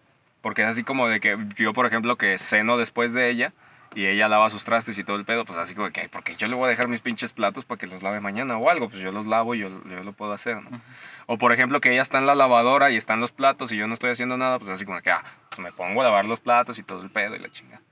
[0.49, 3.53] Porque es así como de que yo, por ejemplo, que ceno después de ella.
[3.95, 6.37] y ella lava sus trastes y todo el pedo, pues así como que, "Ay, porque
[6.37, 8.89] yo le voy a dejar mis pinches platos para que los lave mañana o algo,
[8.89, 10.81] pues yo los lavo y yo, yo lo puedo hacer, ¿no?
[11.27, 13.87] O por ejemplo que ella está en la lavadora y están los platos y yo
[13.87, 16.41] no estoy haciendo nada, pues así como que, ah, pues me pongo a lavar los
[16.41, 17.83] platos y todo el pedo y la chinga.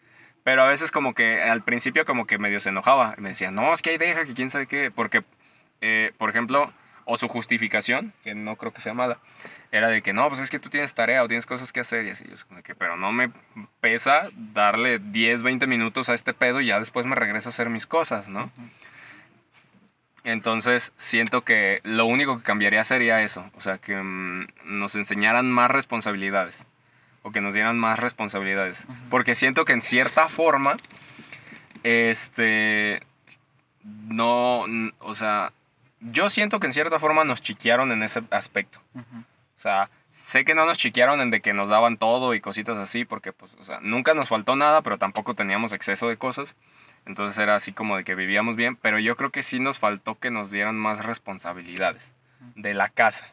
[0.44, 3.14] Pero a veces como que al principio como que medio se enojaba.
[3.18, 4.90] y Me decía, no, es que ahí deja, que quién sabe qué.
[4.90, 5.24] Porque,
[5.82, 6.72] eh, por ejemplo,
[7.06, 9.18] o su justificación, que no creo que sea mala,
[9.76, 12.06] era de que no, pues es que tú tienes tarea o tienes cosas que hacer
[12.06, 12.24] y así.
[12.28, 13.30] Yo como que, pero no me
[13.80, 17.68] pesa darle 10, 20 minutos a este pedo y ya después me regreso a hacer
[17.68, 18.50] mis cosas, ¿no?
[20.24, 25.50] Entonces siento que lo único que cambiaría sería eso, o sea, que mm, nos enseñaran
[25.50, 26.66] más responsabilidades
[27.22, 30.76] o que nos dieran más responsabilidades, porque siento que en cierta forma,
[31.82, 33.02] este,
[33.84, 34.64] no,
[35.00, 35.52] o sea,
[36.00, 38.80] yo siento que en cierta forma nos chiquearon en ese aspecto.
[38.94, 39.24] Ujú.
[39.56, 42.78] O sea, sé que no nos chiquearon en de que nos daban todo y cositas
[42.78, 46.56] así, porque pues, o sea, nunca nos faltó nada, pero tampoco teníamos exceso de cosas.
[47.06, 50.18] Entonces era así como de que vivíamos bien, pero yo creo que sí nos faltó
[50.18, 52.12] que nos dieran más responsabilidades
[52.56, 53.28] de la casa.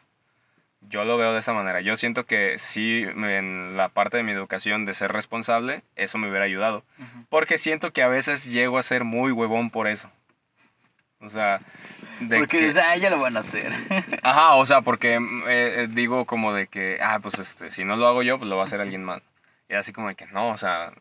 [0.88, 1.80] Yo lo veo de esa manera.
[1.80, 6.28] Yo siento que sí, en la parte de mi educación de ser responsable, eso me
[6.28, 6.84] hubiera ayudado.
[6.98, 7.26] Ujú.
[7.30, 10.10] Porque siento que a veces llego a ser muy huevón por eso.
[11.24, 11.60] O sea,
[12.20, 12.66] de Porque que...
[12.66, 13.72] dices, ah, ya lo van a hacer.
[14.22, 17.96] Ajá, o sea, porque eh, eh, digo como de que, ah, pues este, si no
[17.96, 19.22] lo hago yo, pues lo va a hacer alguien más.
[19.68, 20.92] Y así como de que no, o sea,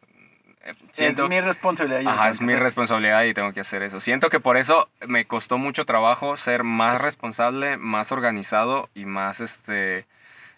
[0.64, 1.24] eh, siento...
[1.24, 2.08] es mi responsabilidad.
[2.08, 2.64] Ajá, es mi hacer.
[2.64, 4.00] responsabilidad y tengo que hacer eso.
[4.00, 9.41] Siento que por eso me costó mucho trabajo ser más responsable, más organizado y más
[9.41, 10.08] este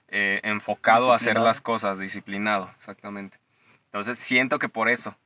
[0.09, 3.39] eh, enfocado a hacer las cosas, disciplinado, exactamente.
[3.85, 5.17] Entonces siento que por eso.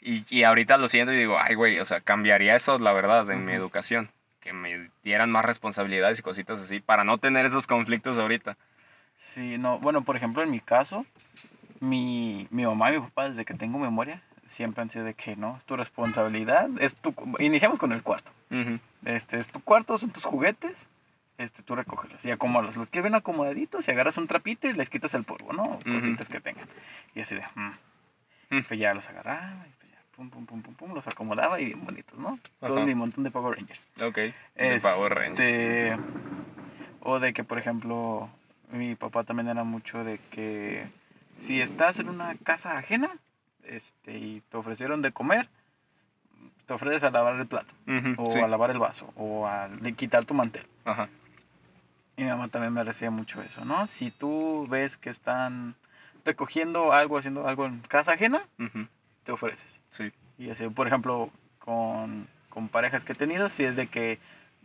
[0.00, 3.30] Y, y ahorita lo siento y digo, ay, güey, o sea, cambiaría eso, la verdad,
[3.30, 4.10] en mi educación.
[4.40, 8.56] Que me dieran más responsabilidades y cositas así para no tener esos conflictos ahorita.
[9.18, 11.04] Sí, no, bueno, por ejemplo, en mi caso,
[11.80, 15.36] mi, mi mamá y mi papá, desde que tengo memoria, siempre han sido de que
[15.36, 18.32] no, es tu responsabilidad, es tu, iniciamos con el cuarto,
[19.04, 20.88] este, es tu cuarto, son tus juguetes,
[21.38, 24.90] este, tú recógelos y acomódalos, los que ven acomodaditos y agarras un trapito y les
[24.90, 25.78] quitas el polvo, ¿no?
[25.84, 26.68] Cositas que tengan.
[27.14, 28.56] Y así de, mm.
[28.56, 28.62] Mm.
[28.64, 29.66] pues ya los agarraba
[30.20, 32.38] pum, pum, pum, pum, pum, los acomodaba y bien bonitos, ¿no?
[32.60, 32.86] Todo Ajá.
[32.86, 33.86] mi montón de Power Rangers.
[34.02, 34.16] Ok.
[34.56, 35.40] De Power Rangers.
[35.40, 35.96] Este,
[37.00, 38.28] o de que, por ejemplo,
[38.70, 40.86] mi papá también era mucho de que
[41.40, 43.10] si estás en una casa ajena
[43.64, 45.48] este, y te ofrecieron de comer,
[46.66, 47.72] te ofreces a lavar el plato,
[48.18, 48.38] o sí.
[48.40, 50.66] a lavar el vaso, o a quitar tu mantel.
[50.84, 51.08] Ajá.
[52.18, 53.86] Y mi mamá también me decía mucho eso, ¿no?
[53.86, 55.76] Si tú ves que están
[56.26, 58.86] recogiendo algo, haciendo algo en casa ajena, Ujú,
[59.30, 59.80] te ofreces.
[59.90, 60.10] Sí.
[60.38, 61.30] Y así, por ejemplo,
[61.60, 64.18] con, con parejas que he tenido, si es de que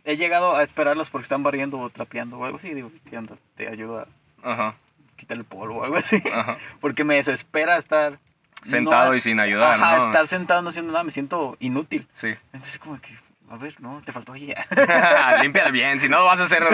[0.04, 3.36] he llegado a esperarlos porque están barriendo o trapeando o algo así, digo, ¿qué onda?
[3.54, 4.74] Te ayudo a Ajá.
[5.14, 6.20] quitar el polvo o algo así.
[6.32, 6.58] Ajá.
[6.80, 8.18] Porque me desespera estar...
[8.64, 10.06] Sentado no- y sin ayudar, Ajá, ¿no?
[10.06, 12.08] estar sentado no haciendo nada, me siento inútil.
[12.12, 12.34] Sí.
[12.52, 13.14] Entonces como que,
[13.48, 14.52] a ver, no, te faltó ahí.
[15.42, 16.66] Límpiala bien, si no lo vas a hacer,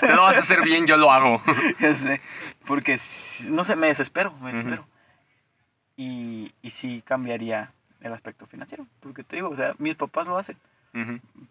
[0.00, 1.42] si no lo vas a hacer bien, yo lo hago.
[1.80, 2.20] Ya sé,
[2.66, 2.98] porque,
[3.48, 4.84] no sé, me desespero, me desespero.
[6.00, 10.38] Y, y sí cambiaría el aspecto financiero, porque te digo, o sea, mis papás lo
[10.38, 10.56] hacen,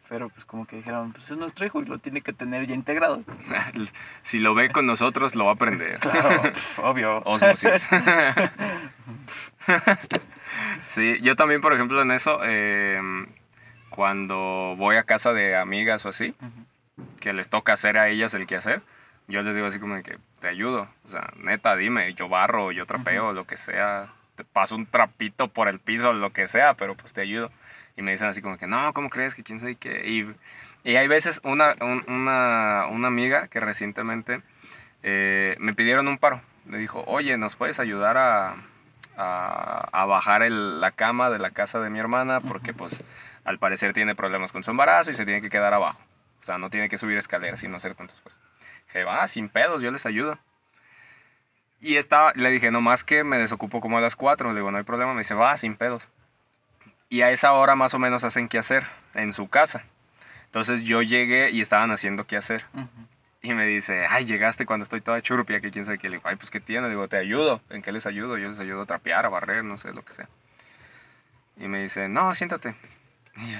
[0.09, 2.73] pero pues como que dijeron, pues es nuestro hijo y lo tiene que tener ya
[2.73, 3.23] integrado.
[4.23, 5.99] Si lo ve con nosotros, lo va a aprender.
[5.99, 7.21] Claro, pf, obvio.
[7.25, 7.87] Osmosis.
[10.87, 12.99] sí, yo también, por ejemplo, en eso, eh,
[13.91, 16.33] cuando voy a casa de amigas o así,
[17.19, 18.81] que les toca hacer a ellas el quehacer,
[19.27, 20.89] yo les digo así como de que te ayudo.
[21.05, 24.11] O sea, neta, dime, yo barro, yo trapeo, lo que sea.
[24.39, 27.51] Te paso un trapito por el piso, lo que sea, pero pues te ayudo.
[27.97, 30.07] Y me dicen así como que, no, ¿cómo crees que quién sabe qué?
[30.07, 34.41] Y, y hay veces una, un- una, una amiga que recientemente
[35.03, 36.39] eh, me pidieron un paro.
[36.69, 38.55] Le dijo, oye, ¿nos puedes ayudar a,
[39.17, 42.39] a, a bajar el- la cama de la casa de mi hermana?
[42.39, 43.03] Porque pues
[43.43, 46.01] al parecer tiene problemas con su embarazo y se tiene que quedar abajo.
[46.39, 48.39] O sea, no tiene que subir escaleras y no hacer tantos esfuerzo.
[48.85, 50.39] Dije, va, sin pedos, yo les ayudo.
[51.81, 54.49] Y estaba, le dije, nomás que me desocupo como a las 4.
[54.49, 55.13] Le digo, no hay problema.
[55.13, 56.07] Me dice, va, sin pedos.
[57.07, 59.83] Y a esa hora más o menos hacen qué hacer en su casa.
[60.45, 62.65] Entonces yo llegué y estaban haciendo qué hacer.
[63.41, 66.09] Y me dice, ay, llegaste cuando estoy toda churpia, que quién sabe qué.
[66.09, 66.87] Le digo, ay, pues qué tiene.
[66.87, 67.61] Le digo, te ayudo.
[67.69, 68.37] ¿En qué les ayudo?
[68.37, 70.27] Yo les ayudo a trapear, a barrer, no sé, lo que sea.
[71.57, 72.75] Y me dice, no, siéntate.
[73.37, 73.57] Y yo,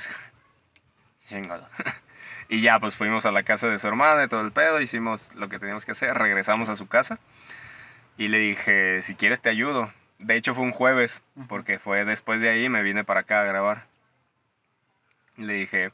[1.28, 1.68] chingado.
[2.52, 5.30] Y ya, pues fuimos a la casa de su hermana y todo el pedo, hicimos
[5.36, 7.20] lo que teníamos que hacer, regresamos a su casa
[8.20, 9.90] y le dije, si quieres te ayudo.
[10.20, 13.46] De hecho fue un jueves, porque fue después de ahí me vine para acá a
[13.46, 13.86] grabar.
[15.38, 15.92] Le dije,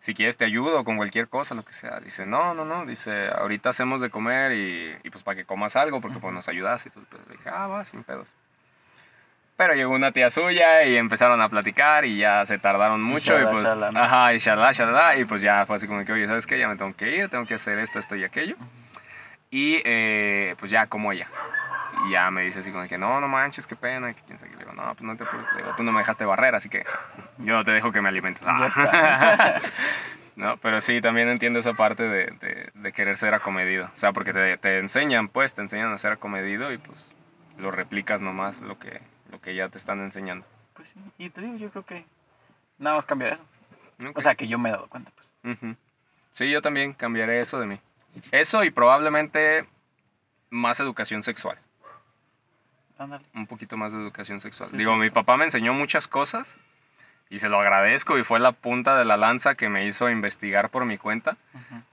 [0.00, 1.98] si quieres te ayudo con cualquier cosa, lo que sea.
[2.00, 5.74] Dice, no, no, no, dice, ahorita hacemos de comer y, y pues para que comas
[5.74, 7.22] algo, porque pues nos ayudas y todo pedo.
[7.26, 8.28] Le dije, ah, va, sin pedos.
[9.56, 13.32] Pero llegó una tía suya y empezaron a platicar y ya se tardaron mucho.
[13.32, 14.00] Y, shalala, pues, shalala, ¿no?
[14.00, 15.16] ajá, y shalala, shalala.
[15.16, 16.58] Y pues ya fue así como que, oye, ¿sabes qué?
[16.58, 18.56] Ya me tengo que ir, tengo que hacer esto, esto y aquello.
[19.50, 21.28] Y eh, pues ya, como ella.
[22.06, 24.50] Y ya me dice así como que, no, no manches, qué pena, que quién sabe
[24.50, 24.56] qué.
[24.58, 25.54] Le digo, no, pues no te preocupes.
[25.56, 26.84] Le digo, tú no me dejaste barrer, así que
[27.38, 28.42] yo no te dejo que me alimentes.
[28.44, 28.66] Ya Ah.
[28.66, 29.60] está.
[30.34, 33.90] No, pero sí, también entiendo esa parte de, de, de querer ser acomedido.
[33.94, 37.12] O sea, porque te, te enseñan, pues, te enseñan a ser acomedido y pues
[37.58, 38.98] lo replicas nomás lo que,
[39.30, 40.46] lo que ya te están enseñando.
[40.72, 40.98] Pues sí.
[41.18, 42.06] Y te digo, yo creo que
[42.78, 43.44] nada más cambiar eso.
[44.08, 44.16] Ok.
[44.16, 45.34] O sea, que yo me he dado cuenta, pues.
[45.44, 45.76] Ujú.
[46.32, 47.78] Sí, yo también cambiaré eso de mí.
[48.30, 49.66] Eso y probablemente
[50.48, 51.58] más educación sexual.
[53.02, 53.24] Ándale.
[53.34, 54.70] Un poquito más de educación sexual.
[54.70, 54.98] Sí, Digo, sí.
[55.00, 56.56] mi papá me enseñó muchas cosas
[57.30, 60.68] y se lo agradezco y fue la punta de la lanza que me hizo investigar
[60.70, 61.36] por mi cuenta.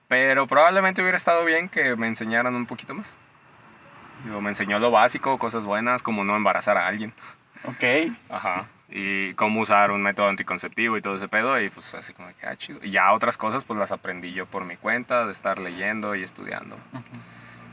[0.07, 3.17] Pero probablemente hubiera estado bien que me enseñaran un poquito más.
[4.25, 7.13] Digo, me enseñó lo básico, cosas buenas, como no embarazar a alguien.
[7.63, 8.11] Ok.
[8.29, 8.67] Ajá.
[8.89, 11.59] Y cómo usar un método anticonceptivo y todo ese pedo.
[11.61, 12.79] Y pues así como que, ah, chido.
[12.83, 16.23] Y ya otras cosas pues las aprendí yo por mi cuenta, de estar leyendo y
[16.23, 16.75] estudiando.
[16.93, 17.03] Ujú.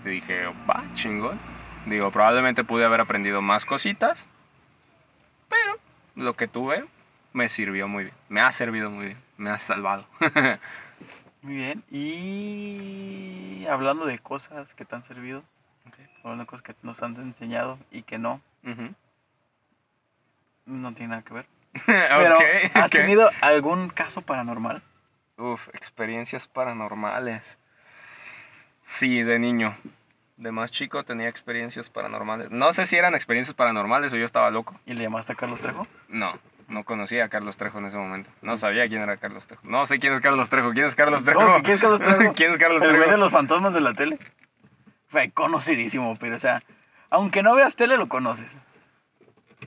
[0.04, 1.40] Y dije, va, chingón.
[1.86, 4.26] Digo, probablemente pude haber aprendido más cositas.
[5.48, 5.78] Pero
[6.16, 6.84] lo que tuve
[7.32, 8.16] me sirvió muy bien.
[8.28, 9.18] Me ha servido muy bien.
[9.36, 10.06] Me ha salvado.
[11.42, 11.84] Muy bien.
[11.90, 15.44] Y hablando de cosas que te han servido,
[16.24, 18.40] hablando de cosas que nos han enseñado y que no,
[20.64, 21.46] no tiene nada que ver.
[21.86, 22.42] Pero, Ok,
[22.74, 24.82] ¿has tenido algún caso paranormal?
[25.36, 27.58] Uf, experiencias paranormales.
[28.82, 29.76] Sí, de niño.
[30.36, 32.50] De más chico tenía experiencias paranormales.
[32.50, 34.78] No sé si eran experiencias paranormales o yo estaba loco.
[34.84, 35.86] ¿Y le llamaste a Carlos Trejo?
[36.08, 36.38] No,
[36.68, 38.30] no conocía a Carlos Trejo en ese momento.
[38.42, 39.62] No sabía quién era Carlos Trejo.
[39.66, 40.72] No sé quién es Carlos Trejo.
[40.72, 41.40] ¿Quién es Carlos Trejo?
[41.40, 42.32] ¿Cómo que quién es Carlos Trejo?
[42.34, 43.20] ¿Quién es Carlos El güey de Trejo?
[43.20, 44.18] los fantasmas de la tele.
[45.08, 46.62] Fue conocidísimo, pero o sea,
[47.08, 48.58] aunque no veas tele, lo conoces.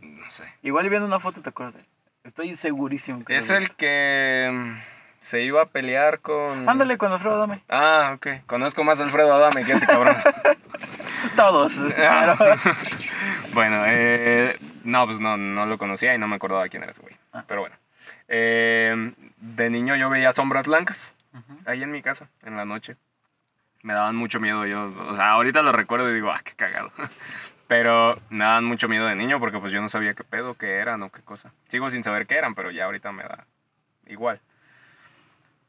[0.01, 0.43] No sé.
[0.61, 1.85] Igual viendo una foto te acuerdas de él.
[2.25, 4.73] Estoy segurísimo que Es el que mm,
[5.19, 6.69] se iba a pelear con...
[6.69, 7.63] Ándale con Alfredo Adame.
[7.69, 8.45] Ah, ok.
[8.45, 10.15] Conozco más a Alfredo Adame que ese cabrón.
[11.39, 11.79] Todos.
[11.97, 12.35] Ah.
[13.53, 17.01] bueno, eh, no, pues no, no lo conocía y no me acordaba quién era ese
[17.01, 17.15] güey.
[17.31, 17.45] Ah.
[17.47, 17.75] Pero bueno.
[18.27, 21.59] Eh, de niño yo veía sombras blancas Ujú.
[21.65, 22.97] ahí en mi casa, en la noche.
[23.83, 24.65] Me daban mucho miedo.
[24.65, 26.91] Yo, o sea, ahorita lo recuerdo y digo, ah, qué cagado.
[27.67, 30.77] Pero me daban mucho miedo de niño porque pues yo no sabía qué pedo, qué
[30.77, 31.53] eran o qué cosa.
[31.69, 33.45] Sigo sin saber qué eran, pero ya ahorita me da
[34.07, 34.41] igual.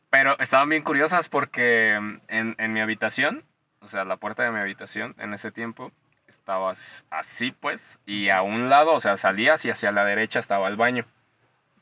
[0.09, 1.93] Pero estaban bien curiosas porque
[2.29, 3.45] en, en mi habitación,
[3.81, 5.93] o sea, la puerta de mi habitación en ese tiempo
[6.29, 10.39] estaba as- así pues, y a un lado, o sea, salías y hacia la derecha
[10.39, 11.05] estaba el baño.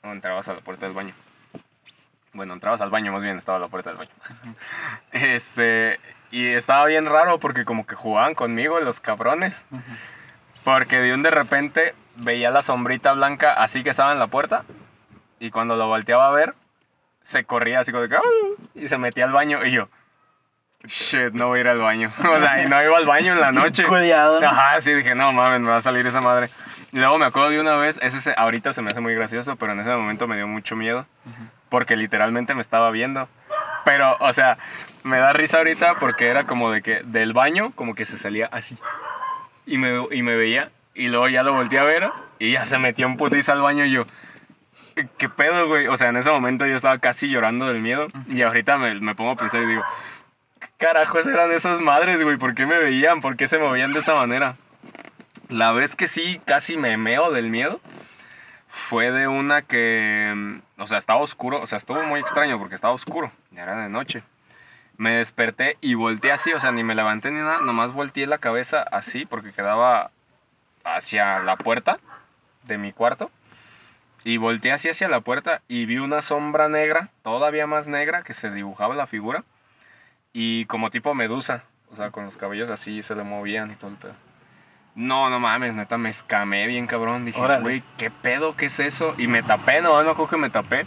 [0.03, 1.15] O entrabas a la puerta del baño.
[2.33, 4.11] Bueno, entrabas al baño, más bien estaba la puerta del baño.
[5.13, 5.99] Este,
[6.31, 9.67] y estaba bien raro porque como que jugaban conmigo los cabrones.
[10.65, 14.65] Porque de un de repente veía la sombrita blanca así que estaba en la puerta.
[15.41, 16.55] Y cuando lo volteaba a ver,
[17.23, 18.19] se corría así como de
[18.75, 19.65] y se metía al baño.
[19.65, 19.89] Y yo,
[20.85, 22.13] shit, no voy a ir al baño.
[22.29, 23.85] O sea, y no iba al baño en la noche.
[23.85, 24.47] Culeado, ¿no?
[24.49, 26.49] Ajá, sí, dije, no mames, me va a salir esa madre.
[26.93, 29.57] Y luego me acuerdo de una vez, ese se- ahorita se me hace muy gracioso,
[29.57, 31.07] pero en ese momento me dio mucho miedo.
[31.69, 33.29] Porque literalmente me estaba viendo.
[33.85, 34.57] Pero, o sea,
[35.03, 38.47] me da risa ahorita porque era como de que del baño, como que se salía
[38.53, 38.79] así.
[39.67, 40.71] Y me, y me veía.
[40.95, 43.85] Y luego ya lo volteé a ver y ya se metió un putiza al baño
[43.85, 44.07] y yo.
[45.19, 45.87] ¿Qué pedo, güey?
[45.89, 48.09] O sea, en ese momento yo estaba casi llorando del miedo.
[48.29, 49.89] Y ahorita me, me pongo a pensar y digo, ¿qué
[50.79, 52.37] carajos eran esas madres, güey?
[52.39, 53.21] ¿Por qué me veían?
[53.21, 54.57] ¿Por qué se movían de esa manera?
[55.49, 57.81] La vez que sí casi me meo del miedo
[58.69, 62.77] fue de una que, mm, o sea, estaba oscuro, o sea, estuvo muy extraño porque
[62.77, 64.23] estaba oscuro, ya era de noche.
[64.97, 68.39] Me desperté y volteé así, o sea, ni me levanté ni nada, nomás volteé la
[68.39, 70.11] cabeza así porque quedaba
[70.85, 71.99] hacia la puerta
[72.65, 73.31] de mi cuarto.
[74.25, 78.35] Y volteé así hacia la puerta y vi una sombra negra, todavía más negra, que
[78.35, 79.45] se dibujaba la figura.
[80.41, 83.91] Y como tipo medusa, o sea, con los cabellos así se le movían y todo
[83.91, 84.15] el pedo.
[84.95, 87.25] No, no mames, neta, me escamé bien cabrón.
[87.25, 88.55] Dije, güey, ¿qué pedo?
[88.55, 89.17] ¿Qué es eso?
[89.19, 90.87] Y me tapé, no, no creo que me tapé.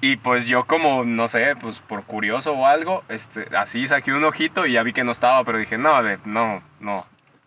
[0.00, 4.24] Y pues yo como, no sé, pues por curioso o algo, este, así saqué un
[4.24, 7.06] ojito y ya vi que no estaba, pero dije, no, de, no, no,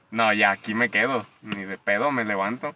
[0.09, 2.75] no, ya aquí me quedo, ni de pedo me levanto.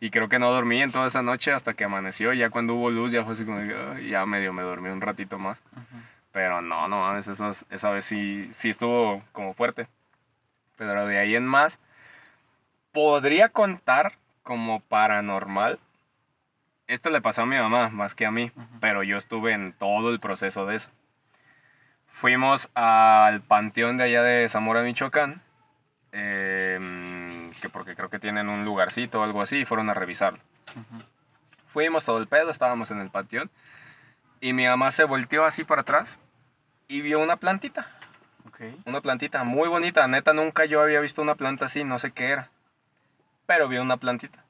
[0.00, 2.88] Y creo que no dormí en toda esa noche hasta que amaneció, ya cuando hubo
[2.88, 3.60] luz ya fue así como,
[4.00, 5.62] ya medio me dormí un ratito más.
[5.72, 6.15] Ujú.
[6.36, 9.88] Pero no, no mames, esa vez sí, sí estuvo como fuerte.
[10.76, 11.78] Pero de ahí en más,
[12.92, 15.78] podría contar como paranormal.
[16.88, 18.66] Esto le pasó a mi mamá más que a mí, Ujú.
[18.80, 20.90] pero yo estuve en todo el proceso de eso.
[22.06, 25.40] Fuimos al panteón de allá de Zamora, Michoacán,
[26.12, 30.40] em, que porque creo que tienen un lugarcito o algo así, y fueron a revisarlo.
[30.72, 31.02] Ujú.
[31.66, 33.48] Fuimos todo el pedo, estábamos en el patio.
[34.42, 36.20] Y mi mamá se volteó así para atrás
[36.88, 37.86] y vio una plantita.
[38.46, 38.60] Ok.
[38.84, 40.06] Una plantita muy bonita.
[40.08, 42.50] Neta, nunca yo había visto una planta así, no sé qué era.
[43.46, 44.44] Pero vio una plantita.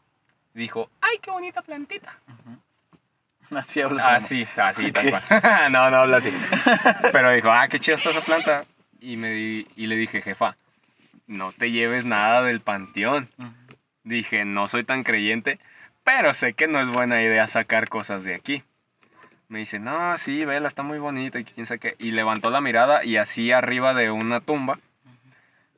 [0.54, 2.18] Dijo, ¡ay, qué bonita plantita!
[3.54, 4.16] Así habla tu mamá.
[4.16, 5.22] Así, así, tal cual.
[5.72, 6.32] no, no habla así.
[7.12, 8.64] Pero dijo, ah, qué chida está esa planta.
[8.98, 10.56] Y, me di- y le dije, jefa,
[11.28, 13.28] no te lleves nada del panteón.
[14.02, 15.60] Dije, no soy tan creyente,
[16.02, 18.64] pero sé que no es buena idea sacar cosas de aquí.
[19.48, 21.97] Me dice, no, sí, vela, está muy bonita y quién sabe qué.
[21.98, 24.78] Y levantó la mirada y así arriba de una tumba,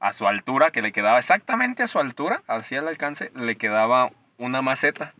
[0.00, 4.10] a su altura, que le quedaba exactamente a su altura, así al alcance, le quedaba
[4.38, 5.12] una maceta.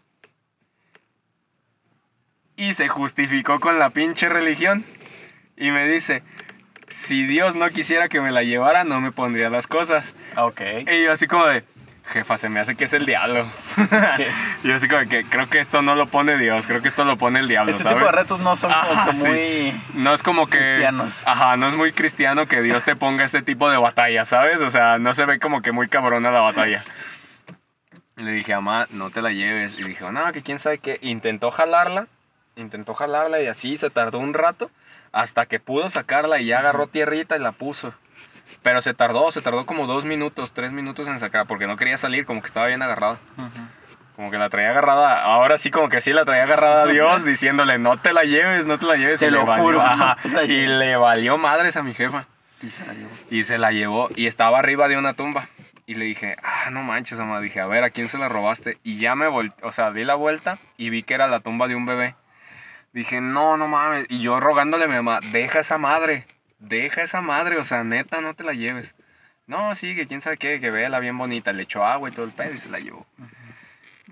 [2.57, 4.85] Y se justificó con la pinche religión.
[5.57, 6.23] Y me dice,
[6.89, 10.15] si Dios no quisiera que me la llevara, no me pondría las cosas.
[10.35, 10.61] Ah, Ok.
[10.91, 11.65] Y yo así como de,
[12.09, 13.49] jefa, se me hace que es el diablo.
[14.65, 17.17] Yo así como que creo que esto no lo pone Dios, creo que esto lo
[17.17, 17.99] pone el diablo, Este ¿sabes?
[17.99, 19.27] tipo de retos no son como sí.
[19.27, 19.83] muy...
[19.95, 20.59] No es como que...
[20.59, 21.23] Cristianos.
[21.27, 24.61] Ajá, no es muy cristiano que Dios te ponga este tipo de batalla, ¿sabes?
[24.61, 26.83] O sea, no se ve como que muy cabrona la batalla.
[28.17, 29.79] Le dije, mamá, no te la lleves.
[29.79, 30.99] Y dijo, no, que quién sabe qué.
[31.03, 32.09] Intentó jalarla,
[32.57, 34.71] intentó jalarla y así se tardó un rato
[35.13, 37.95] hasta que pudo sacarla y ya agarró tierrita y la puso.
[38.63, 41.97] Pero se tardó, se tardó como dos minutos, tres minutos en sacar, porque no quería
[41.97, 43.19] salir, como que estaba bien agarrada.
[43.37, 43.61] Ujú.
[44.17, 47.25] Como que la traía agarrada, ahora sí como que sí la traía agarrada a Dios,
[47.25, 49.21] diciéndole, no te la lleves, no te la lleves.
[49.21, 52.27] Te y lo le valió, juro, ajá, y le valió madres a mi jefa.
[52.61, 53.11] Y se la llevó.
[53.31, 55.47] Y se la llevó y estaba arriba de una tumba.
[55.87, 57.41] Y le dije, ah, no manches, mamá.
[57.41, 58.79] Dije, a ver, ¿a quién se la robaste?
[58.83, 61.67] Y ya me volteé, o sea, di la vuelta y vi que era la tumba
[61.67, 62.15] de un bebé.
[62.93, 64.05] Dije, no, no mames.
[64.11, 66.27] Y yo rogándole a mi mamá, deja esa madre,
[66.59, 68.95] deja esa madre, o sea, neta, no te la lleves.
[69.47, 71.53] No, sí, que quién sabe qué, que véala bien bonita.
[71.53, 73.07] Le echó agua y todo el pedo y se la llevó.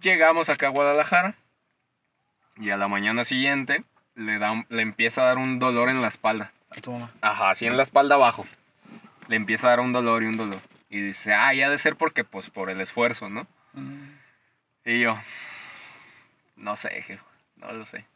[0.01, 1.35] Llegamos acá a Guadalajara
[2.57, 6.09] y a la mañana siguiente le, da, le empieza a dar un dolor en la
[6.09, 6.53] espalda.
[6.71, 7.13] A tu mamá.
[7.21, 8.47] Ajá, así en la espalda abajo.
[9.29, 10.61] Le empieza a dar un dolor y un dolor.
[10.89, 13.47] Y dice, ah, ya de ser porque, pues, por el esfuerzo, ¿no?
[14.85, 15.19] Y yo,
[16.57, 17.21] no sé, jefe,
[17.57, 18.07] no lo sé.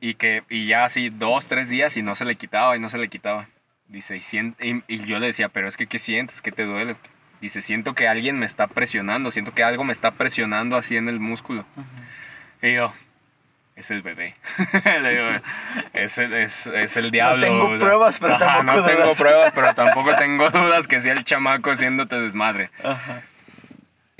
[0.00, 2.88] Y que, y ya así dos, tres días y no se le quitaba y no
[2.88, 3.48] se le quitaba.
[3.88, 6.40] Dice, y, sien- y, y yo le decía, pero es que, ¿qué sientes?
[6.40, 6.96] ¿Qué te duele?
[7.40, 11.08] Dice, siento que alguien me está presionando, siento que algo me está presionando así en
[11.08, 11.64] el músculo.
[12.62, 12.92] Y yo,
[13.76, 14.36] es el bebé.
[15.02, 15.44] Le digo,
[15.94, 17.42] es, el- es, es el diablo.
[17.44, 21.24] tengo pruebas, pero Ajá, tampoco No tengo pruebas, pero tampoco tengo dudas que sea el
[21.24, 22.70] chamaco haciéndote desmadre.
[22.84, 23.22] Ajá.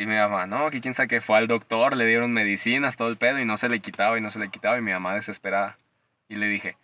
[0.01, 3.09] Y mi mamá, no, que quién sabe que fue al doctor, le dieron medicinas, todo
[3.09, 4.79] el pedo, y no se le quitaba y no se le quitaba.
[4.79, 5.77] Y mi mamá desesperada.
[6.27, 6.79] Y le dije,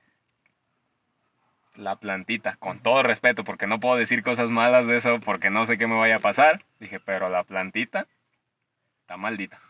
[1.77, 5.65] la plantita, con todo respeto, porque no puedo decir cosas malas de eso, porque no
[5.65, 6.67] sé qué me vaya a pasar.
[6.79, 8.07] Dije, pero la plantita
[9.01, 9.63] está maldita.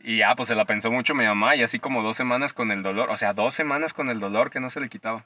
[0.00, 2.72] Y ya, pues se la pensó mucho mi mamá, y así como dos semanas con
[2.72, 5.24] el dolor, o sea, dos semanas con el dolor que no se le quitaba.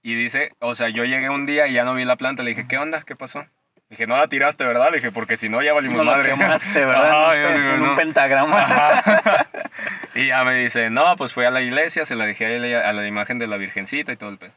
[0.00, 2.50] Y dice, o sea, yo llegué un día y ya no vi la planta, le
[2.50, 3.02] dije, ¿qué onda?
[3.02, 3.48] ¿Qué pasó?
[3.94, 4.90] Dije, no la tiraste, ¿verdad?
[4.90, 6.30] Le dije, porque si no ya valimos No la madre.
[6.30, 7.30] quemaste, ¿verdad?
[7.30, 7.90] Ajá, digo, en no.
[7.90, 8.60] un pentagrama.
[8.60, 9.46] Ajá.
[10.16, 12.88] y ya me dice, no, pues fui a la iglesia, se la dejé a la,
[12.88, 14.50] a la imagen de la Virgencita y todo el pedo.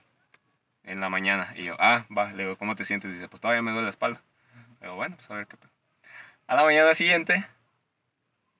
[0.83, 1.53] En la mañana.
[1.55, 3.13] Y yo, ah, va, le digo, ¿cómo te sientes?
[3.13, 4.21] Dice, pues todavía me duele la espalda.
[4.81, 5.69] Le digo, bueno, pues a ver qué pedo.
[6.47, 7.45] A la mañana siguiente,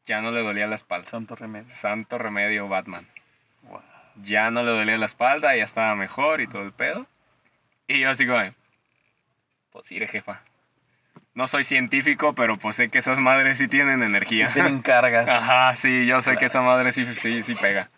[0.05, 1.07] ya no le dolía la espalda.
[1.07, 1.69] Santo remedio.
[1.69, 3.07] Santo remedio Batman.
[3.63, 3.81] Wow.
[4.23, 7.07] Ya no le dolía la espalda, ya estaba mejor y todo el pedo.
[7.87, 8.43] Y yo así como,
[9.71, 10.41] pues iré, jefa.
[11.38, 14.49] No soy científico, pero pues sé que esas madres sí tienen energía.
[14.53, 15.30] tienen cargas.
[15.30, 17.91] Ajá, sí, yo sé que esa madre sí, sí, sí pega.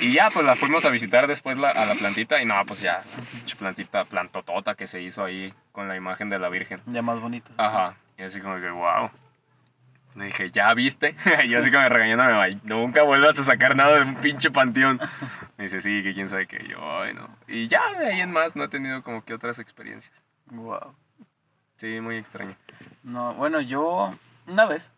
[0.00, 2.80] Y ya, pues la fuimos a visitar después la- a la plantita y no, pues
[2.80, 3.02] ya,
[3.58, 6.80] plantita, plantotota que se hizo ahí con la imagen de la Virgen.
[6.86, 7.50] Ya más bonitos.
[7.58, 9.10] Ajá, y así como que, wow.
[10.14, 11.16] Le dije, ¿ya viste?
[11.44, 15.00] y yo así como regañándome, "Ay, nunca vuelvas a sacar nada de un pinche panteón.
[15.58, 16.64] Me dice, sí, que quién sabe qué.
[16.68, 17.28] Yo, ay, no.
[17.48, 20.22] Y ya, de ahí en más, no he tenido como que otras experiencias.
[20.46, 20.94] Wow.
[21.80, 22.54] Sí, muy extraño.
[23.02, 24.14] No, bueno, yo
[24.46, 24.90] una vez,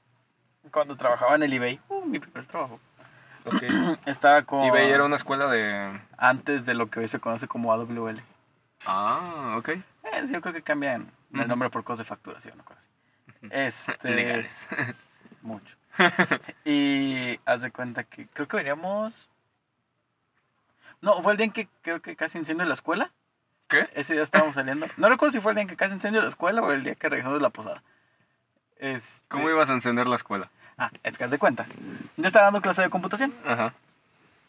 [0.73, 2.81] cuando trabajaba en el eBay, uh, mi primer trabajo,
[3.45, 3.63] Ok.
[4.07, 4.65] estaba con...
[4.65, 6.01] eBay era una escuela de...
[6.17, 8.21] Antes de lo que hoy se conoce como AWL.
[8.85, 9.69] Ah, ok.
[9.69, 9.83] Eh,
[10.25, 13.47] sí, yo creo que cambian el nombre por cosas de facturación o cosas así.
[13.53, 14.69] Este, Legales.
[15.43, 15.77] Mucho.
[16.65, 19.29] y haz de cuenta que creo que veníamos...
[21.01, 23.13] No, fue el día en que creo que casi incendio la escuela.
[23.73, 23.89] ¿Qué?
[23.95, 24.87] Ese día estábamos saliendo.
[24.97, 26.95] No recuerdo si fue el día en que casi incendio la escuela o el día
[26.95, 27.83] que regresamos de la posada.
[28.77, 30.51] Este- ¿Cómo ibas a encender la escuela?
[30.79, 31.67] Ah, es que haz de cuenta.
[32.17, 33.75] Yo estaba dando clase de computación Ajá,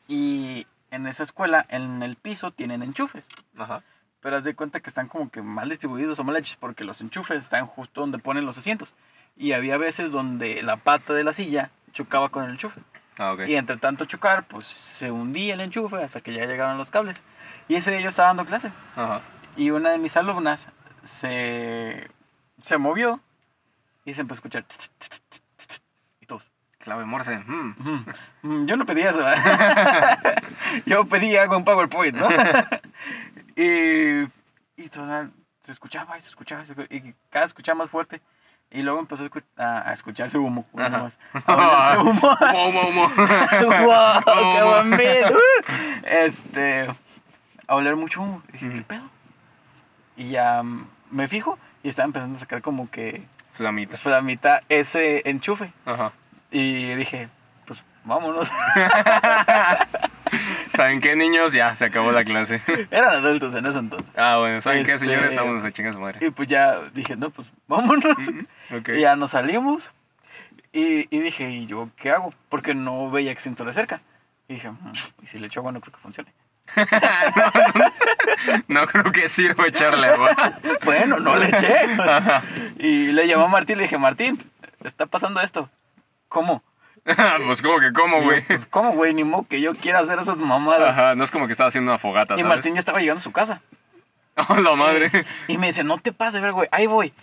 [0.08, 3.26] y en esa escuela, en el piso, tienen enchufes.
[3.58, 3.82] ajá.
[4.22, 7.02] pero haz de cuenta que están como que mal distribuidos o mal hechos porque los
[7.02, 8.94] enchufes están justo donde ponen los asientos.
[9.36, 12.80] Y había veces donde la pata de la silla chocaba con el enchufe.
[13.18, 13.41] Ah, ok.
[13.48, 17.23] Y entre tanto chocar, pues se hundía el enchufe hasta que ya llegaron los cables.
[17.68, 18.72] Y ese día yo estaba dando clase.
[18.95, 19.22] Ajá.
[19.56, 20.68] Y una de mis alumnas
[21.03, 22.10] se,
[22.61, 23.19] se movió
[24.06, 24.65] y se empezó a escuchar.
[26.19, 26.49] Y todos.
[26.80, 27.38] Clave Morse.
[27.45, 28.06] mm.
[28.41, 29.22] "Mm, Yo no pedí eso.
[30.85, 32.27] Yo pedí algo en PowerPoint, ¿no?
[33.56, 34.23] y,
[34.76, 35.30] y toda-
[35.61, 38.22] se escuchaba y se escuchaba y, cada vez escuchaba más fuerte.
[38.74, 40.66] Y luego empezó a, escu- a- a escucharse humo.
[40.74, 40.98] una Ajá.
[41.04, 41.20] más.
[41.45, 42.12] A humo.
[42.12, 43.12] Humo, humo.
[43.86, 44.24] ¡Wow!
[44.54, 45.32] ¡Qué buen beat!
[46.04, 46.88] Este.
[47.68, 48.41] A oler mucho humo.
[48.50, 49.04] Y dije, ¿qué pedo?
[50.18, 53.24] Y ya mm, me fijo y estaba empezando a sacar como que
[53.54, 53.95] Flamita.
[53.98, 55.72] flamita ese enchufe.
[55.86, 56.12] Ajá.
[56.52, 57.30] Y dije,
[57.66, 58.52] pues vámonos.
[60.76, 61.54] ¿Saben qué, niños?
[61.54, 62.62] Ya, se acabó la clase.
[62.91, 64.18] Eran adultos en ese entonces.
[64.18, 65.36] Ah, bueno, ¿saben qué, Este- señores?
[65.36, 66.26] Vámonos a chingar su madre.
[66.26, 68.18] Y pues ya dije, no, pues vámonos.
[68.95, 69.91] Y ya nos salimos.
[70.72, 72.34] Y, y dije, ¿y yo qué hago?
[72.50, 74.02] Porque no veía extintores cerca.
[74.48, 74.91] Y dije, "Mm,
[75.24, 76.34] ¿y si le echo agua no creo que funcione?
[78.68, 80.32] No creo que sirva echarle agua.
[80.86, 81.76] Bueno, no le eché.
[82.80, 84.44] Y le llamó a Martín y le dije, Martín,
[84.84, 85.70] está pasando esto.
[86.28, 86.64] ¿Cómo?
[87.46, 88.44] pues como que, ¿cómo, güey?
[88.46, 89.14] Pues, ¿cómo, güey?
[89.14, 90.98] Ni modo que yo quiera hacer esas mamadas.
[90.98, 92.50] Ajá, no es como que estaba haciendo una fogata, y ¿sabes?
[92.50, 93.62] Martín ya estaba llegando a su casa.
[94.50, 95.12] ¡Oh, la madre!
[95.48, 97.14] Y me dice, no te pases, ver, güey, ahí voy.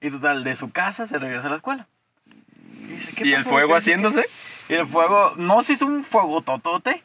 [0.00, 1.86] Y total, de su casa se regresa a la escuela.
[2.26, 4.26] Y, dice, ¿qué ¿Y el fuego haciéndose?
[4.68, 7.02] Y el fuego, no se hizo un fuego totote,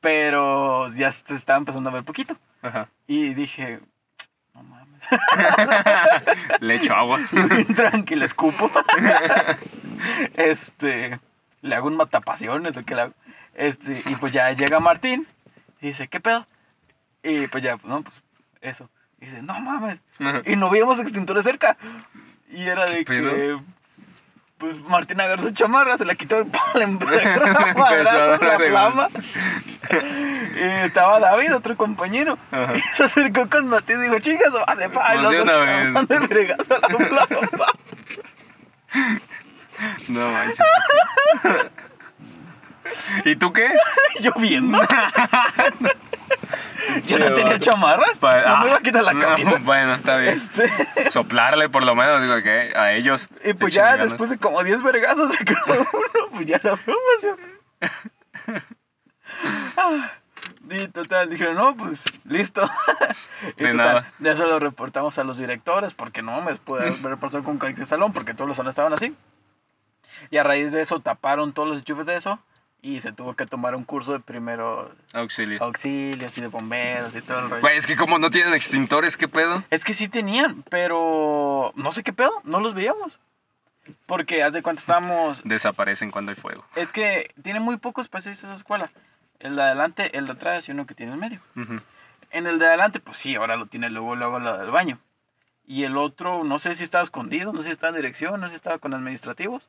[0.00, 2.36] pero ya se estaba empezando a ver poquito.
[2.60, 2.88] Ajá.
[3.06, 3.80] Y dije,
[4.54, 5.02] no mames.
[6.60, 7.20] Le echo agua.
[7.74, 8.70] Tranquilo, escupo.
[10.34, 11.18] este,
[11.62, 13.14] le hago un matapasiones o qué le hago.
[13.54, 15.26] Este, y pues ya llega Martín
[15.80, 16.46] y dice, ¿qué pedo?
[17.22, 18.22] Y pues ya, no, pues
[18.60, 18.90] eso.
[19.20, 20.00] Y dice, no mames.
[20.44, 21.76] Y no veíamos extintores cerca.
[22.50, 23.58] Y era de que,
[24.58, 26.60] pues Martín agarró su chamarra, se la quitó y ¡pum!
[26.74, 29.08] le empezó a la flama.
[30.54, 32.38] Y estaba David, otro compañero.
[32.50, 32.76] Ajá.
[32.76, 35.14] Y se acercó con Martín y dijo, chingas, vale, pa.
[35.14, 36.08] Y Pues dos una vez.
[36.28, 37.66] de a la flama.
[40.08, 40.66] No manches.
[43.24, 43.70] ¿Y tú qué?
[44.20, 44.78] lloviendo.
[47.06, 48.06] Yo no tenía chamarra.
[48.18, 49.54] Pa- no me iba a ah, quitar la no, camisa.
[49.62, 50.34] bueno, está bien.
[50.34, 53.28] Este, Soplarle por lo menos, digo que a ellos.
[53.44, 54.10] y pues Échenle ya ganas.
[54.10, 57.38] después de como 10 vergazos de cada uno, pues ya la formación.
[60.70, 62.68] Y total, dijeron, no, pues listo.
[63.42, 64.12] Y De total, nada.
[64.20, 67.86] Ya se lo reportamos a los directores, porque no me puede haber pasado con cualquier
[67.86, 69.14] salón, porque todos los salones estaban así.
[70.32, 72.38] Y a raíz de eso taparon todos los enchufes de eso
[72.80, 75.62] y se tuvo que tomar un curso de primero Auxilio.
[75.62, 77.60] auxilios y de bomberos y todo el rollo.
[77.60, 79.62] Güey, es que como no tienen extintores, ¿qué pedo?
[79.68, 83.18] Es que sí tenían, pero no sé qué pedo, no los veíamos.
[84.06, 85.42] Porque haz de cuenta estábamos.
[85.44, 86.64] Desaparecen cuando hay fuego.
[86.76, 88.90] Es que tiene muy pocos espacios esa escuela.
[89.38, 91.40] El de adelante, el de atrás y uno que tiene en medio.
[91.56, 91.78] Ujú.
[92.30, 94.98] En el de adelante, pues sí, ahora lo tiene luego, luego lo del baño.
[95.66, 98.46] Y el otro, no sé si estaba escondido, no sé si estaba en dirección, no
[98.46, 99.68] sé si estaba con administrativos,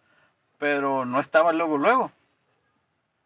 [0.64, 2.10] pero no estaba luego, luego.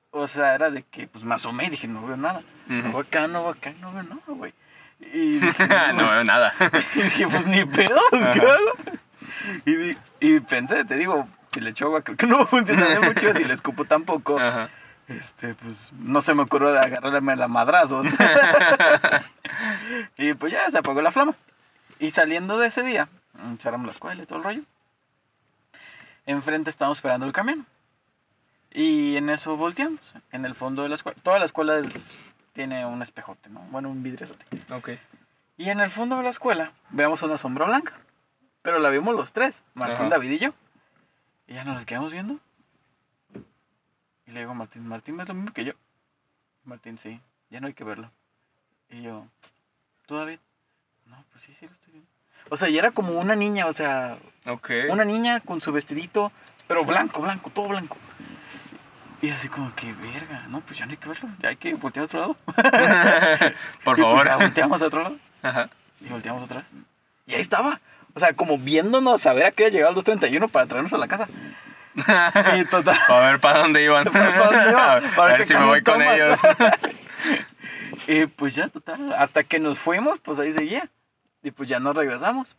[0.10, 2.42] O sea, era de que, pues me asomé y dije, no veo nada.
[2.66, 2.90] No Ujú.
[2.94, 4.56] veo acá, no veo acá, no veo nada, güey.
[5.14, 5.40] Y
[5.94, 6.52] no veo nada.
[6.96, 8.72] y dije, pues ni pedo, pues, ¿qué hago?
[9.68, 12.88] Y, y pensé, te digo, si le echo agua, creo que no va a funcionar
[12.90, 14.40] de mucho, si le escupo tampoco.
[15.08, 18.08] Este, pues no se me ocurrió de agarrarme la madrazos.
[20.18, 21.36] y pues ya se apagó la flama.
[22.00, 23.10] Y saliendo de ese día,
[23.60, 24.62] cerramos la escuela y todo el rollo.
[26.28, 27.66] Enfrente estábamos esperando el camión.
[28.72, 31.20] Y en eso volteamos, en el fondo de la escuela.
[31.24, 32.20] Toda la escuela es-
[32.54, 33.62] tiene un espejote, ¿no?
[33.72, 34.46] Bueno, un vidriozote.
[34.72, 34.90] Ok.
[35.58, 37.98] Y en el fondo de la escuela vemos una sombra blanca.
[38.62, 40.10] Pero la vimos los tres, Martín, Ajá.
[40.10, 40.54] David y yo.
[41.48, 42.40] Y ya nos quedamos viendo.
[44.26, 45.74] Y le digo a Martín, Martín ¿ves lo mismo que yo.
[46.66, 48.12] Martín, sí, ya no hay que verlo.
[48.90, 49.26] Y yo,
[50.06, 50.40] ¿tú David?
[51.06, 52.10] No, pues sí, sí lo estoy viendo.
[52.50, 54.70] O sea, y era como una niña, o sea, Ok.
[54.90, 56.32] una niña con su vestidito,
[56.68, 57.98] pero blanco, blanco, todo blanco.
[59.22, 61.74] Y así como que, verga, no, pues ya no hay que verlo, ya hay que
[61.74, 62.36] voltear a otro lado.
[63.84, 64.26] Por pues favor.
[64.28, 65.16] ya volteamos a otro lado.
[65.42, 65.70] Ajá.
[66.02, 66.66] Y volteamos atrás.
[67.26, 67.82] Y ahí estaba.
[68.14, 70.98] O sea, como viéndonos a ver a qué hora llegaba el 231 para traernos a
[70.98, 71.28] la casa.
[72.58, 72.96] Y total.
[73.10, 74.06] A ver para dónde iban.
[74.06, 75.04] ¿Para dónde iban?
[75.06, 76.40] A Para ver si me voy con ellos.
[78.08, 79.14] Y pues ya, total.
[79.18, 80.90] Hasta que nos fuimos, pues ahí seguía.
[81.48, 82.58] Y pues ya nos regresamos.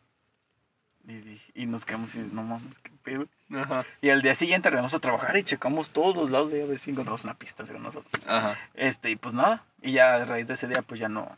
[1.06, 3.26] Y, y nos quedamos y no mames, qué pedo.
[3.54, 3.84] Ajá.
[4.00, 6.78] Y al día siguiente regresamos a trabajar y checamos todos los lados de a ver
[6.78, 8.10] si encontramos una pista según nosotros.
[8.26, 8.56] Ajá.
[8.72, 9.62] Este, y pues nada.
[9.82, 11.36] Y ya a raíz de ese día, pues ya no.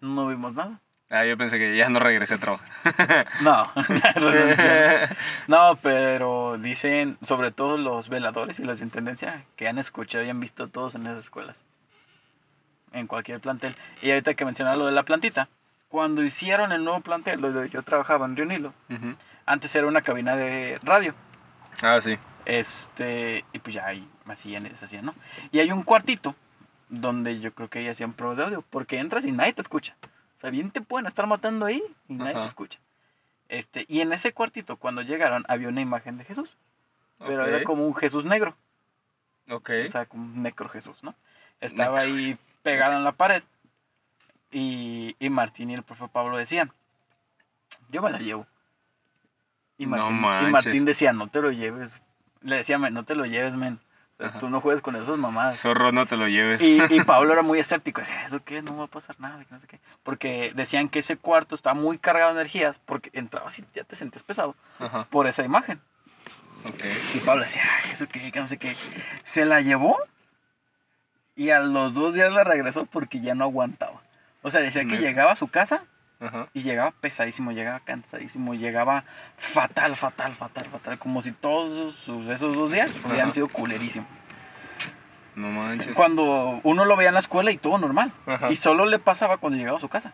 [0.00, 0.80] no vimos nada.
[1.10, 3.26] Ah, yo pensé que ya no regresé a trabajar.
[3.42, 3.70] No,
[5.48, 10.30] no, pero dicen, sobre todo los veladores y los de intendencia, que han escuchado y
[10.30, 11.58] han visto todos en esas escuelas.
[12.92, 13.76] En cualquier plantel.
[14.00, 15.50] Y ahorita que mencionaba lo de la plantita,
[15.88, 18.74] cuando hicieron el nuevo plantel, donde yo trabajaba en Río Nilo,
[19.46, 21.14] antes era una cabina de radio.
[21.82, 22.18] Ah, sí.
[22.44, 25.14] Este, y pues ya ahí hacían y deshacían, ¿no?
[25.52, 26.34] Y hay un cuartito
[26.88, 29.94] donde yo creo que ahí hacían pruebas de audio, porque entras y nadie te escucha.
[30.36, 32.78] O sea, bien te pueden estar matando ahí y nadie te escucha.
[33.48, 36.56] Este, y en ese cuartito, cuando llegaron, había una imagen de Jesús,
[37.18, 38.54] pero era como un Jesús negro,
[39.50, 39.70] Ok.
[39.86, 41.14] o sea, como un necro Jesús, ¿no?
[41.60, 43.42] Estaba ahí pegado en la pared
[44.50, 46.72] y, y Martín y el profe Pablo decían,
[47.90, 48.46] yo me la llevo.
[49.76, 50.50] Y No Martín, y manches.
[50.52, 52.00] Martín decía, no te lo lleves.
[52.42, 53.78] Le decía, "Men, no te lo lleves, men.
[54.18, 54.38] Ajá.
[54.40, 55.60] Tú no juegues con esas mamadas.
[55.60, 56.60] Zorro, no te lo lleves.
[56.60, 58.62] Y, y Pablo era muy escéptico, decía, ¿eso qué?
[58.62, 59.78] No va a pasar nada, no sé qué.
[60.02, 63.94] Porque decían que ese cuarto estaba muy cargado de energías, porque entrabas y ya te
[63.94, 65.04] sentías pesado Ajá.
[65.04, 65.80] por esa imagen.
[67.14, 68.32] Y Pablo decía, "Ay, ¿eso qué?
[68.34, 68.76] No sé qué.
[69.22, 69.96] Se la llevó
[71.36, 74.02] y a los dos días la regresó porque ya no aguantaba.
[74.42, 75.00] O sea, decía que Neta.
[75.02, 75.84] llegaba a su casa
[76.20, 76.48] Ajá.
[76.54, 79.04] y llegaba pesadísimo, llegaba cansadísimo, llegaba
[79.36, 80.98] fatal, fatal, fatal, fatal.
[80.98, 83.32] Como si todos sus- esos dos días hubieran Ajá.
[83.32, 84.08] sido culerísimos.
[85.34, 85.94] No manches.
[85.94, 88.12] Cuando uno lo veía en la escuela y todo normal.
[88.26, 88.50] Ajá.
[88.50, 90.12] Y solo le pasaba cuando llegaba a su casa.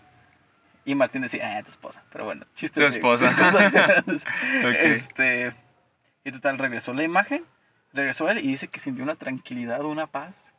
[0.85, 2.03] Y Martín decía, ah, tu esposa.
[2.13, 2.79] Pero bueno, chiste.
[2.81, 3.31] Tu esposa.
[4.07, 4.75] Ok.
[4.75, 5.55] Este.
[6.25, 7.45] Y total, regresó la imagen.
[7.95, 10.53] Regresó él y dice que sintió una tranquilidad, una paz.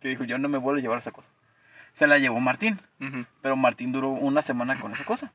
[0.00, 1.28] Que dijo, yo no me vuelvo a llevar esa cosa.
[1.92, 2.80] Se la llevó Martín.
[3.42, 5.32] Pero Martín duró una semana con esa cosa.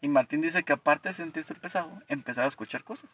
[0.00, 3.10] Y Martín dice que aparte de sentirse pesado, empezaba a escuchar cosas.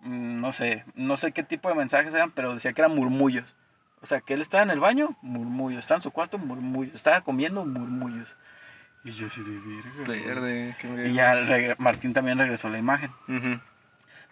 [0.00, 3.56] Mm, No sé, no sé qué tipo de mensajes eran, pero decía que eran murmullos.
[4.02, 5.80] O sea, que él estaba en el baño, murmullos.
[5.80, 6.94] Estaba en su cuarto, murmullos.
[6.94, 8.38] Estaba comiendo, murmullos.
[9.04, 9.90] Y yo así de verga.
[10.06, 10.24] güey".
[10.24, 10.76] Verde.
[10.80, 11.34] qué Y ya
[11.78, 13.10] Martín también regresó la imagen.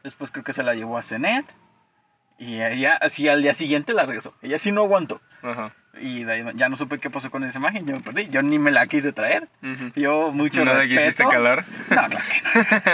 [0.02, 1.44] Después creo que se la llevó a Cenet.
[2.38, 4.34] Y ella, así al día siguiente la regresó.
[4.42, 5.20] Ella sí no aguantó.
[5.42, 5.72] Ajá.
[6.00, 8.28] Y de ahí ya no supe qué pasó con esa imagen, yo me perdí.
[8.28, 9.48] Yo ni me la quise traer.
[9.62, 9.92] Ujú.
[9.96, 10.94] Yo mucho ¿No respeto.
[11.00, 11.64] quisiste calar?
[11.90, 12.90] No, claro que no.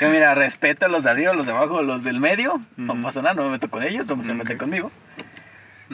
[0.00, 2.60] Yo mira, respeto a los de arriba, los de abajo, los del medio.
[2.76, 3.02] No Ujú.
[3.02, 4.90] pasa nada, no me meto con ellos, no se meten conmigo.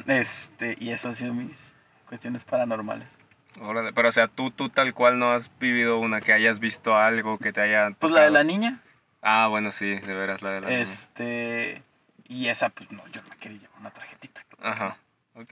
[0.06, 1.72] Este, y esas han sido mis
[2.08, 3.18] cuestiones paranormales.
[3.60, 6.96] Órale, pero o sea, tú, tú tal cual no has vivido una, que hayas visto
[6.96, 7.90] algo que te haya...
[7.98, 8.44] Pues la de la tocado?
[8.58, 8.80] niña,
[9.20, 10.80] Ah, bueno, sí, de veras, la de la niña.
[10.80, 11.82] este,
[12.28, 14.44] y esa, pues no, yo no me quería llevar una tarjetita.
[14.62, 14.96] Ajá,
[15.34, 15.50] ok.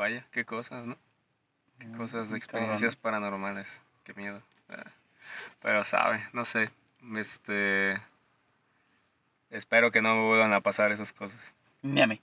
[0.00, 0.96] Vaya, qué cosas, ¿no?
[1.78, 3.82] Qué Mm, cosas de experiencias paranormales.
[4.02, 4.40] Qué miedo.
[4.70, 4.82] Ah,
[5.60, 6.70] Pero sabe, no sé.
[7.16, 8.00] Este...
[9.50, 11.54] Espero que no me vuelvan a pasar esas cosas.
[11.82, 12.18] Ni a mí.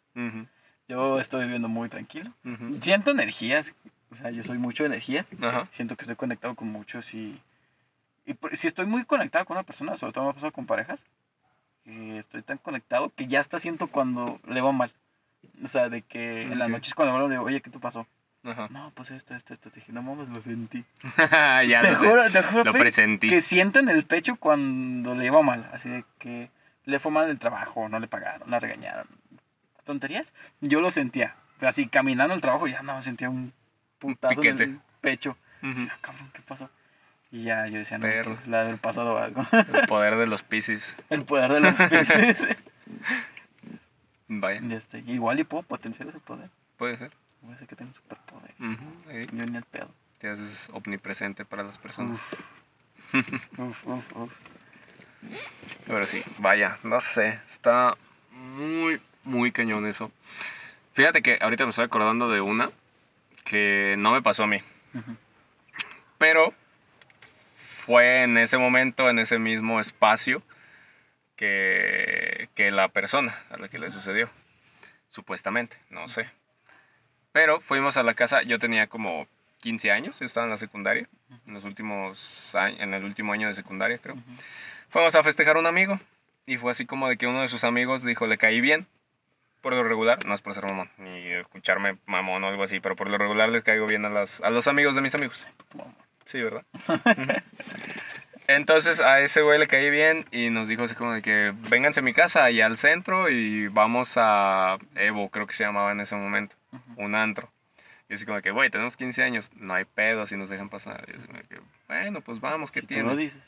[0.87, 2.31] Yo estoy viviendo muy tranquilo.
[2.81, 3.75] Siento energías,
[4.09, 5.27] o sea, yo soy mucho de energías.
[5.39, 5.67] Ajá.
[5.69, 7.39] Siento que estoy conectado con muchos y,
[8.25, 10.99] y si estoy muy conectado con una persona, sobre todo me ha pasado con parejas,
[11.83, 14.91] que estoy tan conectado que ya hasta siento cuando le va mal.
[15.63, 18.07] O sea, de que en las noches cuando hablo digo, oye, ¿qué te pasó?
[18.43, 18.67] Ajá.
[18.71, 19.69] No, pues esto, esto, esto.
[19.69, 20.85] Dije, no mames, lo sentí.
[21.67, 21.95] ya te sé.
[21.95, 23.27] juro, te juro, Lo presentí.
[23.27, 25.69] que siento en el pecho cuando le iba mal.
[25.73, 26.49] Así de que
[26.85, 29.07] le fue mal en el trabajo, no le pagaron, la regañaron.
[29.83, 30.33] Tonterías.
[30.61, 31.35] Yo lo sentía.
[31.61, 33.51] Así caminando al trabajo ya no sentía un
[33.99, 34.63] putazo en piquete.
[34.63, 35.37] el pecho.
[35.63, 35.71] Ujú.
[35.73, 36.69] Decía, "Ah, cabrón, ¿qué pasó?
[37.31, 39.45] Y ya yo decía, no, pues le ha de haber pasado algo.
[39.51, 40.95] El poder de los piscis.
[41.09, 42.47] el poder de los peces.
[44.29, 46.49] Vaya, Y este, igual y puedo potenciar ese poder.
[46.77, 47.11] puede ser.
[47.41, 48.51] Puede ser que tenga un superpoder.
[48.59, 49.89] Ujú, ahí Yo ni el pedo.
[50.19, 52.19] Te haces omnipresente para las personas.
[53.57, 54.31] Uf, uf, uf.
[55.85, 57.39] Pero sí, vaya, no sé.
[57.47, 57.95] Está
[58.31, 60.11] muy, muy cañón eso.
[60.93, 62.71] Fíjate que ahorita me estoy acordando de una
[63.45, 64.59] que no me pasó a mí.
[66.17, 66.53] Pero
[67.55, 70.41] fue en ese momento, en ese mismo espacio,
[71.37, 74.29] que, que la persona a la que le sucedió.
[75.07, 76.29] Supuestamente, no sé.
[77.31, 79.27] Pero fuimos a la casa, yo tenía como
[79.59, 81.07] 15 años, yo estaba en la secundaria,
[81.45, 84.17] en, los últimos años, en el último año de secundaria creo.
[84.89, 85.99] Fuimos a festejar a un amigo
[86.45, 88.87] y fue así como de que uno de sus amigos dijo, le caí bien.
[89.61, 92.95] Por lo regular, no es por ser mamón, ni escucharme mamón o algo así, pero
[92.95, 95.45] por lo regular les caigo bien a, las, a los amigos de mis amigos.
[96.25, 96.63] Sí, ¿verdad?
[98.47, 101.99] Entonces a ese güey le caí bien y nos dijo así como de que vénganse
[101.99, 105.99] a mi casa allá al centro y vamos a Evo, creo que se llamaba en
[105.99, 107.03] ese momento, Ujú.
[107.03, 107.51] un antro.
[108.09, 110.69] Y así como de que, güey, tenemos 15 años, no hay pedo si nos dejan
[110.69, 111.03] pasar.
[111.11, 111.59] Y así como de que,
[111.89, 113.09] bueno, pues vamos, ¿qué Si tú tiene?
[113.09, 113.41] lo dices.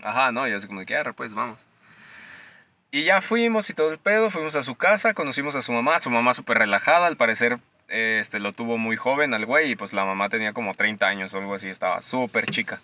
[0.00, 1.58] Ajá, no, yo así como de que, "Arre, pues vamos.
[2.92, 5.98] Y ya fuimos y todo el pedo, fuimos a su casa, conocimos a su mamá,
[5.98, 7.58] su mamá súper relajada, al parecer
[7.88, 11.32] este, lo tuvo muy joven al güey y pues la mamá tenía como 30 años
[11.34, 12.80] o algo así, estaba súper chica.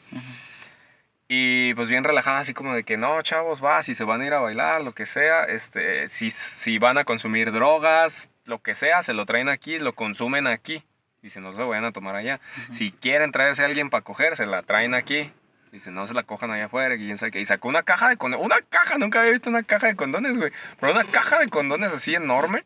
[1.35, 4.27] Y pues bien relajada, así como de que no, chavos, va, si se van a
[4.27, 8.75] ir a bailar, lo que sea, este, si, si van a consumir drogas, lo que
[8.75, 10.85] sea, se lo traen aquí, lo consumen aquí.
[11.23, 12.39] Dice, no se lo vayan a tomar allá.
[12.71, 15.33] Si quieren traerse a alguien para coger, se la traen aquí.
[15.71, 17.41] Dice, no se la cojan allá afuera, y quién sabe qué.
[17.41, 18.45] Y sacó una caja de condones.
[18.45, 20.53] Una caja, nunca había visto una caja de condones, güey.
[20.81, 22.63] Pero una caja de condones así enorme.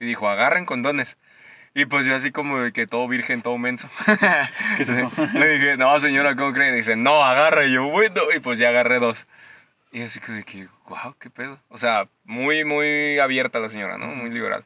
[0.00, 1.18] Y dijo, agarren condones.
[1.78, 3.88] Y pues yo así como de que todo virgen, todo menso.
[4.76, 5.12] ¿Qué es eso?
[5.32, 6.72] Le dije, no, señora, ¿cómo cree?
[6.72, 7.66] Dice, no, agarra.
[7.66, 8.22] Y yo, bueno.
[8.34, 9.28] Y pues ya agarré dos.
[9.92, 11.60] Y así que de que, wow, qué pedo.
[11.68, 14.08] O sea, muy, muy abierta la señora, ¿no?
[14.08, 14.64] Muy liberal.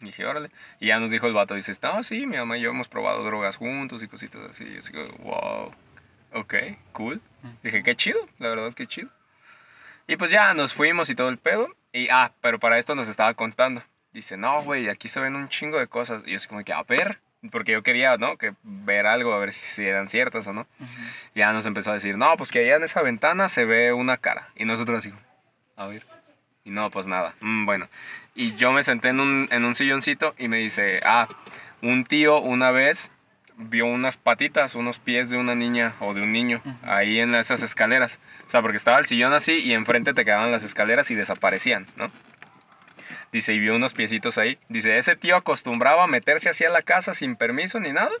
[0.00, 0.50] Y dije, órale.
[0.80, 3.22] Y ya nos dijo el vato, dice, no, sí, mi mamá y yo hemos probado
[3.22, 4.64] drogas juntos y cositas así.
[4.64, 5.70] Y así que, wow,
[6.32, 6.54] ok,
[6.92, 7.20] cool.
[7.62, 9.10] Dije, qué chido, la verdad, qué chido.
[10.06, 11.68] Y pues ya nos fuimos y todo el pedo.
[11.92, 13.82] Y, ah, pero para esto nos estaba contando.
[14.12, 16.22] Dice, no, güey, aquí se ven un chingo de cosas.
[16.26, 17.20] Y yo así como que, a ver,
[17.50, 18.36] porque yo quería, ¿no?
[18.36, 20.66] Que ver algo, a ver si eran ciertas o no.
[21.34, 23.92] Y ya nos empezó a decir, no, pues que allá en esa ventana se ve
[23.92, 24.48] una cara.
[24.56, 25.12] Y nosotros así,
[25.76, 26.04] a ver.
[26.64, 27.34] Y no, pues nada.
[27.40, 27.88] Mm, bueno.
[28.34, 31.28] Y yo me senté en un, en un silloncito y me dice, ah,
[31.82, 33.10] un tío una vez
[33.58, 37.62] vio unas patitas, unos pies de una niña o de un niño ahí en esas
[37.62, 38.20] escaleras.
[38.46, 41.86] O sea, porque estaba el sillón así y enfrente te quedaban las escaleras y desaparecían,
[41.96, 42.10] ¿no?
[43.32, 44.58] Dice, y vio unos piecitos ahí.
[44.68, 48.12] Dice, ese tío acostumbraba a meterse hacia la casa sin permiso ni nada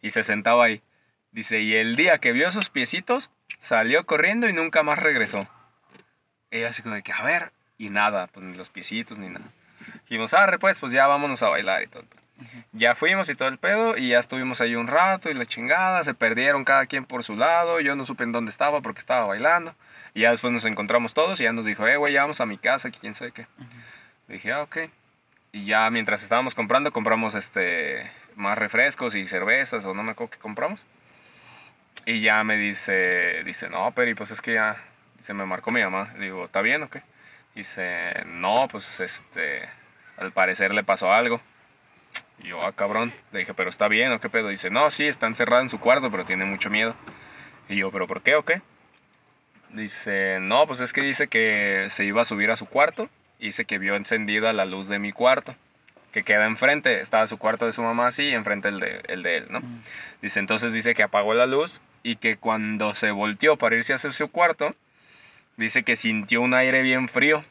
[0.00, 0.82] y se sentaba ahí.
[1.30, 5.46] Dice, y el día que vio esos piecitos, salió corriendo y nunca más regresó.
[6.50, 9.46] Y así como de que, a ver, y nada, pues ni los piecitos ni nada.
[10.02, 12.04] Dijimos, arre, pues, pues ya vámonos a bailar y todo.
[12.72, 16.04] Ya fuimos y todo el pedo y ya estuvimos ahí un rato y la chingada,
[16.04, 19.24] se perdieron cada quien por su lado, yo no supe en dónde estaba porque estaba
[19.24, 19.74] bailando.
[20.14, 22.46] Y ya después nos encontramos todos y ya nos dijo, eh, güey, ya vamos a
[22.46, 23.46] mi casa, que quién sabe qué.
[24.34, 24.78] Dije, ah, ok.
[25.52, 30.32] Y ya mientras estábamos comprando, compramos este, más refrescos y cervezas o no me acuerdo
[30.32, 30.84] qué compramos.
[32.06, 34.76] Y ya me dice, dice, no, pero pues es que ya,
[35.20, 36.14] se me marcó mi mamá.
[36.18, 37.02] Digo, ¿está bien o qué?
[37.54, 39.68] Dice, no, pues este,
[40.16, 41.40] al parecer le pasó algo.
[42.38, 43.12] Y yo, ah, cabrón.
[43.32, 44.48] Le dije, pero está bien o qué pedo.
[44.48, 46.94] Dice, no, sí, está encerrada en su cuarto, pero tiene mucho miedo.
[47.68, 48.62] Y yo, ¿pero por qué o qué?
[49.70, 53.10] Dice, no, pues es que dice que se iba a subir a su cuarto.
[53.38, 55.54] Dice que vio encendida la luz de mi cuarto.
[56.12, 57.00] Que queda enfrente.
[57.00, 59.62] Estaba su cuarto de su mamá así y enfrente el de, el de él, ¿no?
[60.22, 64.10] Dice, entonces dice que apagó la luz y que cuando se volteó para irse hacia
[64.10, 64.74] su cuarto,
[65.56, 67.44] dice que sintió un aire bien frío.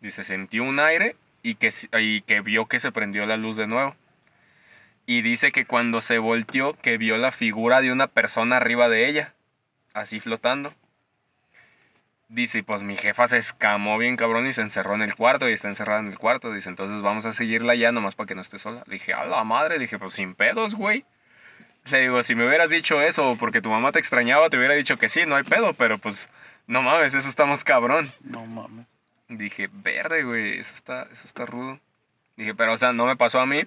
[0.00, 3.66] Dice, sintió un aire y que, y que vio que se prendió la luz de
[3.66, 3.94] nuevo.
[5.06, 9.08] Y dice que cuando se volteó, que vio la figura de una persona arriba de
[9.08, 9.34] ella,
[9.92, 10.74] así flotando.
[12.34, 15.52] Dice, pues mi jefa se escamó bien cabrón y se encerró en el cuarto y
[15.52, 16.52] está encerrada en el cuarto.
[16.52, 18.82] Dice, entonces vamos a seguirla ya nomás para que no esté sola.
[18.88, 21.04] Le dije, a la madre, dije, pues sin pedos, güey.
[21.84, 24.96] Le digo, si me hubieras dicho eso porque tu mamá te extrañaba, te hubiera dicho
[24.96, 26.28] que sí, no hay pedo, pero pues
[26.66, 28.10] no mames, eso estamos cabrón.
[28.20, 28.86] No mames.
[29.28, 31.78] Dije, verde, güey, eso está, eso está rudo.
[32.36, 33.62] Dije, pero o sea, no me pasó a mí,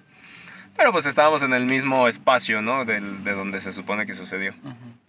[0.76, 2.84] pero pues estábamos en el mismo espacio, ¿no?
[2.84, 4.52] Del, de donde se supone que sucedió.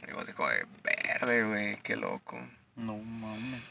[0.08, 2.40] Digo, así como de, verde, güey, qué loco.
[2.80, 3.62] No mames.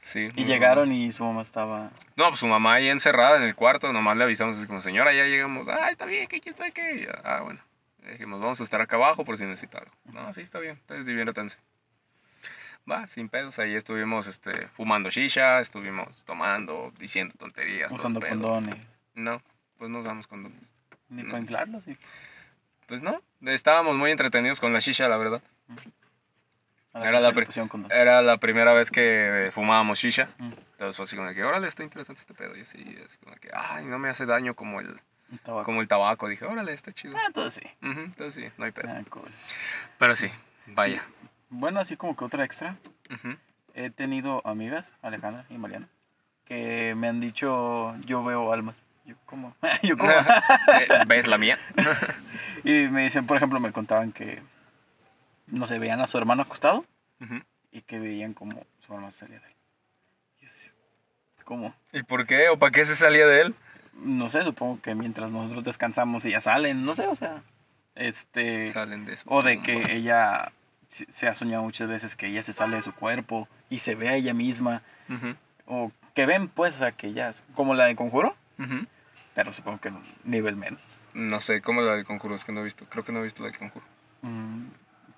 [0.00, 0.30] Sí.
[0.36, 1.90] Y llegaron y su mamá estaba.
[2.16, 5.12] No, pues su mamá ahí encerrada en el cuarto, nomás le avisamos así como, señora,
[5.12, 5.68] ya llegamos.
[5.68, 7.04] Ah, está bien, que quién sabe qué.
[7.06, 7.60] Ya, ah, bueno.
[8.02, 9.90] Le dijimos, vamos a estar acá abajo por si necesita algo.
[10.12, 11.58] No, sí, está bien, entonces diviértanse.
[12.90, 17.92] Va, sin pedos, ahí estuvimos este, fumando shisha, estuvimos tomando, diciendo tonterías.
[17.92, 18.76] Usando condones.
[19.14, 19.42] No,
[19.76, 20.62] pues no usamos condones.
[21.10, 21.28] Ni No.
[21.28, 21.84] para inflarlos.
[21.84, 21.96] sí.
[22.86, 25.42] Pues no, estábamos muy entretenidos con la shisha, la verdad.
[25.68, 26.07] A
[27.02, 27.32] Era la.
[27.90, 30.28] Era la primera vez que fumábamos shisha.
[30.38, 30.52] Mm.
[30.72, 32.56] Entonces fue así como que, órale, está interesante este pedo.
[32.56, 35.00] Y así, así como que, ay, no me hace daño como el,
[35.64, 36.28] como el tabaco.
[36.28, 37.16] Dije, órale, está chido.
[37.16, 37.86] Ah, entonces sí.
[37.86, 38.88] Ujú, entonces sí, no hay pedo.
[38.90, 39.28] Ah, cool.
[39.98, 40.30] Pero sí,
[40.66, 41.02] vaya.
[41.50, 42.76] Bueno, así como que otra extra.
[43.74, 45.88] He tenido amigas, Alejandra y Mariana,
[46.44, 48.82] que me han dicho, yo veo almas.
[49.04, 50.12] Yo como, yo como.
[50.80, 51.58] Eh, ¿Ves la mía?
[52.64, 54.42] y me dicen, por ejemplo, me contaban que,
[55.50, 56.84] no sé, veían a su hermano acostado
[57.70, 59.54] y que veían como su hermano salía de él.
[60.40, 60.70] Y yo así,
[61.44, 61.74] ¿Cómo?
[61.92, 62.48] ¿Y por qué?
[62.48, 63.54] ¿O para qué se salía de él?
[63.94, 67.42] No sé, supongo que mientras nosotros descansamos ella salen, no sé, o sea,
[67.94, 68.68] este...
[68.68, 69.24] Salen de eso.
[69.28, 70.52] O de que ella
[70.88, 74.08] se ha soñado muchas veces que ella se sale de su cuerpo y se ve
[74.08, 74.82] a ella misma.
[75.66, 78.36] O que ven, pues, o sea, que ella, como la de Conjuro,
[79.34, 79.92] pero supongo que
[80.24, 80.80] nivel menos.
[81.14, 82.34] No sé, ¿cómo la del conjuro?
[82.34, 82.86] Es que no he visto.
[82.88, 83.84] Creo que no he visto la del conjuro.
[84.22, 84.66] Mm,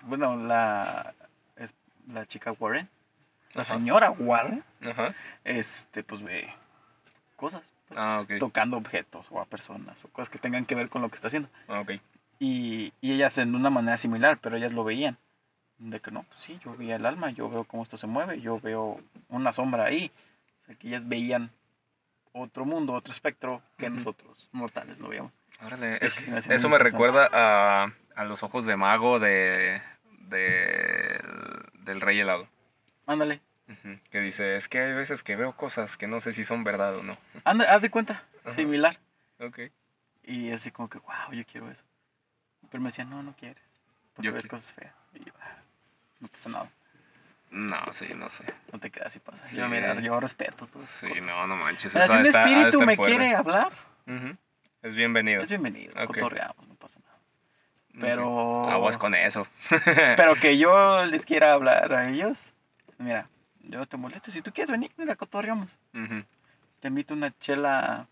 [0.03, 1.13] bueno, la,
[1.55, 1.73] es
[2.07, 2.89] la chica Warren,
[3.53, 3.73] la Ajá.
[3.75, 5.13] señora Warren, Ajá.
[5.43, 6.53] este, pues ve
[7.35, 8.39] cosas, pues, Ah, ok.
[8.39, 11.27] tocando objetos o a personas o cosas que tengan que ver con lo que está
[11.27, 11.49] haciendo.
[11.67, 11.91] Ah, ok.
[12.39, 15.17] Y, y ellas en una manera similar, pero ellas lo veían.
[15.77, 18.39] De que no, pues sí, yo veía el alma, yo veo cómo esto se mueve,
[18.39, 20.11] yo veo una sombra ahí.
[20.61, 21.49] O sea, que ellas veían
[22.33, 23.97] otro mundo, otro espectro que Ujú.
[23.97, 25.33] nosotros mortales no veíamos.
[25.63, 29.81] Órale, Es es- eso me recuerda a, a los ojos de mago de,
[30.19, 31.21] de-
[31.83, 32.47] del Rey Helado.
[33.07, 33.41] Ándale,
[34.09, 36.95] Que dice, es que hay veces que veo cosas que no sé si son verdad
[36.97, 37.17] o no.
[37.45, 38.97] ándale, haz de cuenta, similar.
[39.39, 39.59] Ok.
[40.23, 41.83] Y así como que, wow, yo quiero eso.
[42.69, 43.63] Pero me decían, no, no quieres.
[44.13, 44.93] Porque Yo ves cosas feas.
[45.13, 45.57] Y yo, "Ah,
[46.19, 46.69] no pasa nada,
[47.49, 48.45] No, sí, no sé.
[48.71, 49.45] no te quedas y pasa.
[49.47, 49.57] Sí.
[49.57, 50.83] Yo, mira, yo respeto todo.
[50.83, 51.95] Sí, no, no manches.
[51.95, 53.71] Eso si un espíritu me quiere hablar,
[54.83, 55.41] Es bienvenido.
[55.41, 55.91] es bienvenido.
[56.03, 56.07] Ok.
[56.15, 57.00] Cotorreamos, no pasa nada.
[57.99, 58.69] Pero.
[58.69, 59.47] Aguas con eso.
[60.17, 62.53] Pero que yo les quiera hablar a ellos.
[62.97, 63.27] Mira,
[63.61, 64.31] yo te molesto.
[64.31, 65.77] Si tú quieres venir, mira, cotorreamos.
[65.93, 66.23] Ujú,
[66.79, 68.07] Te invito una chela.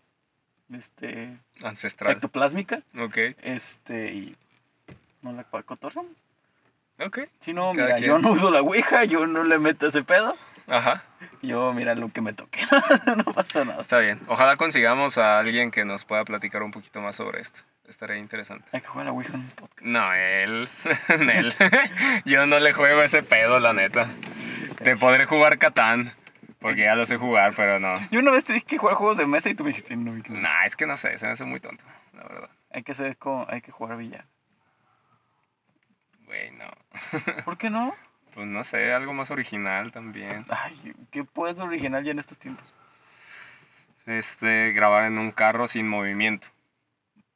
[0.72, 1.36] Este.
[1.62, 2.12] Ancestral.
[2.12, 2.82] Ectoplásmica.
[2.98, 4.12] Ok, Este.
[4.12, 4.36] Y.
[5.22, 6.12] No la cotorreamos.
[7.04, 7.20] ok.
[7.40, 8.08] Si no, Cada mira, quien.
[8.10, 10.36] yo no uso la ouija, yo no le meto ese pedo.
[10.66, 11.02] Ajá,
[11.42, 12.60] Yo, mira lo que me toque.
[13.16, 13.80] no pasa nada.
[13.80, 14.20] está bien.
[14.28, 17.60] Ojalá consigamos a alguien que nos pueda platicar un poquito más sobre esto.
[17.90, 18.70] Estaría interesante.
[18.72, 19.82] Hay que jugar a ouija en un podcast.
[19.82, 20.68] No, él.
[21.08, 21.54] él.
[22.24, 24.08] Yo no le juego ese pedo, la neta.
[24.84, 26.12] Te podré jugar Catán.
[26.60, 27.94] Porque ya lo sé jugar, pero no.
[28.10, 30.12] Yo una vez te dije que jugar juegos de mesa y tú me dijiste, no,
[30.12, 30.30] no sé".
[30.30, 32.50] Nah, es que no sé, se me hace muy tonto, la verdad.
[32.70, 34.26] Hay que hacer como, hay que jugar billar.
[36.26, 36.70] Güey, no.
[37.44, 37.94] ¿Por qué no?
[38.34, 40.44] Pues no sé, algo más original también.
[40.50, 42.72] Ay, ¿qué puede ser original ya en estos tiempos?
[44.06, 46.48] Este, grabar en un carro sin movimiento.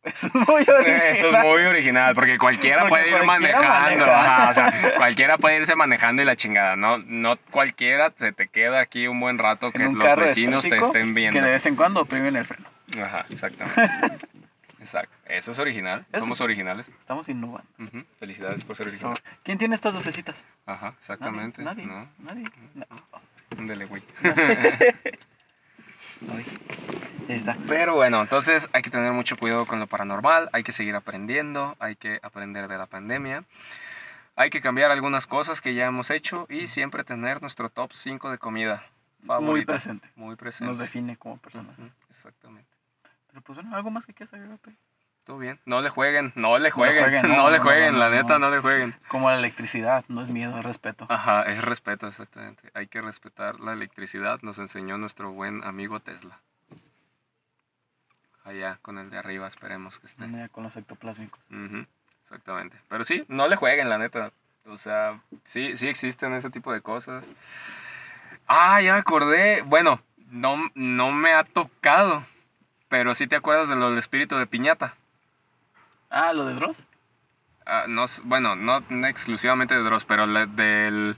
[0.05, 1.02] Eso es muy original.
[1.06, 4.06] Eso es muy original, porque cualquiera Porque puede ir cualquiera manejando.
[4.06, 4.20] maneja.
[4.20, 6.76] ajá, o sea, cualquiera puede irse manejando y la chingada.
[6.76, 11.14] No, no cualquiera se te queda aquí un buen rato que los vecinos te estén
[11.14, 11.39] viendo.
[11.39, 12.68] Que de vez en cuando oprimen el freno.
[13.02, 13.81] Ajá, exactamente.
[14.85, 15.16] Exacto.
[15.24, 16.05] Eso es original.
[16.12, 16.20] Eso.
[16.20, 16.89] Somos originales.
[16.89, 17.66] Estamos innovando.
[17.78, 19.18] Ujú, Felicidades por ser original.
[19.43, 20.44] ¿Quién tiene estas lucecitas?
[20.66, 21.62] Ajá, exactamente.
[21.62, 21.86] Nadie.
[21.86, 22.10] Nadie.
[22.18, 22.51] nadie.
[23.56, 24.02] No, güey.
[26.24, 26.44] nadie.
[27.28, 27.56] Ahí está.
[27.68, 31.76] Pero bueno, entonces hay que tener mucho cuidado con lo paranormal, hay que seguir aprendiendo,
[31.78, 33.44] hay que aprender de la pandemia,
[34.36, 38.30] hay que cambiar algunas cosas que ya hemos hecho y siempre tener nuestro top 5
[38.30, 38.84] de comida
[39.22, 40.10] Muy presente.
[40.16, 40.70] Muy presente.
[40.70, 41.76] Nos define como personas.
[42.10, 42.68] Exactamente.
[43.28, 44.59] Pero pues bueno, algo más que quieras agregar?
[45.24, 45.59] Todo bien.
[45.64, 48.51] No le jueguen, no le jueguen, no, jueguen, no, le jueguen, no, la neta, no.
[48.51, 48.94] le jueguen.
[49.09, 51.06] Como la electricidad, no es miedo, es respeto.
[51.09, 52.70] Ajá, es respeto, exactamente.
[52.74, 56.40] Hay que respetar la electricidad, nos enseñó nuestro buen amigo Tesla.
[58.44, 60.26] Allá con el de arriba, esperemos que esté.
[60.52, 61.40] Con los ectoplásmicos.
[61.51, 61.86] Ujú,
[62.22, 62.78] exactamente.
[62.88, 64.32] Pero sí, no le jueguen, la neta.
[64.66, 67.26] O sea, sí, sí existen ese tipo de cosas.
[68.46, 69.62] Ah, ya me acordé.
[69.62, 72.26] Bueno, no, no me ha tocado.
[72.88, 74.94] Pero sí te acuerdas de lo del espíritu de piñata.
[76.16, 76.76] Ah, lo de Dross.
[77.66, 81.16] Ah, no, bueno, no, no exclusivamente de Dross, pero la- del...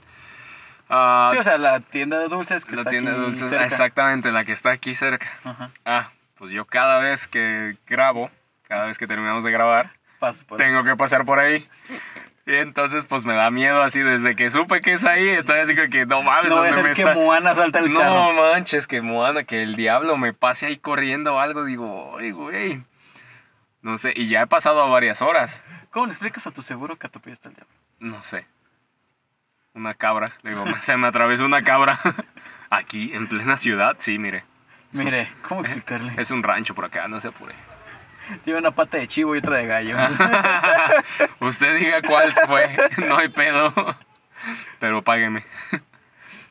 [0.89, 3.49] ah, sí, o sea, la tienda de dulces que la está tienda de aquí dulces,
[3.49, 3.65] cerca.
[3.65, 5.27] exactamente, la que está aquí cerca.
[5.43, 5.71] Ajá.
[5.85, 8.31] Ah, pues yo cada vez que grabo,
[8.67, 9.91] cada vez que terminamos de grabar,
[10.47, 11.67] por tengo que pasar por ahí.
[12.45, 15.75] Y entonces, pues me da miedo así, desde que supe que es ahí, estoy así
[15.75, 17.99] como que no mames, No voy a ¿dónde hacer me que Moana salta el No
[17.99, 18.33] carro.
[18.33, 22.83] manches, que Moana, que el diablo me pase ahí corriendo o algo, digo, ay, güey.
[23.81, 25.63] No sé, y ya he pasado a varias horas.
[25.91, 27.73] ¿Cómo le explicas a tu seguro que atropellaste al diablo?
[27.99, 28.45] No sé.
[29.73, 31.99] Una cabra, le digo, se me atravesó una cabra.
[32.69, 34.43] Aquí, en plena ciudad, sí, mire.
[34.91, 36.13] Mire, ¿cómo explicarle?
[36.17, 37.53] Es un rancho por acá, no se apure.
[38.43, 39.95] Tiene una pata de chivo y otra de gallo.
[41.39, 42.75] Usted diga cuál fue,
[43.07, 43.73] no hay pedo.
[44.79, 45.45] Pero págueme.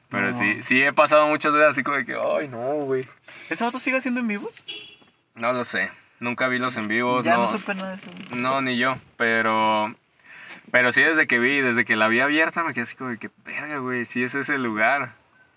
[0.08, 0.32] Pero No.
[0.32, 3.06] sí, sí he pasado muchas veces así como de que, ay, no, güey.
[3.50, 4.64] ¿Ese auto sigue haciendo en vivos?
[5.34, 5.90] No lo sé.
[6.20, 7.52] Nunca vi los en vivos, ya no, no.
[7.58, 8.10] supe nada de eso.
[8.36, 9.94] No, ni yo, pero.
[10.70, 13.18] Pero sí, desde que vi, desde que la vi abierta, me quedé así como de
[13.18, 15.12] que, verga, güey, sí es ese lugar.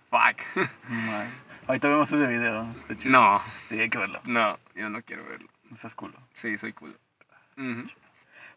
[0.09, 0.41] Fuck.
[1.67, 2.67] Ahorita vemos ese video.
[2.79, 3.11] Está chido.
[3.11, 4.21] No, Sí, hay que verlo.
[4.27, 5.47] no, yo no quiero verlo.
[5.69, 6.17] No seas culo.
[6.33, 6.97] Sí, soy cool.
[7.57, 7.83] Ujú.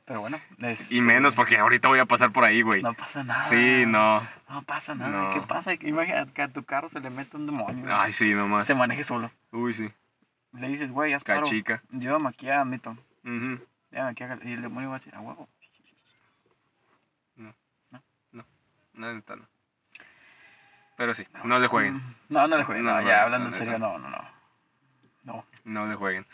[0.05, 0.41] Pero bueno.
[0.61, 2.83] este, Y menos porque ahorita voy a pasar por ahí, güey.
[2.83, 3.45] No pasa nada.
[3.45, 4.27] Sí, no.
[4.49, 5.11] No pasa nada.
[5.29, 5.31] No.
[5.35, 5.75] ¿Qué pasa?
[5.75, 7.85] Imagínate que a tu carro se le mete un demonio.
[7.95, 8.67] Ay, sí, nomás.
[8.67, 9.31] Se maneje solo.
[9.53, 9.91] Uy, sí.
[10.53, 11.43] Le dices, güey, haz paro.
[11.43, 11.83] Cachica.
[11.91, 12.99] Llévame aquí a Milton.
[13.25, 13.65] Ujú.
[13.91, 14.39] Llévame aquí a...
[14.43, 15.49] Y el demonio va a decir, a huevo.
[18.95, 19.47] No, neta, no.
[20.97, 22.03] Pero sí, no le jueguen.
[22.29, 22.85] No, no le jueguen.
[22.85, 24.19] No, No, ya no, hablando la en serio, no, no, no.
[25.25, 25.45] No.
[25.65, 26.27] No le jueguen.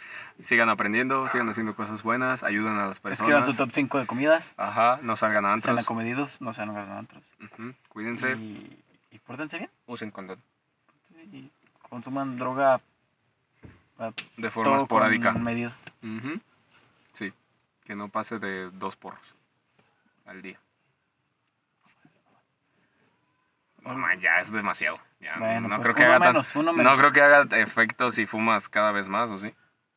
[0.42, 3.46] Sigan aprendiendo, sigan haciendo cosas buenas, ayuden a las Escriban personas.
[3.46, 4.54] su top 5 de comidas.
[4.56, 5.78] Ajá, no salgan a Sean antros.
[5.86, 7.32] acomedidos, no sean antros.
[7.40, 8.82] Ujú, Cuídense, Y,
[9.12, 9.70] y pórtense bien.
[9.86, 10.42] usen condón.
[11.30, 11.48] Y
[11.88, 12.80] consuman droga
[14.36, 15.32] de forma todo esporádica.
[15.32, 15.72] con medida.
[16.02, 16.40] Ujú.
[17.12, 17.32] Sí,
[17.84, 19.34] que no pase de dos porros
[20.26, 20.58] al día.
[23.82, 25.00] No, man, ya es demasiado.
[25.20, 28.10] Ya, Bueno, no, pues creo que haga tan- menos, uno no creo que haga efecto
[28.10, 29.54] si fumas cada vez más, ¿o sí?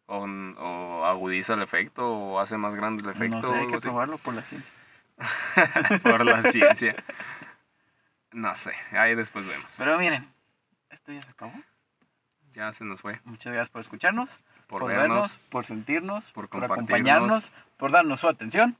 [0.08, 3.36] O, o agudiza el efecto, o hace más grande el efecto.
[3.36, 3.82] No sé, hay que así.
[3.88, 4.72] probarlo por la ciencia.
[6.04, 6.96] Por la ciencia.
[8.32, 9.76] No sé, ahí después vemos.
[9.78, 10.28] Pero miren,
[10.90, 11.54] esto ya se acabó.
[12.54, 13.20] Ya se nos fue.
[13.24, 14.30] Muchas gracias por escucharnos,
[14.68, 15.08] Por, por, vernos.
[15.08, 18.76] vernos, por sentirnos, por acompañarnos, por darnos su atención.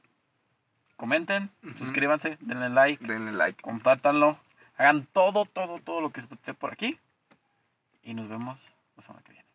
[0.96, 1.78] Comenten, Ujú.
[1.78, 3.60] suscríbanse, denle like, Denle like.
[3.62, 4.38] compártanlo,
[4.76, 6.98] hagan todo, todo, todo lo que esté por aquí.
[8.02, 8.60] Y nos vemos
[8.96, 9.46] la semana que viene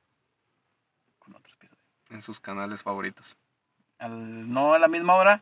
[1.19, 1.77] con otro episodio.
[2.10, 3.38] En sus canales favoritos.
[3.99, 5.41] Al- no a la misma hora,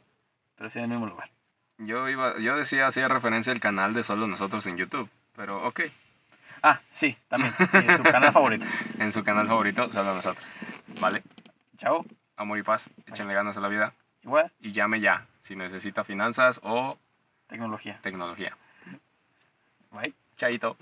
[0.55, 1.29] pero sí en el mismo lugar.
[1.77, 5.09] Yo iba, yo decía, hacía referencia al canal de solo nosotros en YouTube.
[5.35, 5.81] Pero ok,
[6.67, 8.65] Ah, sí, también, sí, en su canal favorito.
[8.99, 10.49] en su canal favorito, solo nosotros.
[10.99, 11.21] ¿Vale?
[11.77, 12.03] Chao,
[12.37, 13.93] Amor y paz, échenle ganas a la vida.
[14.23, 16.97] igual, Y llame ya, si necesita finanzas o
[17.47, 17.99] tecnología.
[18.01, 18.57] tecnología.
[19.91, 20.15] Bye.
[20.37, 20.75] Chaito.